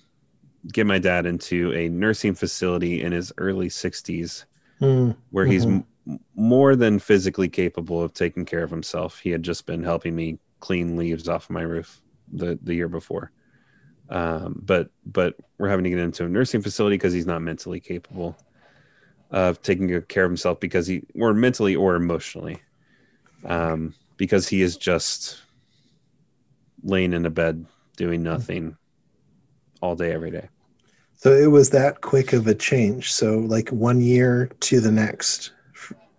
get 0.72 0.86
my 0.86 0.98
dad 0.98 1.26
into 1.26 1.72
a 1.74 1.88
nursing 1.88 2.34
facility 2.34 3.02
in 3.02 3.12
his 3.12 3.32
early 3.38 3.68
60s 3.68 4.46
Mm, 4.80 5.16
where 5.30 5.46
he's 5.46 5.66
Mhm. 5.66 5.84
m- 6.06 6.20
more 6.34 6.76
than 6.76 6.98
physically 6.98 7.48
capable 7.48 8.02
of 8.02 8.14
taking 8.14 8.44
care 8.44 8.62
of 8.62 8.70
himself. 8.70 9.20
He 9.20 9.30
had 9.30 9.42
just 9.42 9.66
been 9.66 9.82
helping 9.82 10.14
me 10.16 10.38
clean 10.60 10.96
leaves 10.96 11.28
off 11.28 11.50
my 11.50 11.62
roof 11.62 12.02
the 12.32 12.58
the 12.62 12.74
year 12.74 12.88
before. 12.88 13.32
Um, 14.10 14.60
but 14.64 14.90
but 15.06 15.36
we're 15.58 15.68
having 15.68 15.84
to 15.84 15.90
get 15.90 16.00
into 16.00 16.24
a 16.24 16.28
nursing 16.28 16.62
facility 16.62 16.96
because 16.96 17.12
he's 17.12 17.26
not 17.26 17.42
mentally 17.42 17.80
capable 17.80 18.36
of 19.30 19.62
taking 19.62 19.86
good 19.86 20.08
care 20.08 20.24
of 20.24 20.30
himself 20.30 20.58
because 20.58 20.88
he 20.88 21.02
or 21.14 21.32
mentally 21.32 21.76
or 21.76 21.94
emotionally 21.94 22.60
um, 23.44 23.94
because 24.16 24.48
he 24.48 24.62
is 24.62 24.76
just 24.76 25.40
laying 26.82 27.12
in 27.12 27.24
a 27.24 27.30
bed 27.30 27.64
doing 27.96 28.22
nothing 28.22 28.76
all 29.80 29.94
day 29.94 30.12
every 30.12 30.30
day. 30.30 30.48
So 31.14 31.32
it 31.32 31.50
was 31.50 31.70
that 31.70 32.00
quick 32.00 32.32
of 32.32 32.46
a 32.46 32.54
change. 32.54 33.12
So 33.12 33.38
like 33.38 33.68
one 33.68 34.00
year 34.00 34.50
to 34.60 34.80
the 34.80 34.90
next. 34.90 35.52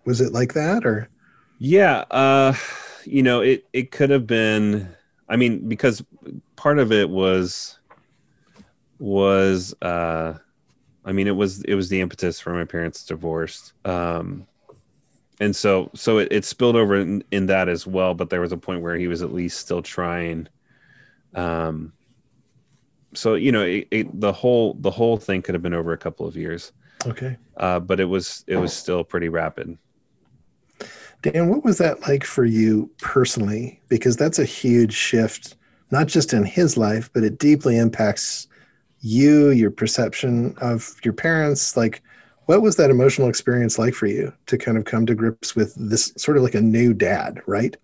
Was 0.04 0.20
it 0.20 0.32
like 0.32 0.54
that 0.54 0.86
or? 0.86 1.08
Yeah, 1.58 2.04
uh 2.10 2.54
you 3.04 3.22
know, 3.22 3.40
it 3.40 3.66
it 3.72 3.90
could 3.90 4.10
have 4.10 4.26
been. 4.26 4.88
I 5.28 5.36
mean, 5.36 5.68
because 5.68 6.04
part 6.56 6.78
of 6.78 6.92
it 6.92 7.08
was 7.10 7.78
was 9.02 9.74
uh 9.82 10.38
I 11.04 11.12
mean, 11.12 11.26
it 11.26 11.36
was 11.36 11.62
it 11.64 11.74
was 11.74 11.88
the 11.88 12.00
impetus 12.00 12.40
for 12.40 12.52
my 12.52 12.64
parents' 12.64 13.04
divorce. 13.04 13.72
Um, 13.84 14.46
and 15.40 15.54
so 15.54 15.90
so 15.94 16.18
it, 16.18 16.28
it 16.30 16.44
spilled 16.44 16.76
over 16.76 16.96
in, 16.96 17.24
in, 17.32 17.46
that 17.46 17.68
as 17.68 17.86
well. 17.86 18.14
But 18.14 18.30
there 18.30 18.40
was 18.40 18.52
a 18.52 18.56
point 18.56 18.82
where 18.82 18.96
he 18.96 19.08
was 19.08 19.22
at 19.22 19.32
least 19.32 19.58
still 19.58 19.82
trying. 19.82 20.48
Um, 21.34 21.92
so 23.14 23.34
you 23.34 23.50
know, 23.50 23.62
it, 23.62 23.88
it, 23.90 24.20
the 24.20 24.32
whole 24.32 24.74
the 24.74 24.90
whole 24.90 25.16
thing 25.16 25.42
could 25.42 25.54
have 25.54 25.62
been 25.62 25.74
over 25.74 25.92
a 25.92 25.98
couple 25.98 26.26
of 26.26 26.36
years. 26.36 26.72
Okay. 27.04 27.36
Uh, 27.56 27.80
but 27.80 27.98
it 27.98 28.04
was 28.04 28.44
it 28.46 28.56
was 28.56 28.72
still 28.72 29.02
pretty 29.02 29.28
rapid. 29.28 29.76
Dan, 31.22 31.48
what 31.48 31.64
was 31.64 31.78
that 31.78 32.00
like 32.02 32.24
for 32.24 32.44
you 32.44 32.90
personally? 33.00 33.80
Because 33.88 34.16
that's 34.16 34.38
a 34.38 34.44
huge 34.44 34.92
shift, 34.92 35.56
not 35.90 36.06
just 36.06 36.32
in 36.32 36.44
his 36.44 36.76
life, 36.76 37.10
but 37.12 37.24
it 37.24 37.38
deeply 37.38 37.78
impacts 37.78 38.48
you, 39.02 39.50
your 39.50 39.70
perception 39.70 40.56
of 40.60 40.96
your 41.04 41.12
parents. 41.12 41.76
Like, 41.76 42.02
what 42.46 42.62
was 42.62 42.76
that 42.76 42.90
emotional 42.90 43.28
experience 43.28 43.78
like 43.78 43.94
for 43.94 44.06
you 44.06 44.32
to 44.46 44.56
kind 44.56 44.78
of 44.78 44.84
come 44.84 45.06
to 45.06 45.14
grips 45.14 45.54
with 45.54 45.74
this 45.76 46.12
sort 46.16 46.36
of 46.36 46.42
like 46.42 46.54
a 46.54 46.60
new 46.60 46.94
dad, 46.94 47.40
right? 47.46 47.76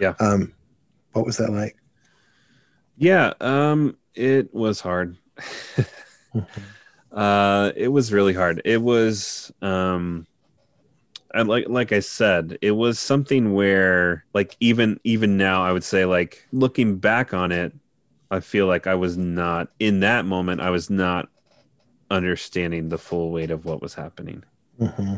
Yeah. 0.00 0.14
Um, 0.20 0.52
what 1.12 1.24
was 1.24 1.36
that 1.36 1.52
like? 1.52 1.76
Yeah, 2.96 3.34
um, 3.40 3.96
it 4.14 4.52
was 4.54 4.80
hard. 4.80 5.16
uh, 7.12 7.72
it 7.76 7.88
was 7.88 8.12
really 8.12 8.34
hard. 8.34 8.62
It 8.64 8.80
was, 8.80 9.52
um, 9.62 10.26
and 11.34 11.48
like 11.48 11.68
like 11.68 11.92
I 11.92 12.00
said, 12.00 12.58
it 12.62 12.70
was 12.70 12.98
something 12.98 13.54
where 13.54 14.24
like 14.34 14.56
even 14.60 15.00
even 15.02 15.36
now 15.36 15.64
I 15.64 15.72
would 15.72 15.82
say 15.82 16.04
like 16.04 16.46
looking 16.52 16.98
back 16.98 17.34
on 17.34 17.50
it, 17.50 17.72
I 18.30 18.40
feel 18.40 18.66
like 18.66 18.86
I 18.86 18.94
was 18.94 19.16
not 19.16 19.68
in 19.78 20.00
that 20.00 20.24
moment. 20.24 20.60
I 20.60 20.70
was 20.70 20.90
not 20.90 21.28
understanding 22.10 22.88
the 22.88 22.98
full 22.98 23.30
weight 23.30 23.50
of 23.50 23.64
what 23.64 23.82
was 23.82 23.94
happening, 23.94 24.44
mm-hmm. 24.80 25.16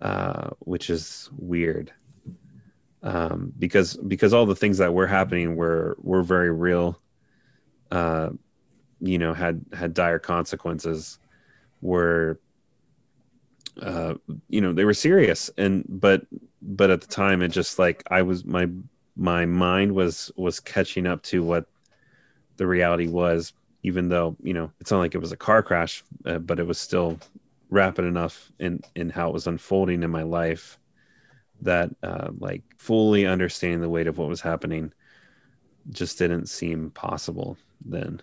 uh, 0.00 0.50
which 0.60 0.90
is 0.90 1.30
weird. 1.36 1.92
Um, 3.02 3.52
because 3.58 3.96
because 3.96 4.32
all 4.32 4.46
the 4.46 4.56
things 4.56 4.78
that 4.78 4.94
were 4.94 5.06
happening 5.06 5.56
were 5.56 5.96
were 6.00 6.22
very 6.22 6.50
real. 6.50 7.00
Uh, 7.90 8.30
you 9.00 9.18
know, 9.18 9.34
had 9.34 9.64
had 9.72 9.94
dire 9.94 10.18
consequences. 10.18 11.18
Were 11.82 12.40
uh, 13.80 14.14
you 14.48 14.60
know 14.60 14.72
they 14.72 14.84
were 14.84 14.94
serious 14.94 15.50
and 15.58 15.84
but 15.88 16.22
but 16.62 16.90
at 16.90 17.00
the 17.00 17.06
time 17.06 17.42
it 17.42 17.48
just 17.48 17.78
like 17.78 18.02
i 18.10 18.22
was 18.22 18.44
my 18.44 18.66
my 19.16 19.44
mind 19.44 19.92
was 19.92 20.30
was 20.36 20.60
catching 20.60 21.06
up 21.06 21.22
to 21.22 21.42
what 21.42 21.66
the 22.56 22.66
reality 22.66 23.08
was 23.08 23.52
even 23.82 24.08
though 24.08 24.36
you 24.42 24.54
know 24.54 24.70
it's 24.80 24.90
not 24.90 24.98
like 24.98 25.14
it 25.14 25.20
was 25.20 25.32
a 25.32 25.36
car 25.36 25.62
crash 25.62 26.02
uh, 26.24 26.38
but 26.38 26.58
it 26.58 26.66
was 26.66 26.78
still 26.78 27.18
rapid 27.70 28.04
enough 28.04 28.50
in 28.58 28.80
in 28.94 29.08
how 29.10 29.28
it 29.28 29.32
was 29.32 29.46
unfolding 29.46 30.02
in 30.02 30.10
my 30.10 30.22
life 30.22 30.78
that 31.62 31.90
uh, 32.02 32.28
like 32.38 32.62
fully 32.76 33.26
understanding 33.26 33.80
the 33.80 33.88
weight 33.88 34.06
of 34.06 34.18
what 34.18 34.28
was 34.28 34.40
happening 34.40 34.92
just 35.90 36.18
didn't 36.18 36.46
seem 36.46 36.90
possible 36.90 37.56
then 37.84 38.20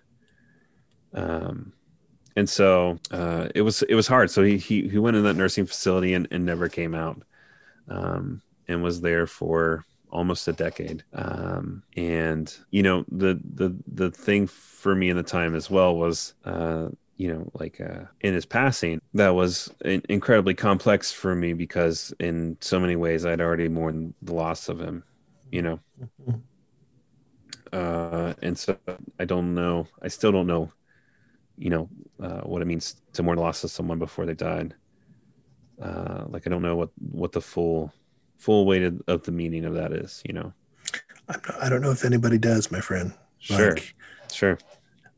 um 1.13 1.73
and 2.36 2.49
so 2.49 2.97
uh, 3.11 3.47
it 3.53 3.61
was 3.61 3.81
it 3.84 3.95
was 3.95 4.07
hard. 4.07 4.31
So 4.31 4.43
he 4.43 4.57
he 4.57 4.88
he 4.88 4.97
went 4.97 5.17
in 5.17 5.23
that 5.23 5.36
nursing 5.36 5.65
facility 5.65 6.13
and, 6.13 6.27
and 6.31 6.45
never 6.45 6.67
came 6.67 6.95
out, 6.95 7.21
um, 7.88 8.41
and 8.67 8.81
was 8.81 9.01
there 9.01 9.27
for 9.27 9.86
almost 10.14 10.47
a 10.47 10.53
decade. 10.53 11.03
Um, 11.14 11.84
and 11.97 12.55
you 12.72 12.84
know 12.84 13.03
the 13.11 13.39
the 13.55 13.76
the 13.88 14.11
thing 14.11 14.47
for 14.47 14.95
me 14.95 15.09
in 15.09 15.18
the 15.18 15.24
time 15.24 15.55
as 15.55 15.70
well 15.70 15.95
was. 15.95 16.34
Uh, 16.45 16.89
you 17.16 17.32
know, 17.32 17.47
like 17.53 17.80
uh, 17.80 18.05
in 18.22 18.34
his 18.34 18.45
passing, 18.45 18.99
that 19.14 19.30
was 19.30 19.72
in- 19.86 20.01
incredibly 20.09 20.55
complex 20.55 21.11
for 21.11 21.36
me 21.36 21.53
because 21.53 22.11
in 22.20 22.57
so 22.59 22.80
many 22.80 22.95
ways 22.95 23.24
I'd 23.24 23.39
already 23.39 23.70
mourned 23.70 24.16
the 24.24 24.34
loss 24.34 24.68
of 24.68 24.82
him. 24.82 25.03
You 25.51 25.61
know, 25.61 25.80
uh, 27.72 28.34
and 28.41 28.57
so 28.57 28.76
I 29.20 29.26
don't 29.26 29.53
know. 29.53 29.86
I 30.01 30.07
still 30.07 30.32
don't 30.32 30.47
know 30.47 30.74
you 31.57 31.70
know 31.70 31.89
uh, 32.22 32.41
what 32.41 32.61
it 32.61 32.66
means 32.66 33.01
to 33.14 33.24
mourn 33.24 33.38
the 33.38 33.43
loss 33.43 33.64
of 33.64 33.72
someone 33.72 33.99
before 33.99 34.26
they 34.26 34.34
died. 34.34 34.74
Uh, 35.82 36.26
like 36.28 36.43
I 36.45 36.49
don't 36.49 36.61
know 36.61 36.76
what 36.76 36.89
what 36.97 37.32
the 37.32 37.41
full 37.41 37.93
full 38.44 38.66
weight 38.66 38.84
of, 38.84 39.02
of 39.08 39.24
the 39.24 39.32
meaning 39.32 39.66
of 39.66 39.74
that 39.76 39.94
is. 39.94 40.22
You 40.26 40.34
know, 40.34 40.54
I 41.62 41.70
don't 41.70 41.82
know 41.82 41.91
if 41.91 42.06
anybody 42.06 42.38
does, 42.38 42.72
my 42.72 42.82
friend. 42.82 43.14
Sure, 43.39 43.76
sure. 44.32 44.58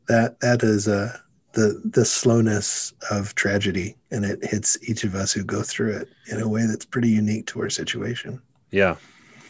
That 0.08 0.40
that 0.40 0.62
is 0.62 0.88
uh, 0.88 1.16
the 1.52 1.80
the 1.84 2.04
slowness 2.04 2.92
of 3.10 3.34
tragedy, 3.34 3.96
and 4.10 4.24
it 4.24 4.44
hits 4.44 4.78
each 4.88 5.04
of 5.04 5.14
us 5.14 5.32
who 5.32 5.44
go 5.44 5.62
through 5.62 5.96
it 5.96 6.08
in 6.30 6.40
a 6.40 6.48
way 6.48 6.66
that's 6.66 6.84
pretty 6.84 7.10
unique 7.10 7.46
to 7.48 7.60
our 7.60 7.70
situation. 7.70 8.40
Yeah, 8.70 8.96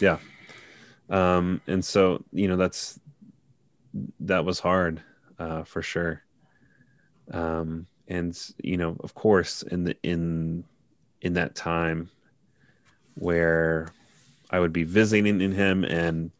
yeah. 0.01 0.18
Um, 1.09 1.61
and 1.66 1.85
so 1.85 2.24
you 2.33 2.49
know 2.49 2.57
that's 2.57 2.99
that 4.20 4.45
was 4.45 4.59
hard 4.59 5.03
uh, 5.39 5.62
for 5.62 5.81
sure 5.81 6.22
um, 7.33 7.87
and 8.09 8.39
you 8.62 8.77
know 8.77 8.97
of 9.01 9.14
course 9.14 9.62
in 9.62 9.85
the 9.85 9.97
in 10.03 10.64
in 11.22 11.35
that 11.35 11.55
time 11.55 12.11
where 13.16 13.88
i 14.50 14.60
would 14.60 14.72
be 14.72 14.84
visiting 14.84 15.40
in 15.40 15.52
him. 15.52 15.84
And 15.84 16.30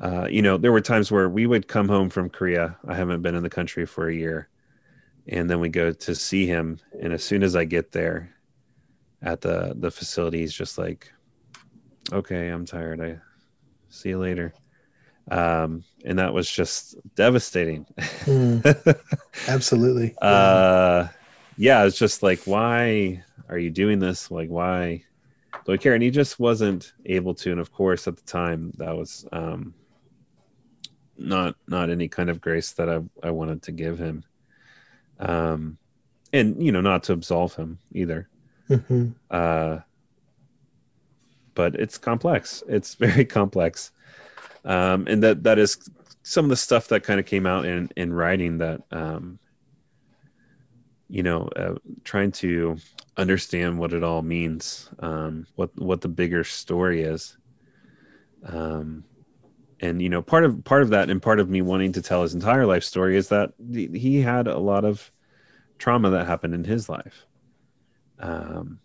uh, 0.00 0.26
you 0.28 0.42
know 0.42 0.56
there 0.56 0.72
were 0.72 0.80
times 0.80 1.10
where 1.10 1.28
we 1.28 1.46
would 1.46 1.68
come 1.68 1.88
home 1.88 2.10
from 2.10 2.30
korea. 2.30 2.76
I 2.86 2.94
haven't 2.94 3.22
been 3.22 3.34
in 3.34 3.42
the 3.42 3.50
country 3.50 3.86
for 3.86 4.08
a 4.08 4.14
year. 4.14 4.48
And 5.28 5.48
then 5.48 5.60
we 5.60 5.68
go 5.68 5.92
to 5.92 6.14
see 6.14 6.46
him. 6.46 6.78
And 7.00 7.12
as 7.12 7.22
soon 7.22 7.42
as 7.42 7.54
i 7.56 7.64
get 7.64 7.92
there 7.92 8.34
at 9.22 9.40
the 9.40 9.74
the 9.76 9.90
facility 9.90 10.40
he's 10.40 10.52
just 10.52 10.78
like 10.78 11.12
okay 12.12 12.48
i'm 12.48 12.66
tired. 12.66 13.00
I 13.00 13.18
see 13.88 14.10
you 14.10 14.18
later. 14.18 14.52
Um, 15.30 15.84
and 16.04 16.18
that 16.18 16.34
was 16.34 16.50
just 16.50 16.96
devastating. 17.14 17.86
mm, 17.96 18.98
absolutely. 19.48 20.14
Uh, 20.20 21.08
yeah, 21.56 21.84
it's 21.84 21.98
just 21.98 22.22
like, 22.22 22.40
why 22.44 23.22
are 23.48 23.58
you 23.58 23.70
doing 23.70 23.98
this? 23.98 24.30
Like, 24.30 24.50
why 24.50 25.04
care? 25.80 25.94
And 25.94 26.02
he 26.02 26.10
just 26.10 26.38
wasn't 26.38 26.92
able 27.06 27.34
to. 27.34 27.52
And 27.52 27.60
of 27.60 27.72
course, 27.72 28.06
at 28.06 28.16
the 28.16 28.22
time, 28.22 28.72
that 28.76 28.96
was 28.96 29.26
um, 29.32 29.74
not 31.16 31.56
not 31.66 31.90
any 31.90 32.08
kind 32.08 32.30
of 32.30 32.40
grace 32.40 32.72
that 32.72 32.88
I 32.88 33.00
I 33.22 33.30
wanted 33.30 33.62
to 33.62 33.72
give 33.72 33.98
him. 33.98 34.24
Um, 35.18 35.78
and 36.32 36.62
you 36.62 36.72
know, 36.72 36.80
not 36.80 37.04
to 37.04 37.12
absolve 37.12 37.54
him 37.54 37.78
either. 37.92 38.28
Mm-hmm. 38.68 39.10
Uh, 39.30 39.78
but 41.54 41.74
it's 41.76 41.98
complex. 41.98 42.62
It's 42.68 42.94
very 43.06 43.24
complex 43.24 43.92
um, 44.64 45.06
and 45.08 45.22
that 45.22 45.42
that 45.44 45.58
is 45.58 45.78
some 46.22 46.46
of 46.46 46.48
the 46.48 46.56
stuff 46.56 46.88
that 46.88 47.02
kind 47.02 47.20
of 47.20 47.26
came 47.26 47.46
out 47.46 47.66
in 47.66 47.90
in 47.96 48.12
writing 48.12 48.58
that 48.58 48.82
um, 48.90 49.38
you 51.08 51.22
know 51.22 51.48
uh, 51.56 51.74
trying 52.04 52.32
to 52.32 52.76
understand 53.16 53.78
what 53.78 53.92
it 53.92 54.02
all 54.02 54.22
means 54.22 54.90
um, 55.00 55.46
what 55.56 55.70
what 55.76 56.00
the 56.00 56.08
bigger 56.08 56.44
story 56.44 57.02
is. 57.02 57.36
Um, 58.44 59.04
and 59.80 60.00
you 60.00 60.08
know 60.08 60.22
part 60.22 60.44
of 60.44 60.64
part 60.64 60.82
of 60.82 60.90
that 60.90 61.10
and 61.10 61.20
part 61.20 61.40
of 61.40 61.48
me 61.48 61.62
wanting 61.62 61.92
to 61.92 62.02
tell 62.02 62.22
his 62.22 62.34
entire 62.34 62.66
life 62.66 62.84
story 62.84 63.16
is 63.16 63.28
that 63.28 63.52
he 63.72 64.20
had 64.20 64.46
a 64.46 64.58
lot 64.58 64.84
of 64.84 65.10
trauma 65.78 66.10
that 66.10 66.26
happened 66.26 66.54
in 66.54 66.64
his 66.64 66.88
life. 66.88 67.26
Um, 68.18 68.78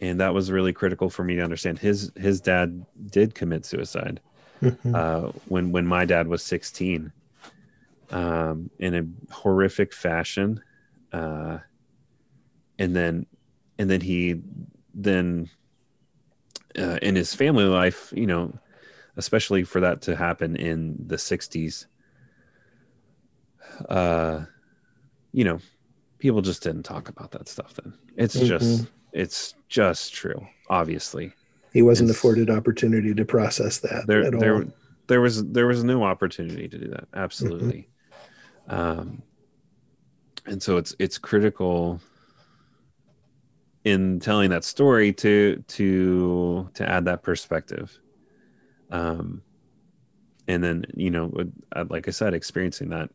and 0.00 0.20
that 0.20 0.32
was 0.32 0.50
really 0.50 0.72
critical 0.72 1.10
for 1.10 1.24
me 1.24 1.36
to 1.36 1.42
understand 1.42 1.78
his 1.78 2.12
his 2.16 2.40
dad 2.40 2.84
did 3.10 3.34
commit 3.34 3.66
suicide 3.66 4.20
mm-hmm. 4.62 4.94
uh, 4.94 5.32
when 5.46 5.72
when 5.72 5.86
my 5.86 6.04
dad 6.04 6.26
was 6.26 6.42
16 6.42 7.12
um, 8.10 8.70
in 8.78 8.94
a 8.94 9.32
horrific 9.34 9.92
fashion 9.92 10.62
uh, 11.12 11.58
and 12.78 12.94
then 12.94 13.26
and 13.78 13.90
then 13.90 14.00
he 14.00 14.40
then 14.94 15.48
uh, 16.78 16.98
in 17.02 17.16
his 17.16 17.34
family 17.34 17.64
life 17.64 18.12
you 18.14 18.26
know 18.26 18.52
especially 19.16 19.64
for 19.64 19.80
that 19.80 20.02
to 20.02 20.16
happen 20.16 20.56
in 20.56 20.96
the 21.06 21.16
60s 21.16 21.86
uh 23.88 24.40
you 25.32 25.44
know 25.44 25.58
people 26.18 26.42
just 26.42 26.62
didn't 26.62 26.82
talk 26.82 27.08
about 27.08 27.30
that 27.30 27.48
stuff 27.48 27.74
then 27.74 27.92
it's 28.16 28.36
mm-hmm. 28.36 28.46
just 28.46 28.86
it's 29.12 29.54
just 29.68 30.12
true 30.12 30.46
obviously 30.68 31.32
he 31.72 31.82
wasn't 31.82 32.10
afforded 32.10 32.50
opportunity 32.50 33.14
to 33.14 33.24
process 33.24 33.78
that 33.78 34.06
there, 34.06 34.24
at 34.24 34.38
there, 34.38 34.56
all. 34.56 34.64
There 35.06 35.20
was 35.20 35.44
there 35.46 35.66
was 35.66 35.82
no 35.84 36.04
opportunity 36.04 36.68
to 36.68 36.78
do 36.78 36.88
that. 36.88 37.08
Absolutely. 37.14 37.88
Mm-hmm. 38.68 39.00
Um, 39.00 39.22
and 40.50 40.62
so 40.62 40.76
it's 40.76 40.94
it's 40.98 41.18
critical 41.18 42.00
in 43.84 44.20
telling 44.20 44.50
that 44.50 44.64
story 44.64 45.12
to 45.12 45.62
to 45.68 46.68
to 46.74 46.88
add 46.88 47.04
that 47.06 47.22
perspective 47.22 47.98
Um, 48.90 49.42
and 50.48 50.62
then 50.64 50.84
you 50.94 51.10
know, 51.10 51.32
uh, 51.76 51.84
like 51.88 52.08
I 52.08 52.10
said, 52.12 52.34
experiencing 52.34 52.90
that, 52.90 53.10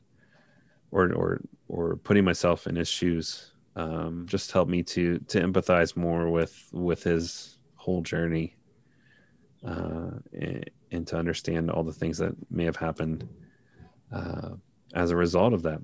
or 0.91 1.13
or 1.13 1.41
or 1.67 1.97
putting 1.97 2.25
myself 2.25 2.67
in 2.67 2.75
his 2.75 2.87
shoes, 2.87 3.53
um, 3.75 4.25
just 4.27 4.51
helped 4.51 4.71
me 4.71 4.83
to 4.83 5.19
to 5.19 5.41
empathize 5.41 5.95
more 5.97 6.29
with 6.31 6.69
with 6.73 7.03
his 7.03 7.59
whole 7.75 8.01
journey, 8.01 8.55
uh, 9.67 10.11
and, 10.33 10.69
and 10.91 11.07
to 11.07 11.17
understand 11.17 11.71
all 11.71 11.83
the 11.83 11.93
things 11.93 12.17
that 12.19 12.35
may 12.51 12.65
have 12.65 12.77
happened 12.77 13.27
uh, 14.11 14.51
as 14.93 15.11
a 15.11 15.17
result 15.17 15.53
of 15.53 15.63
that. 15.63 15.81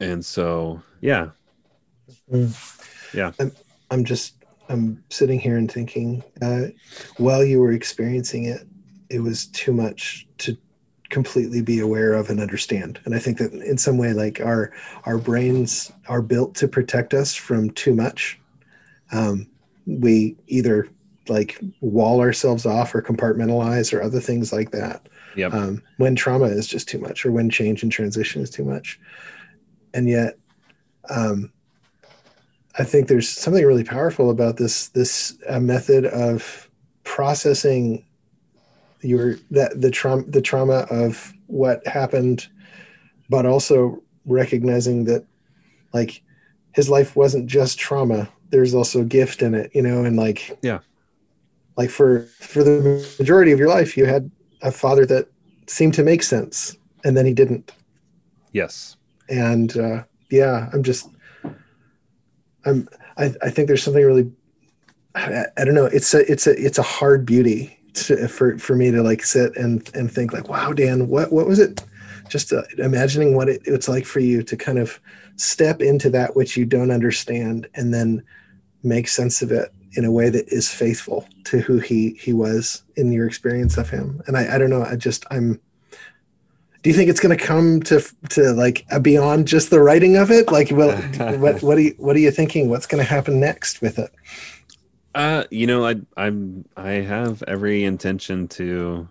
And 0.00 0.24
so, 0.24 0.82
yeah, 1.00 1.28
Mm. 2.30 3.14
yeah, 3.14 3.32
I'm, 3.40 3.52
I'm 3.90 4.04
just 4.04 4.34
I'm 4.68 5.02
sitting 5.10 5.38
here 5.38 5.56
and 5.56 5.70
thinking, 5.70 6.22
uh, 6.42 6.66
while 7.16 7.44
you 7.44 7.60
were 7.60 7.72
experiencing 7.72 8.44
it, 8.44 8.66
it 9.08 9.20
was 9.20 9.46
too 9.46 9.72
much 9.72 10.26
to 10.38 10.56
completely 11.10 11.62
be 11.62 11.80
aware 11.80 12.12
of 12.14 12.28
and 12.28 12.40
understand. 12.40 12.98
And 13.04 13.14
I 13.14 13.18
think 13.18 13.38
that 13.38 13.52
in 13.52 13.78
some 13.78 13.98
way, 13.98 14.12
like 14.12 14.40
our 14.40 14.72
our 15.04 15.18
brains 15.18 15.92
are 16.08 16.22
built 16.22 16.54
to 16.56 16.68
protect 16.68 17.14
us 17.14 17.34
from 17.34 17.70
too 17.70 17.94
much. 17.94 18.38
Um, 19.12 19.46
we 19.86 20.36
either 20.46 20.88
like 21.28 21.58
wall 21.80 22.20
ourselves 22.20 22.66
off 22.66 22.94
or 22.94 23.00
compartmentalize 23.00 23.92
or 23.92 24.02
other 24.02 24.20
things 24.20 24.52
like 24.52 24.72
that. 24.72 25.08
Yep. 25.36 25.54
Um, 25.54 25.82
when 25.96 26.14
trauma 26.16 26.46
is 26.46 26.66
just 26.66 26.88
too 26.88 26.98
much 26.98 27.24
or 27.24 27.32
when 27.32 27.48
change 27.48 27.82
and 27.82 27.90
transition 27.90 28.42
is 28.42 28.50
too 28.50 28.64
much. 28.64 29.00
And 29.94 30.08
yet, 30.08 30.36
um, 31.08 31.52
I 32.76 32.84
think 32.84 33.06
there's 33.08 33.28
something 33.28 33.64
really 33.64 33.84
powerful 33.84 34.30
about 34.30 34.56
this 34.56 34.88
this 34.88 35.38
uh, 35.48 35.60
method 35.60 36.06
of 36.06 36.68
processing 37.04 38.04
your 39.00 39.36
that 39.50 39.80
the 39.80 39.90
trauma 39.90 40.24
the 40.24 40.42
trauma 40.42 40.86
of 40.90 41.32
what 41.46 41.86
happened, 41.86 42.48
but 43.30 43.46
also 43.46 44.02
recognizing 44.26 45.04
that 45.04 45.24
like 45.92 46.22
his 46.72 46.88
life 46.88 47.14
wasn't 47.14 47.46
just 47.46 47.78
trauma. 47.78 48.28
There's 48.50 48.74
also 48.74 49.04
gift 49.04 49.42
in 49.42 49.54
it, 49.54 49.70
you 49.74 49.82
know, 49.82 50.04
and 50.04 50.16
like 50.16 50.58
Yeah. 50.62 50.80
like 51.76 51.90
for 51.90 52.26
for 52.40 52.64
the 52.64 53.06
majority 53.20 53.52
of 53.52 53.60
your 53.60 53.68
life, 53.68 53.96
you 53.96 54.06
had 54.06 54.30
a 54.62 54.72
father 54.72 55.06
that 55.06 55.28
seemed 55.68 55.94
to 55.94 56.02
make 56.02 56.22
sense, 56.24 56.76
and 57.04 57.16
then 57.16 57.26
he 57.26 57.32
didn't 57.32 57.70
yes, 58.50 58.96
and 59.28 59.76
uh, 59.76 60.04
yeah, 60.30 60.68
I'm 60.72 60.82
just, 60.82 61.08
I'm, 62.64 62.88
I, 63.16 63.32
I 63.42 63.50
think 63.50 63.68
there's 63.68 63.82
something 63.82 64.04
really, 64.04 64.30
I, 65.14 65.46
I 65.56 65.64
don't 65.64 65.74
know. 65.74 65.86
It's 65.86 66.12
a, 66.14 66.30
it's 66.30 66.46
a, 66.46 66.52
it's 66.52 66.78
a 66.78 66.82
hard 66.82 67.24
beauty 67.24 67.78
to, 67.94 68.28
for, 68.28 68.58
for 68.58 68.74
me 68.74 68.90
to 68.90 69.02
like 69.02 69.24
sit 69.24 69.56
and, 69.56 69.88
and 69.94 70.10
think 70.10 70.32
like, 70.32 70.48
wow, 70.48 70.72
Dan, 70.72 71.08
what, 71.08 71.32
what 71.32 71.46
was 71.46 71.58
it? 71.58 71.84
Just 72.28 72.52
uh, 72.52 72.62
imagining 72.78 73.36
what 73.36 73.48
it, 73.48 73.62
it's 73.64 73.88
like 73.88 74.06
for 74.06 74.20
you 74.20 74.42
to 74.42 74.56
kind 74.56 74.78
of 74.78 75.00
step 75.36 75.80
into 75.80 76.10
that 76.10 76.34
which 76.34 76.56
you 76.56 76.64
don't 76.64 76.90
understand 76.90 77.68
and 77.74 77.92
then 77.92 78.22
make 78.82 79.08
sense 79.08 79.42
of 79.42 79.52
it 79.52 79.72
in 79.92 80.04
a 80.04 80.10
way 80.10 80.28
that 80.28 80.48
is 80.48 80.70
faithful 80.70 81.28
to 81.44 81.60
who 81.60 81.78
he, 81.78 82.18
he 82.20 82.32
was 82.32 82.82
in 82.96 83.12
your 83.12 83.26
experience 83.26 83.76
of 83.76 83.88
him. 83.88 84.20
And 84.26 84.36
I, 84.36 84.54
I 84.54 84.58
don't 84.58 84.70
know. 84.70 84.82
I 84.82 84.96
just, 84.96 85.24
I'm, 85.30 85.60
do 86.84 86.90
you 86.90 86.94
think 86.94 87.10
it's 87.10 87.18
going 87.18 87.36
to 87.36 87.44
come 87.44 87.80
to 87.82 88.00
to 88.28 88.52
like 88.52 88.86
beyond 89.02 89.48
just 89.48 89.70
the 89.70 89.80
writing 89.80 90.16
of 90.16 90.30
it 90.30 90.52
like 90.52 90.70
well 90.70 90.96
what 91.38 91.60
what 91.62 91.76
are 91.76 91.80
you 91.80 91.94
what 91.98 92.14
are 92.14 92.20
you 92.20 92.30
thinking 92.30 92.68
what's 92.68 92.86
going 92.86 93.02
to 93.02 93.10
happen 93.10 93.40
next 93.40 93.80
with 93.80 93.98
it 93.98 94.12
uh, 95.14 95.44
you 95.50 95.66
know, 95.66 95.86
I 95.86 95.96
I'm 96.16 96.64
I 96.76 96.92
have 96.92 97.42
every 97.46 97.84
intention 97.84 98.48
to 98.48 99.08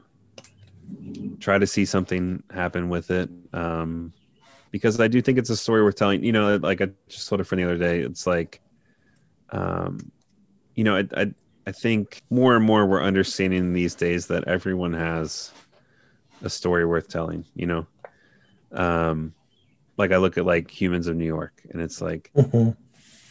try 1.39 1.57
to 1.57 1.65
see 1.65 1.85
something 1.85 2.43
happen 2.51 2.89
with 2.89 3.09
it. 3.09 3.29
Um, 3.53 4.13
because 4.71 4.99
I 4.99 5.07
do 5.07 5.21
think 5.21 5.37
it's 5.37 5.49
a 5.49 5.55
story 5.55 5.83
worth 5.83 5.95
telling. 5.95 6.23
You 6.23 6.33
know, 6.33 6.57
like 6.57 6.81
I 6.81 6.89
just 7.07 7.29
told 7.29 7.39
a 7.39 7.43
friend 7.43 7.63
the 7.63 7.65
other 7.65 7.77
day, 7.77 8.01
it's 8.01 8.27
like, 8.27 8.59
um, 9.51 10.11
you 10.75 10.83
know, 10.83 10.97
I, 10.97 11.07
I 11.15 11.33
I 11.67 11.71
think 11.71 12.21
more 12.29 12.55
and 12.57 12.65
more 12.65 12.85
we're 12.85 13.01
understanding 13.01 13.71
these 13.71 13.95
days 13.95 14.27
that 14.27 14.43
everyone 14.45 14.93
has 14.93 15.53
a 16.43 16.49
story 16.49 16.85
worth 16.85 17.07
telling. 17.07 17.45
You 17.55 17.65
know, 17.65 17.87
um, 18.71 19.33
like 19.97 20.11
I 20.11 20.17
look 20.17 20.37
at 20.37 20.45
like 20.45 20.69
Humans 20.69 21.07
of 21.07 21.15
New 21.15 21.25
York, 21.25 21.61
and 21.71 21.81
it's 21.81 22.01
like 22.01 22.31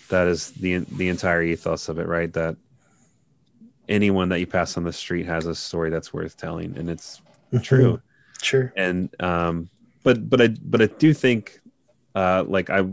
that 0.09 0.27
is 0.27 0.51
the 0.53 0.79
the 0.79 1.09
entire 1.09 1.43
ethos 1.43 1.89
of 1.89 1.99
it, 1.99 2.07
right? 2.07 2.33
That 2.33 2.57
anyone 3.89 4.29
that 4.31 4.41
you 4.41 4.47
pass 4.47 4.77
on 4.77 4.85
the 4.85 4.93
street 4.93 5.27
has 5.27 5.47
a 5.47 5.55
story 5.55 5.91
that's 5.91 6.13
worth 6.13 6.37
telling, 6.37 6.77
and 6.77 6.91
it's 6.91 7.21
true. 7.63 8.01
sure 8.41 8.73
And 8.77 9.15
um, 9.21 9.69
but 10.03 10.29
but 10.29 10.41
I 10.41 10.49
but 10.49 10.83
I 10.83 10.87
do 10.87 11.15
think, 11.15 11.61
uh, 12.15 12.45
like 12.47 12.71
I 12.71 12.87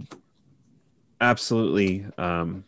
absolutely 1.22 2.06
um, 2.18 2.64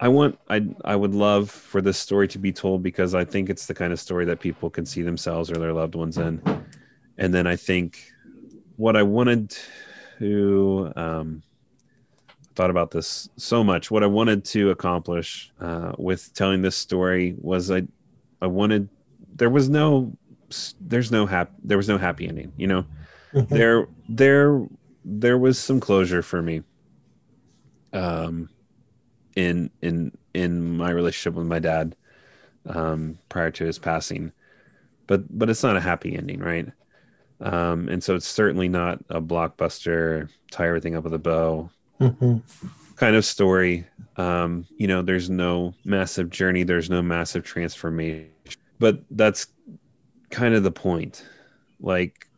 I 0.00 0.08
want 0.08 0.38
I 0.48 0.66
I 0.84 0.94
would 0.94 1.14
love 1.14 1.50
for 1.50 1.80
this 1.80 1.98
story 1.98 2.28
to 2.28 2.38
be 2.38 2.52
told 2.52 2.82
because 2.82 3.14
I 3.14 3.24
think 3.24 3.50
it's 3.50 3.66
the 3.66 3.74
kind 3.74 3.92
of 3.92 3.98
story 3.98 4.24
that 4.26 4.38
people 4.40 4.70
can 4.70 4.86
see 4.86 5.02
themselves 5.02 5.50
or 5.50 5.54
their 5.58 5.72
loved 5.72 5.94
ones 5.94 6.18
in. 6.18 6.40
And 7.18 7.34
then 7.34 7.46
I 7.46 7.56
think 7.56 7.98
what 8.76 8.96
I 8.96 9.02
wanted 9.02 9.56
to 10.18 10.92
um, 10.94 11.42
thought 12.54 12.70
about 12.70 12.92
this 12.92 13.28
so 13.36 13.64
much. 13.64 13.90
What 13.90 14.04
I 14.04 14.06
wanted 14.06 14.44
to 14.46 14.70
accomplish 14.70 15.52
uh, 15.60 15.92
with 15.98 16.32
telling 16.34 16.62
this 16.62 16.76
story 16.76 17.34
was 17.38 17.70
I 17.70 17.82
I 18.40 18.46
wanted 18.46 18.88
there 19.34 19.50
was 19.50 19.68
no 19.68 20.12
there's 20.80 21.10
no 21.10 21.26
hap 21.26 21.50
there 21.64 21.76
was 21.76 21.88
no 21.88 21.98
happy 21.98 22.28
ending. 22.28 22.52
You 22.56 22.68
know, 22.68 22.84
Mhm. 23.34 23.48
there 23.48 23.88
there 24.08 24.66
there 25.04 25.38
was 25.38 25.58
some 25.58 25.80
closure 25.80 26.22
for 26.22 26.40
me 26.40 26.62
um 27.92 28.48
in 29.38 29.70
in 29.82 30.12
in 30.34 30.76
my 30.76 30.90
relationship 30.90 31.34
with 31.38 31.46
my 31.46 31.60
dad 31.60 31.96
um 32.66 33.18
prior 33.28 33.50
to 33.52 33.64
his 33.64 33.78
passing. 33.78 34.32
But 35.06 35.22
but 35.38 35.50
it's 35.50 35.62
not 35.64 35.76
a 35.76 35.80
happy 35.80 36.16
ending 36.16 36.40
right? 36.40 36.68
Um 37.40 37.88
and 37.88 38.02
so 38.04 38.16
it's 38.16 38.28
certainly 38.28 38.68
not 38.68 39.00
a 39.10 39.20
blockbuster 39.22 40.30
tie 40.50 40.68
everything 40.68 40.96
up 40.96 41.04
with 41.04 41.14
a 41.14 41.18
bow 41.20 41.70
Mhm. 42.00 42.42
kind 42.96 43.16
of 43.16 43.24
story. 43.24 43.86
Um 44.16 44.66
you 44.76 44.86
know 44.88 45.02
there's 45.02 45.30
no 45.30 45.74
massive 45.84 46.30
journey 46.30 46.64
there's 46.64 46.90
no 46.90 47.02
massive 47.02 47.44
transformation 47.44 48.32
but 48.80 49.02
that's 49.10 49.48
kind 50.30 50.54
of 50.54 50.62
the 50.64 50.72
point. 50.72 51.24
Like 51.80 52.28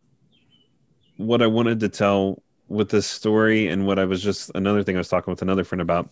what 1.17 1.43
i 1.43 1.47
wanted 1.47 1.81
to 1.81 1.89
tell 1.89 2.43
with 2.69 2.89
this 2.91 3.07
story 3.07 3.69
and 3.69 3.87
what 3.87 3.99
i 3.99 4.05
was 4.05 4.23
just 4.23 4.51
another 4.55 4.83
thing 4.83 4.97
i 4.97 4.99
was 4.99 5.09
talking 5.09 5.31
with 5.31 5.43
another 5.43 5.65
friend 5.65 5.83
about 5.83 6.09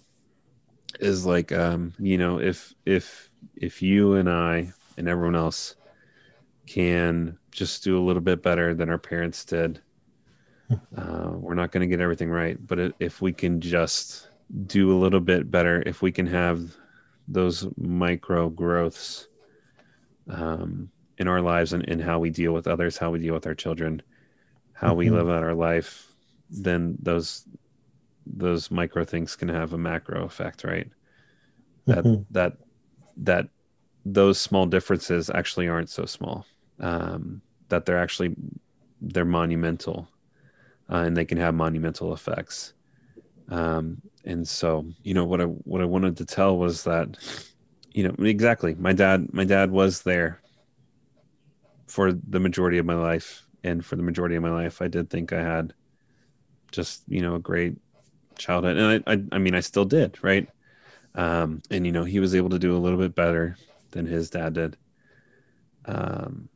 is 1.01 1.27
like 1.27 1.53
um 1.53 1.93
you 1.99 2.17
know 2.19 2.41
if 2.41 2.75
if 2.87 3.31
if 3.57 3.83
you 3.83 4.15
and 4.15 4.29
i 4.29 4.73
and 4.97 5.09
everyone 5.09 5.37
else 5.37 5.77
can 6.67 7.39
just 7.51 7.85
do 7.85 7.99
a 7.99 8.05
little 8.05 8.23
bit 8.23 8.43
better 8.43 8.75
than 8.75 8.89
our 8.91 8.99
parents 8.99 9.45
did 9.45 9.81
uh, 10.97 11.31
we're 11.35 11.55
not 11.55 11.71
going 11.73 11.81
to 11.81 11.87
get 11.87 12.01
everything 12.01 12.31
right 12.31 12.59
but 12.67 12.95
if 12.99 13.21
we 13.23 13.33
can 13.33 13.61
just 13.61 14.29
do 14.67 14.97
a 14.97 14.99
little 14.99 15.21
bit 15.21 15.51
better 15.51 15.83
if 15.87 16.03
we 16.03 16.11
can 16.13 16.27
have 16.27 16.75
those 17.29 17.67
micro 17.77 18.49
growths 18.49 19.29
um, 20.29 20.91
in 21.19 21.29
our 21.29 21.41
lives 21.41 21.73
and 21.73 21.85
in 21.85 21.99
how 21.99 22.19
we 22.19 22.31
deal 22.31 22.53
with 22.53 22.67
others 22.67 22.97
how 22.97 23.11
we 23.11 23.19
deal 23.19 23.35
with 23.35 23.47
our 23.47 23.55
children 23.55 24.03
how 24.73 24.95
we 24.95 25.09
Mhm. 25.09 25.13
live 25.13 25.29
out 25.29 25.43
our 25.43 25.55
life 25.55 26.07
then 26.51 26.97
those 27.03 27.45
those 28.37 28.71
micro 28.71 29.05
things 29.05 29.37
can 29.37 29.49
have 29.49 29.73
a 29.73 29.79
macro 29.79 30.25
effect 30.25 30.65
right? 30.65 30.89
That 31.87 32.05
Mhm. 32.05 32.27
that 32.31 32.59
that 33.19 33.49
those 34.05 34.41
small 34.41 34.67
differences 34.67 35.31
actually 35.31 35.69
aren't 35.69 35.91
so 35.91 36.07
small. 36.07 36.47
Um, 36.81 37.43
that 37.69 37.87
they're 37.87 37.99
actually 37.99 38.37
they're 39.01 39.25
monumental 39.25 40.09
uh, 40.91 40.99
and 41.07 41.17
they 41.17 41.25
can 41.25 41.39
have 41.39 41.55
monumental 41.55 42.13
effects. 42.13 42.75
Um, 43.49 44.03
and 44.25 44.47
so 44.47 44.87
you 45.03 45.15
know 45.15 45.25
what 45.25 45.41
i 45.41 45.45
what 45.45 45.81
i 45.81 45.85
wanted 45.85 46.17
to 46.19 46.25
tell 46.25 46.59
was 46.59 46.85
that 46.85 47.17
you 47.93 48.05
know 48.07 48.15
exactly 48.27 48.75
my 48.75 48.93
dad 48.93 49.33
my 49.33 49.45
dad 49.45 49.71
was 49.71 50.03
there 50.03 50.43
for 51.87 52.13
the 52.13 52.41
majority 52.41 52.79
of 52.79 52.87
my 52.87 52.95
life. 52.95 53.45
And 53.65 53.85
for 53.85 53.97
the 53.97 54.05
majority 54.05 54.37
of 54.37 54.43
my 54.43 54.53
life 54.53 54.81
i 54.81 54.87
did 54.89 55.11
think 55.11 55.33
i 55.33 55.43
had 55.43 55.75
just 56.71 57.03
you 57.09 57.21
know 57.21 57.35
a 57.35 57.41
great 57.41 57.77
childhood. 58.39 58.77
And 58.77 59.03
i 59.07 59.13
i, 59.13 59.23
I 59.33 59.39
mean 59.39 59.55
i 59.55 59.61
still 59.61 59.85
did 59.85 60.19
right? 60.23 60.49
Um 61.15 61.63
and 61.71 61.87
you 61.87 61.93
know 61.93 62.05
he 62.05 62.21
was 62.21 62.35
able 62.35 62.51
to 62.51 62.59
do 62.59 62.77
a 62.77 62.79
little 62.79 62.99
bit 62.99 63.15
better 63.15 63.57
than 63.93 64.07
his 64.07 64.31
dad 64.31 64.55
did. 64.55 64.77
Um 65.85 66.49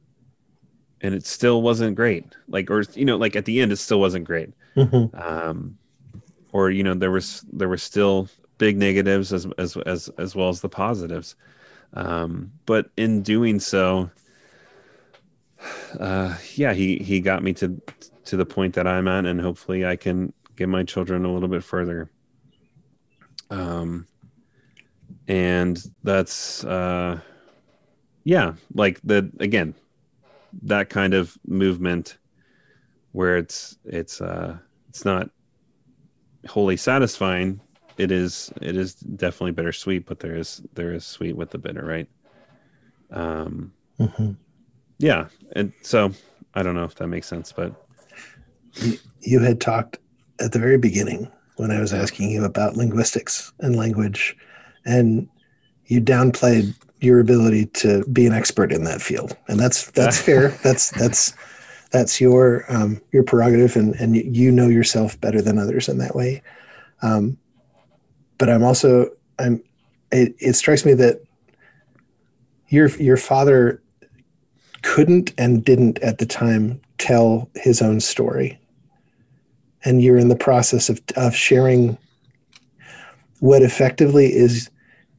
and 1.01 1.14
it 1.14 1.26
still 1.26 1.62
wasn't 1.62 1.97
great. 1.97 2.37
Like 2.49 2.70
or 2.70 2.83
you 2.95 3.05
know 3.05 3.16
like 3.16 3.37
at 3.37 3.45
the 3.45 3.61
end 3.61 3.72
it 3.72 3.76
still 3.76 4.01
wasn't 4.01 4.24
great. 4.24 4.51
Mhm. 4.76 5.11
um 5.20 5.78
or 6.53 6.70
you 6.70 6.83
know 6.83 6.95
there 6.95 7.11
was 7.11 7.45
there 7.53 7.68
were 7.68 7.78
still 7.78 8.28
big 8.59 8.76
negatives 8.76 9.33
as 9.33 9.47
as 9.59 9.76
as 9.78 10.09
as 10.18 10.37
well 10.37 10.49
as 10.49 10.61
the 10.61 10.68
positives. 10.68 11.35
Um, 11.95 12.53
but 12.66 12.91
in 12.97 13.22
doing 13.22 13.61
so, 13.61 14.11
uh, 15.99 16.37
yeah, 16.55 16.72
he 16.72 16.99
he 16.99 17.20
got 17.20 17.43
me 17.43 17.53
to 17.55 17.80
to 18.26 18.37
the 18.37 18.47
point 18.47 18.74
that 18.74 18.87
I'm 18.87 19.09
at, 19.09 19.26
and 19.26 19.41
hopefully 19.41 19.85
I 19.85 19.97
can 19.97 20.33
get 20.62 20.68
my 20.68 20.84
children 20.84 21.24
a 21.24 21.32
little 21.32 21.48
bit 21.48 21.64
further. 21.64 22.08
Um, 23.50 24.06
and 25.26 25.82
that's 26.04 26.64
uh, 26.64 27.18
yeah, 28.24 28.54
like 28.74 29.00
the 29.02 29.30
again, 29.40 29.74
that 30.62 30.88
kind 30.88 31.14
of 31.14 31.36
movement 31.46 32.18
where 33.12 33.36
it's 33.36 33.76
it's 33.84 34.20
uh 34.20 34.56
it's 34.88 35.04
not 35.04 35.28
wholly 36.48 36.76
satisfying 36.76 37.60
it 37.98 38.10
is 38.10 38.52
it 38.60 38.76
is 38.76 38.94
definitely 38.94 39.52
bittersweet 39.52 40.06
but 40.06 40.18
there 40.18 40.34
is 40.34 40.62
there 40.74 40.92
is 40.92 41.04
sweet 41.04 41.36
with 41.36 41.50
the 41.50 41.58
bitter 41.58 41.84
right 41.84 42.08
um 43.10 43.72
mm-hmm. 44.00 44.32
yeah 44.98 45.26
and 45.54 45.72
so 45.82 46.10
i 46.54 46.62
don't 46.62 46.74
know 46.74 46.84
if 46.84 46.94
that 46.94 47.06
makes 47.06 47.26
sense 47.26 47.52
but 47.52 47.72
you, 48.76 48.98
you 49.20 49.40
had 49.40 49.60
talked 49.60 49.98
at 50.41 50.53
the 50.53 50.59
very 50.59 50.78
beginning 50.78 51.30
when 51.57 51.70
i 51.70 51.80
was 51.80 51.93
asking 51.93 52.30
you 52.30 52.45
about 52.45 52.76
linguistics 52.76 53.53
and 53.61 53.76
language 53.76 54.37
and 54.85 55.28
you 55.87 56.01
downplayed 56.01 56.74
your 57.01 57.18
ability 57.18 57.66
to 57.66 58.05
be 58.07 58.26
an 58.26 58.33
expert 58.33 58.72
in 58.72 58.85
that 58.85 59.03
field. 59.03 59.37
And 59.49 59.59
that's 59.59 59.91
that's 59.91 60.20
fair. 60.22 60.51
That's 60.62 60.91
that's 60.91 61.35
that's 61.91 62.20
your 62.20 62.64
um, 62.68 63.01
your 63.11 63.24
prerogative 63.24 63.76
and 63.76 63.95
and 63.97 64.16
you 64.16 64.51
know 64.51 64.68
yourself 64.68 65.20
better 65.20 65.43
than 65.43 65.59
others 65.59 65.89
in 65.89 65.99
that 65.99 66.14
way. 66.14 66.43
Um, 67.03 67.37
but 68.43 68.51
i'm 68.51 68.64
also 68.64 69.09
i'm 69.39 69.62
it, 70.11 70.35
it 70.41 70.55
strikes 70.55 70.85
me 70.85 70.95
that 70.95 71.22
your 72.70 72.89
your 72.97 73.16
father 73.16 73.80
couldn't 74.83 75.33
and 75.39 75.64
didn't 75.64 76.01
at 76.01 76.18
the 76.18 76.26
time 76.26 76.80
tell 76.99 77.49
his 77.55 77.80
own 77.80 78.01
story 78.01 78.59
and 79.85 80.03
you're 80.03 80.18
in 80.18 80.28
the 80.28 80.37
process 80.37 80.89
of 80.89 81.01
of 81.16 81.35
sharing 81.35 81.99
what 83.41 83.62
effectively 83.62 84.33
is 84.33 84.70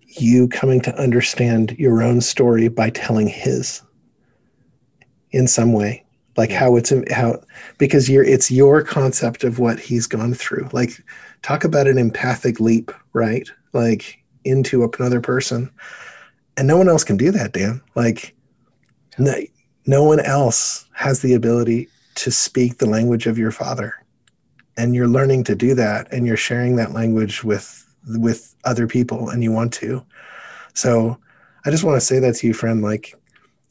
you 0.07 0.47
coming 0.47 0.79
to 0.81 0.95
understand 0.95 1.75
your 1.77 2.01
own 2.01 2.21
story 2.21 2.67
by 2.67 2.89
telling 2.89 3.27
his 3.27 3.81
in 5.31 5.47
some 5.47 5.73
way. 5.73 6.05
Like 6.37 6.51
how 6.51 6.75
it's 6.75 6.91
how 7.11 7.41
because 7.77 8.09
you're 8.09 8.23
it's 8.23 8.49
your 8.49 8.81
concept 8.81 9.43
of 9.43 9.59
what 9.59 9.79
he's 9.79 10.07
gone 10.07 10.33
through. 10.33 10.69
Like 10.71 11.03
talk 11.41 11.63
about 11.63 11.87
an 11.87 11.97
empathic 11.97 12.59
leap 12.59 12.91
right? 13.13 13.47
Like 13.73 14.23
into 14.43 14.83
another 14.83 15.21
person. 15.21 15.71
And 16.57 16.67
no 16.67 16.77
one 16.77 16.89
else 16.89 17.03
can 17.03 17.17
do 17.17 17.31
that 17.31 17.53
dan. 17.53 17.81
Like 17.95 18.35
no, 19.17 19.35
no 19.85 20.03
one 20.03 20.19
else 20.21 20.85
has 20.93 21.21
the 21.21 21.33
ability 21.33 21.87
to 22.15 22.31
speak 22.31 22.77
the 22.77 22.85
language 22.85 23.27
of 23.27 23.37
your 23.37 23.51
father 23.51 23.95
and 24.77 24.95
you're 24.95 25.07
learning 25.07 25.43
to 25.43 25.55
do 25.55 25.75
that 25.75 26.11
and 26.11 26.25
you're 26.25 26.37
sharing 26.37 26.75
that 26.75 26.93
language 26.93 27.43
with 27.43 27.79
with 28.17 28.55
other 28.65 28.87
people 28.87 29.29
and 29.29 29.43
you 29.43 29.51
want 29.51 29.73
to 29.73 30.03
so 30.73 31.17
I 31.65 31.71
just 31.71 31.83
want 31.83 31.99
to 31.99 32.05
say 32.05 32.19
that 32.19 32.35
to 32.35 32.47
you, 32.47 32.53
friend. 32.53 32.81
Like, 32.81 33.15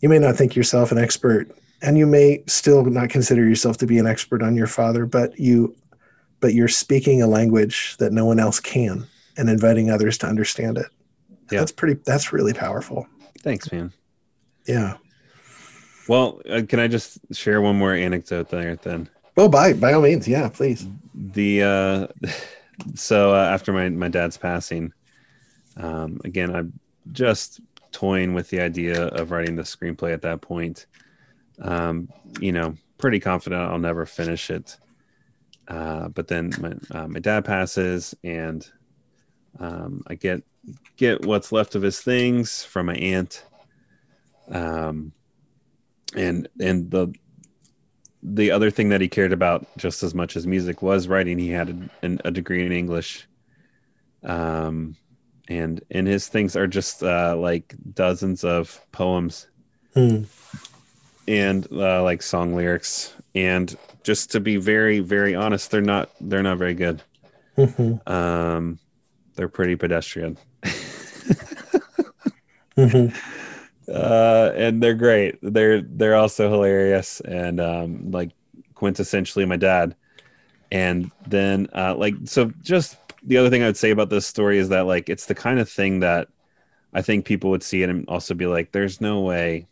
you 0.00 0.08
may 0.08 0.18
not 0.18 0.36
think 0.36 0.56
yourself 0.56 0.92
an 0.92 0.98
expert, 0.98 1.54
and 1.82 1.98
you 1.98 2.06
may 2.06 2.42
still 2.46 2.84
not 2.84 3.10
consider 3.10 3.46
yourself 3.46 3.76
to 3.78 3.86
be 3.86 3.98
an 3.98 4.06
expert 4.06 4.42
on 4.42 4.56
your 4.56 4.66
father, 4.66 5.04
but 5.04 5.38
you, 5.38 5.76
but 6.40 6.54
you're 6.54 6.68
speaking 6.68 7.22
a 7.22 7.26
language 7.26 7.96
that 7.98 8.12
no 8.12 8.24
one 8.24 8.40
else 8.40 8.60
can, 8.60 9.06
and 9.36 9.50
inviting 9.50 9.90
others 9.90 10.16
to 10.18 10.26
understand 10.26 10.78
it. 10.78 10.86
Yeah. 11.50 11.58
That's 11.58 11.72
pretty. 11.72 12.00
That's 12.06 12.32
really 12.32 12.54
powerful. 12.54 13.06
Thanks, 13.40 13.70
man. 13.70 13.92
Yeah. 14.66 14.96
Well, 16.08 16.40
uh, 16.48 16.62
can 16.68 16.80
I 16.80 16.88
just 16.88 17.18
share 17.32 17.60
one 17.60 17.76
more 17.76 17.92
anecdote 17.92 18.48
there 18.48 18.76
then? 18.76 19.08
Oh, 19.36 19.48
by 19.48 19.72
by 19.72 19.92
all 19.92 20.02
means, 20.02 20.28
yeah, 20.28 20.48
please. 20.48 20.86
The 21.14 21.62
uh, 21.62 22.06
so 22.94 23.34
uh, 23.34 23.44
after 23.44 23.72
my 23.72 23.88
my 23.88 24.08
dad's 24.08 24.36
passing, 24.36 24.92
um, 25.76 26.20
again, 26.24 26.54
I'm 26.54 26.78
just 27.12 27.60
toying 27.92 28.34
with 28.34 28.50
the 28.50 28.60
idea 28.60 29.06
of 29.08 29.30
writing 29.30 29.56
the 29.56 29.62
screenplay 29.62 30.12
at 30.12 30.22
that 30.22 30.40
point. 30.40 30.86
Um, 31.60 32.08
you 32.40 32.52
know, 32.52 32.74
pretty 32.98 33.20
confident 33.20 33.62
I'll 33.62 33.78
never 33.78 34.06
finish 34.06 34.50
it. 34.50 34.76
Uh, 35.68 36.08
but 36.08 36.28
then 36.28 36.52
my, 36.60 36.74
uh, 36.90 37.08
my 37.08 37.20
dad 37.20 37.44
passes, 37.44 38.14
and 38.24 38.68
um, 39.58 40.02
I 40.06 40.14
get 40.14 40.42
get 40.96 41.24
what's 41.24 41.52
left 41.52 41.74
of 41.74 41.82
his 41.82 42.00
things 42.00 42.62
from 42.64 42.86
my 42.86 42.94
aunt. 42.94 43.44
Um, 44.50 45.12
and 46.16 46.48
and 46.60 46.90
the 46.90 47.14
the 48.22 48.50
other 48.50 48.70
thing 48.70 48.88
that 48.90 49.00
he 49.00 49.08
cared 49.08 49.32
about 49.32 49.66
just 49.76 50.02
as 50.02 50.14
much 50.14 50.36
as 50.36 50.46
music 50.46 50.82
was 50.82 51.08
writing. 51.08 51.38
He 51.38 51.50
had 51.50 51.90
a, 52.02 52.18
a 52.24 52.30
degree 52.30 52.64
in 52.64 52.72
English. 52.72 53.26
Um, 54.22 54.96
and 55.48 55.82
and 55.90 56.06
his 56.06 56.28
things 56.28 56.56
are 56.56 56.66
just 56.66 57.02
uh, 57.02 57.36
like 57.36 57.74
dozens 57.94 58.44
of 58.44 58.80
poems 58.92 59.48
hmm. 59.94 60.22
and 61.26 61.66
uh, 61.72 62.02
like 62.02 62.22
song 62.22 62.54
lyrics 62.54 63.14
and 63.34 63.76
just 64.02 64.30
to 64.32 64.40
be 64.40 64.56
very 64.56 65.00
very 65.00 65.34
honest 65.34 65.70
they're 65.70 65.80
not 65.80 66.10
they're 66.20 66.42
not 66.42 66.58
very 66.58 66.74
good 66.74 67.02
mm-hmm. 67.56 68.12
um 68.12 68.78
they're 69.34 69.48
pretty 69.48 69.76
pedestrian 69.76 70.36
mm-hmm. 72.76 73.41
Uh 73.88 74.52
and 74.54 74.82
they're 74.82 74.94
great. 74.94 75.38
They're 75.42 75.82
they're 75.82 76.16
also 76.16 76.50
hilarious 76.50 77.20
and 77.20 77.60
um 77.60 78.10
like 78.10 78.30
quintessentially 78.74 79.46
my 79.46 79.56
dad. 79.56 79.96
And 80.70 81.10
then 81.26 81.68
uh 81.74 81.94
like 81.96 82.14
so 82.24 82.52
just 82.62 82.96
the 83.24 83.36
other 83.36 83.50
thing 83.50 83.62
I 83.62 83.66
would 83.66 83.76
say 83.76 83.90
about 83.90 84.10
this 84.10 84.26
story 84.26 84.58
is 84.58 84.68
that 84.70 84.86
like 84.86 85.08
it's 85.08 85.26
the 85.26 85.34
kind 85.34 85.60
of 85.60 85.68
thing 85.68 86.00
that 86.00 86.28
I 86.92 87.02
think 87.02 87.24
people 87.24 87.50
would 87.50 87.62
see 87.62 87.82
it 87.82 87.88
and 87.88 88.06
also 88.08 88.34
be 88.34 88.46
like, 88.46 88.72
"There's 88.72 89.00
no 89.00 89.20
way 89.20 89.66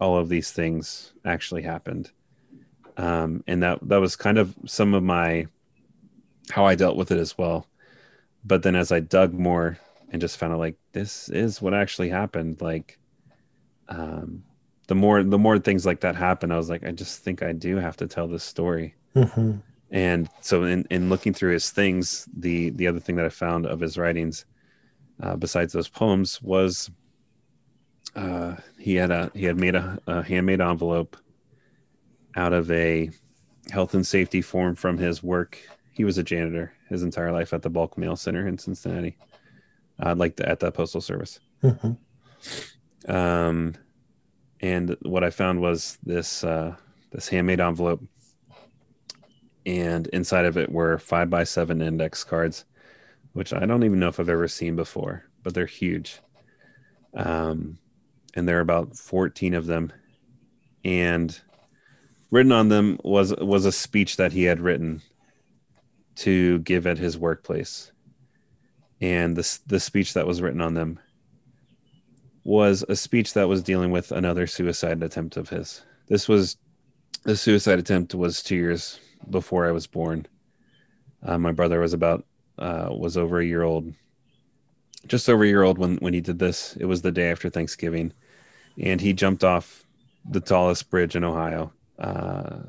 all 0.00 0.16
of 0.16 0.28
these 0.28 0.50
things 0.50 1.12
actually 1.24 1.62
happened," 1.62 2.10
um, 2.96 3.44
and 3.46 3.62
that 3.62 3.78
that 3.82 4.00
was 4.00 4.16
kind 4.16 4.38
of 4.38 4.54
some 4.66 4.94
of 4.94 5.02
my 5.02 5.46
how 6.50 6.64
I 6.64 6.74
dealt 6.74 6.96
with 6.96 7.12
it 7.12 7.18
as 7.18 7.38
well. 7.38 7.66
But 8.44 8.62
then 8.62 8.74
as 8.74 8.90
I 8.90 9.00
dug 9.00 9.32
more 9.32 9.78
and 10.10 10.20
just 10.20 10.38
found 10.38 10.52
out 10.52 10.58
like 10.58 10.76
this 10.92 11.28
is 11.28 11.62
what 11.62 11.74
actually 11.74 12.08
happened, 12.08 12.60
like 12.60 12.98
um, 13.90 14.42
the 14.88 14.94
more 14.94 15.22
the 15.22 15.38
more 15.38 15.58
things 15.58 15.84
like 15.84 16.00
that 16.00 16.16
happen, 16.16 16.50
I 16.50 16.56
was 16.56 16.70
like, 16.70 16.84
I 16.84 16.90
just 16.90 17.22
think 17.22 17.42
I 17.42 17.52
do 17.52 17.76
have 17.76 17.96
to 17.98 18.06
tell 18.06 18.26
this 18.26 18.44
story. 18.44 18.94
Mm-hmm 19.14 19.58
and 19.90 20.28
so 20.40 20.64
in, 20.64 20.86
in 20.90 21.08
looking 21.08 21.34
through 21.34 21.52
his 21.52 21.70
things 21.70 22.28
the 22.36 22.70
the 22.70 22.86
other 22.86 23.00
thing 23.00 23.16
that 23.16 23.26
i 23.26 23.28
found 23.28 23.66
of 23.66 23.80
his 23.80 23.98
writings 23.98 24.44
uh, 25.22 25.36
besides 25.36 25.72
those 25.72 25.88
poems 25.88 26.40
was 26.42 26.90
uh, 28.16 28.56
he 28.78 28.94
had 28.94 29.10
a 29.10 29.30
he 29.34 29.44
had 29.44 29.56
made 29.56 29.74
a, 29.74 29.98
a, 30.06 30.22
handmade 30.22 30.60
envelope 30.60 31.16
out 32.36 32.52
of 32.52 32.70
a 32.70 33.10
health 33.70 33.94
and 33.94 34.06
safety 34.06 34.42
form 34.42 34.74
from 34.74 34.98
his 34.98 35.22
work 35.22 35.58
he 35.92 36.04
was 36.04 36.18
a 36.18 36.22
janitor 36.22 36.72
his 36.88 37.02
entire 37.02 37.30
life 37.30 37.52
at 37.52 37.62
the 37.62 37.70
bulk 37.70 37.98
mail 37.98 38.16
center 38.16 38.48
in 38.48 38.58
cincinnati 38.58 39.16
uh, 40.02 40.14
like 40.16 40.36
the, 40.36 40.48
at 40.48 40.58
the 40.58 40.72
postal 40.72 41.00
service 41.00 41.38
mm-hmm. 41.62 41.92
Um, 43.08 43.74
and 44.60 44.96
what 45.02 45.24
i 45.24 45.30
found 45.30 45.60
was 45.60 45.98
this 46.04 46.44
uh, 46.44 46.74
this 47.12 47.28
handmade 47.28 47.60
envelope 47.60 48.02
and 49.66 50.06
inside 50.08 50.46
of 50.46 50.56
it 50.56 50.72
were 50.72 50.98
five 50.98 51.28
by 51.28 51.44
seven 51.44 51.82
index 51.82 52.24
cards, 52.24 52.64
which 53.32 53.52
I 53.52 53.66
don't 53.66 53.84
even 53.84 54.00
know 54.00 54.08
if 54.08 54.18
I've 54.18 54.28
ever 54.28 54.48
seen 54.48 54.76
before, 54.76 55.24
but 55.42 55.54
they're 55.54 55.66
huge. 55.66 56.20
Um, 57.14 57.78
and 58.34 58.48
there 58.48 58.58
are 58.58 58.62
about 58.62 58.96
14 58.96 59.54
of 59.54 59.66
them. 59.66 59.92
And 60.84 61.38
written 62.30 62.52
on 62.52 62.68
them 62.68 62.98
was 63.04 63.34
was 63.36 63.66
a 63.66 63.72
speech 63.72 64.16
that 64.16 64.32
he 64.32 64.44
had 64.44 64.60
written 64.60 65.02
to 66.16 66.60
give 66.60 66.86
at 66.86 66.98
his 66.98 67.18
workplace. 67.18 67.92
And 69.00 69.36
the 69.36 69.58
the 69.66 69.80
speech 69.80 70.14
that 70.14 70.26
was 70.26 70.40
written 70.40 70.60
on 70.60 70.74
them 70.74 70.98
was 72.44 72.84
a 72.88 72.96
speech 72.96 73.34
that 73.34 73.48
was 73.48 73.62
dealing 73.62 73.90
with 73.90 74.12
another 74.12 74.46
suicide 74.46 75.02
attempt 75.02 75.36
of 75.36 75.48
his. 75.48 75.82
This 76.08 76.28
was 76.28 76.56
the 77.24 77.36
suicide 77.36 77.78
attempt 77.78 78.14
was 78.14 78.42
two 78.42 78.56
years 78.56 78.98
before 79.28 79.66
I 79.66 79.72
was 79.72 79.86
born. 79.86 80.26
Uh, 81.22 81.38
my 81.38 81.52
brother 81.52 81.80
was 81.80 81.92
about 81.92 82.24
uh, 82.58 82.88
was 82.90 83.16
over 83.16 83.40
a 83.40 83.44
year 83.46 83.62
old, 83.62 83.92
just 85.06 85.28
over 85.28 85.44
a 85.44 85.48
year 85.48 85.62
old 85.62 85.78
when 85.78 85.96
when 85.96 86.14
he 86.14 86.20
did 86.20 86.38
this. 86.38 86.76
It 86.76 86.86
was 86.86 87.02
the 87.02 87.12
day 87.12 87.30
after 87.30 87.50
Thanksgiving, 87.50 88.12
and 88.78 89.00
he 89.00 89.12
jumped 89.12 89.44
off 89.44 89.84
the 90.28 90.40
tallest 90.40 90.90
bridge 90.90 91.16
in 91.16 91.24
Ohio, 91.24 91.72
uh, 91.98 92.60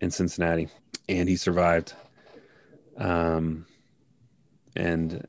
in 0.00 0.10
Cincinnati, 0.10 0.68
and 1.08 1.28
he 1.28 1.36
survived. 1.36 1.94
Um, 2.98 3.66
and 4.76 5.26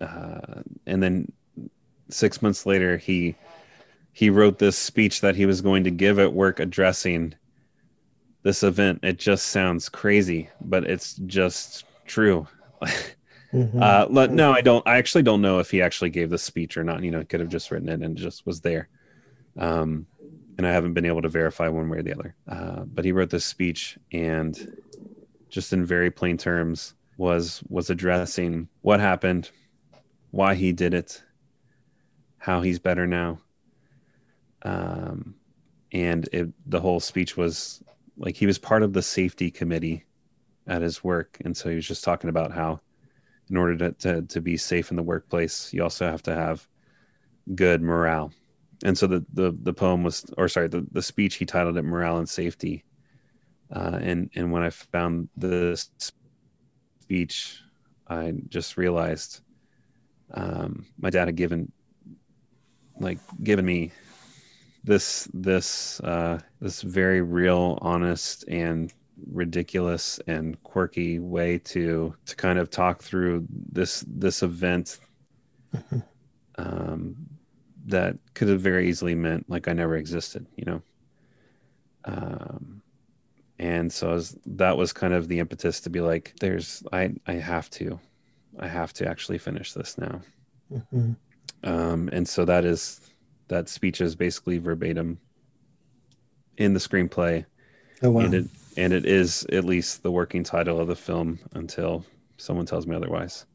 uh, 0.00 0.62
and 0.86 1.02
then 1.02 1.32
six 2.12 2.42
months 2.42 2.66
later, 2.66 2.96
he 2.96 3.36
he 4.12 4.30
wrote 4.30 4.58
this 4.58 4.76
speech 4.76 5.20
that 5.22 5.36
he 5.36 5.46
was 5.46 5.60
going 5.60 5.84
to 5.84 5.90
give 5.90 6.18
at 6.18 6.32
work 6.32 6.60
addressing 6.60 7.34
this 8.42 8.62
event. 8.62 9.00
It 9.02 9.18
just 9.18 9.46
sounds 9.46 9.88
crazy, 9.88 10.50
but 10.60 10.84
it's 10.84 11.14
just 11.26 11.84
true. 12.06 12.46
mm-hmm. 13.52 13.82
uh, 13.82 14.26
no, 14.26 14.52
I 14.52 14.60
don't. 14.60 14.86
I 14.86 14.96
actually 14.98 15.22
don't 15.22 15.42
know 15.42 15.58
if 15.58 15.70
he 15.70 15.80
actually 15.80 16.10
gave 16.10 16.30
the 16.30 16.38
speech 16.38 16.76
or 16.76 16.84
not. 16.84 17.02
You 17.02 17.10
know, 17.10 17.20
he 17.20 17.24
could 17.24 17.40
have 17.40 17.48
just 17.48 17.70
written 17.70 17.88
it 17.88 18.02
and 18.02 18.16
just 18.16 18.46
was 18.46 18.60
there. 18.60 18.88
Um, 19.58 20.06
and 20.58 20.66
I 20.66 20.72
haven't 20.72 20.94
been 20.94 21.06
able 21.06 21.22
to 21.22 21.28
verify 21.28 21.68
one 21.68 21.88
way 21.88 21.98
or 21.98 22.02
the 22.02 22.14
other. 22.14 22.34
Uh, 22.46 22.84
but 22.84 23.04
he 23.04 23.12
wrote 23.12 23.30
this 23.30 23.44
speech 23.44 23.98
and 24.12 24.78
just 25.48 25.72
in 25.72 25.84
very 25.84 26.10
plain 26.10 26.36
terms 26.36 26.94
was 27.16 27.62
was 27.68 27.90
addressing 27.90 28.68
what 28.80 29.00
happened, 29.00 29.50
why 30.30 30.54
he 30.54 30.72
did 30.72 30.94
it, 30.94 31.22
how 32.42 32.60
he's 32.60 32.80
better 32.80 33.06
now. 33.06 33.38
Um, 34.62 35.36
and 35.92 36.28
it, 36.32 36.48
the 36.66 36.80
whole 36.80 36.98
speech 36.98 37.36
was 37.36 37.84
like 38.16 38.34
he 38.34 38.46
was 38.46 38.58
part 38.58 38.82
of 38.82 38.92
the 38.92 39.02
safety 39.02 39.48
committee 39.48 40.04
at 40.66 40.82
his 40.82 41.04
work, 41.04 41.38
and 41.44 41.56
so 41.56 41.68
he 41.68 41.76
was 41.76 41.86
just 41.86 42.02
talking 42.02 42.30
about 42.30 42.50
how, 42.50 42.80
in 43.48 43.56
order 43.56 43.76
to 43.76 43.92
to, 43.92 44.22
to 44.22 44.40
be 44.40 44.56
safe 44.56 44.90
in 44.90 44.96
the 44.96 45.04
workplace, 45.04 45.72
you 45.72 45.84
also 45.84 46.04
have 46.06 46.22
to 46.24 46.34
have 46.34 46.66
good 47.54 47.80
morale. 47.80 48.32
And 48.84 48.98
so 48.98 49.06
the 49.06 49.24
the 49.32 49.56
the 49.62 49.72
poem 49.72 50.02
was 50.02 50.24
or 50.36 50.48
sorry 50.48 50.66
the, 50.66 50.84
the 50.90 51.02
speech 51.02 51.36
he 51.36 51.46
titled 51.46 51.76
it 51.76 51.82
morale 51.82 52.18
and 52.18 52.28
safety. 52.28 52.84
Uh, 53.72 53.98
and 54.02 54.30
and 54.34 54.52
when 54.52 54.62
i 54.62 54.68
found 54.68 55.30
the 55.38 55.82
speech 56.98 57.62
i 58.06 58.34
just 58.50 58.76
realized 58.76 59.40
um, 60.34 60.84
my 61.00 61.08
dad 61.08 61.26
had 61.28 61.36
given 61.36 61.72
like 62.98 63.18
given 63.42 63.64
me 63.64 63.90
this 64.84 65.28
this 65.32 66.00
uh, 66.00 66.38
this 66.60 66.82
very 66.82 67.20
real 67.20 67.78
honest 67.82 68.44
and 68.48 68.92
ridiculous 69.30 70.18
and 70.26 70.60
quirky 70.62 71.18
way 71.18 71.58
to 71.58 72.14
to 72.26 72.36
kind 72.36 72.58
of 72.58 72.70
talk 72.70 73.02
through 73.02 73.46
this 73.50 74.04
this 74.08 74.42
event 74.42 74.98
mm-hmm. 75.74 75.98
um, 76.58 77.14
that 77.86 78.16
could 78.34 78.48
have 78.48 78.60
very 78.60 78.88
easily 78.88 79.14
meant 79.14 79.48
like 79.48 79.68
I 79.68 79.72
never 79.72 79.96
existed, 79.96 80.46
you 80.56 80.64
know. 80.64 80.82
Um, 82.04 82.82
and 83.58 83.92
so 83.92 84.10
was, 84.10 84.36
that 84.44 84.76
was 84.76 84.92
kind 84.92 85.14
of 85.14 85.28
the 85.28 85.38
impetus 85.38 85.80
to 85.80 85.90
be 85.90 86.00
like, 86.00 86.34
"There's, 86.40 86.82
I, 86.92 87.14
I 87.26 87.34
have 87.34 87.70
to, 87.70 88.00
I 88.58 88.66
have 88.66 88.92
to 88.94 89.08
actually 89.08 89.38
finish 89.38 89.72
this 89.72 89.98
now." 89.98 90.20
Mm-hmm. 90.72 91.12
Um, 91.64 92.08
and 92.12 92.28
so 92.28 92.44
that 92.44 92.64
is 92.64 93.00
that 93.48 93.68
speech 93.68 94.00
is 94.00 94.14
basically 94.14 94.58
verbatim 94.58 95.18
in 96.56 96.74
the 96.74 96.80
screenplay. 96.80 97.44
Oh 98.02 98.10
wow! 98.10 98.22
And 98.22 98.34
it, 98.34 98.46
and 98.76 98.92
it 98.92 99.06
is 99.06 99.46
at 99.52 99.64
least 99.64 100.02
the 100.02 100.10
working 100.10 100.42
title 100.42 100.80
of 100.80 100.88
the 100.88 100.96
film 100.96 101.38
until 101.54 102.04
someone 102.36 102.66
tells 102.66 102.86
me 102.86 102.96
otherwise. 102.96 103.46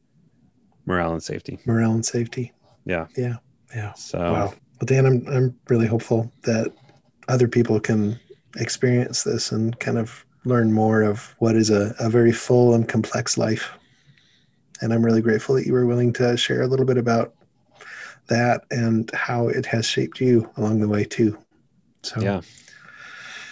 Morale 0.86 1.12
and 1.12 1.22
safety. 1.22 1.58
Morale 1.66 1.92
and 1.92 2.06
safety. 2.06 2.52
Yeah. 2.84 3.06
Yeah. 3.16 3.36
Yeah. 3.74 3.92
So 3.94 4.18
wow. 4.18 4.54
Well, 4.80 4.86
Dan, 4.86 5.06
I'm 5.06 5.26
I'm 5.28 5.58
really 5.68 5.86
hopeful 5.86 6.32
that 6.42 6.72
other 7.28 7.48
people 7.48 7.78
can 7.78 8.18
experience 8.56 9.22
this 9.24 9.52
and 9.52 9.78
kind 9.80 9.98
of 9.98 10.24
learn 10.44 10.72
more 10.72 11.02
of 11.02 11.34
what 11.38 11.56
is 11.56 11.68
a, 11.68 11.94
a 11.98 12.08
very 12.08 12.32
full 12.32 12.74
and 12.74 12.88
complex 12.88 13.36
life. 13.36 13.70
And 14.80 14.94
I'm 14.94 15.04
really 15.04 15.20
grateful 15.20 15.54
that 15.56 15.66
you 15.66 15.72
were 15.72 15.86
willing 15.86 16.12
to 16.14 16.36
share 16.36 16.62
a 16.62 16.66
little 16.66 16.86
bit 16.86 16.96
about 16.96 17.34
that 18.28 18.64
and 18.70 19.10
how 19.14 19.48
it 19.48 19.66
has 19.66 19.86
shaped 19.86 20.20
you 20.20 20.48
along 20.56 20.80
the 20.80 20.88
way 20.88 21.04
too. 21.04 21.36
So 22.02 22.20
yeah. 22.20 22.40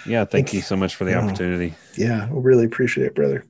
Yeah, 0.06 0.20
thank, 0.20 0.46
thank 0.46 0.54
you 0.54 0.60
so 0.60 0.76
much 0.76 0.94
for 0.94 1.04
the 1.04 1.14
opportunity. 1.14 1.74
Yeah, 1.96 2.30
we 2.30 2.40
really 2.40 2.64
appreciate 2.64 3.08
it, 3.08 3.14
brother. 3.16 3.44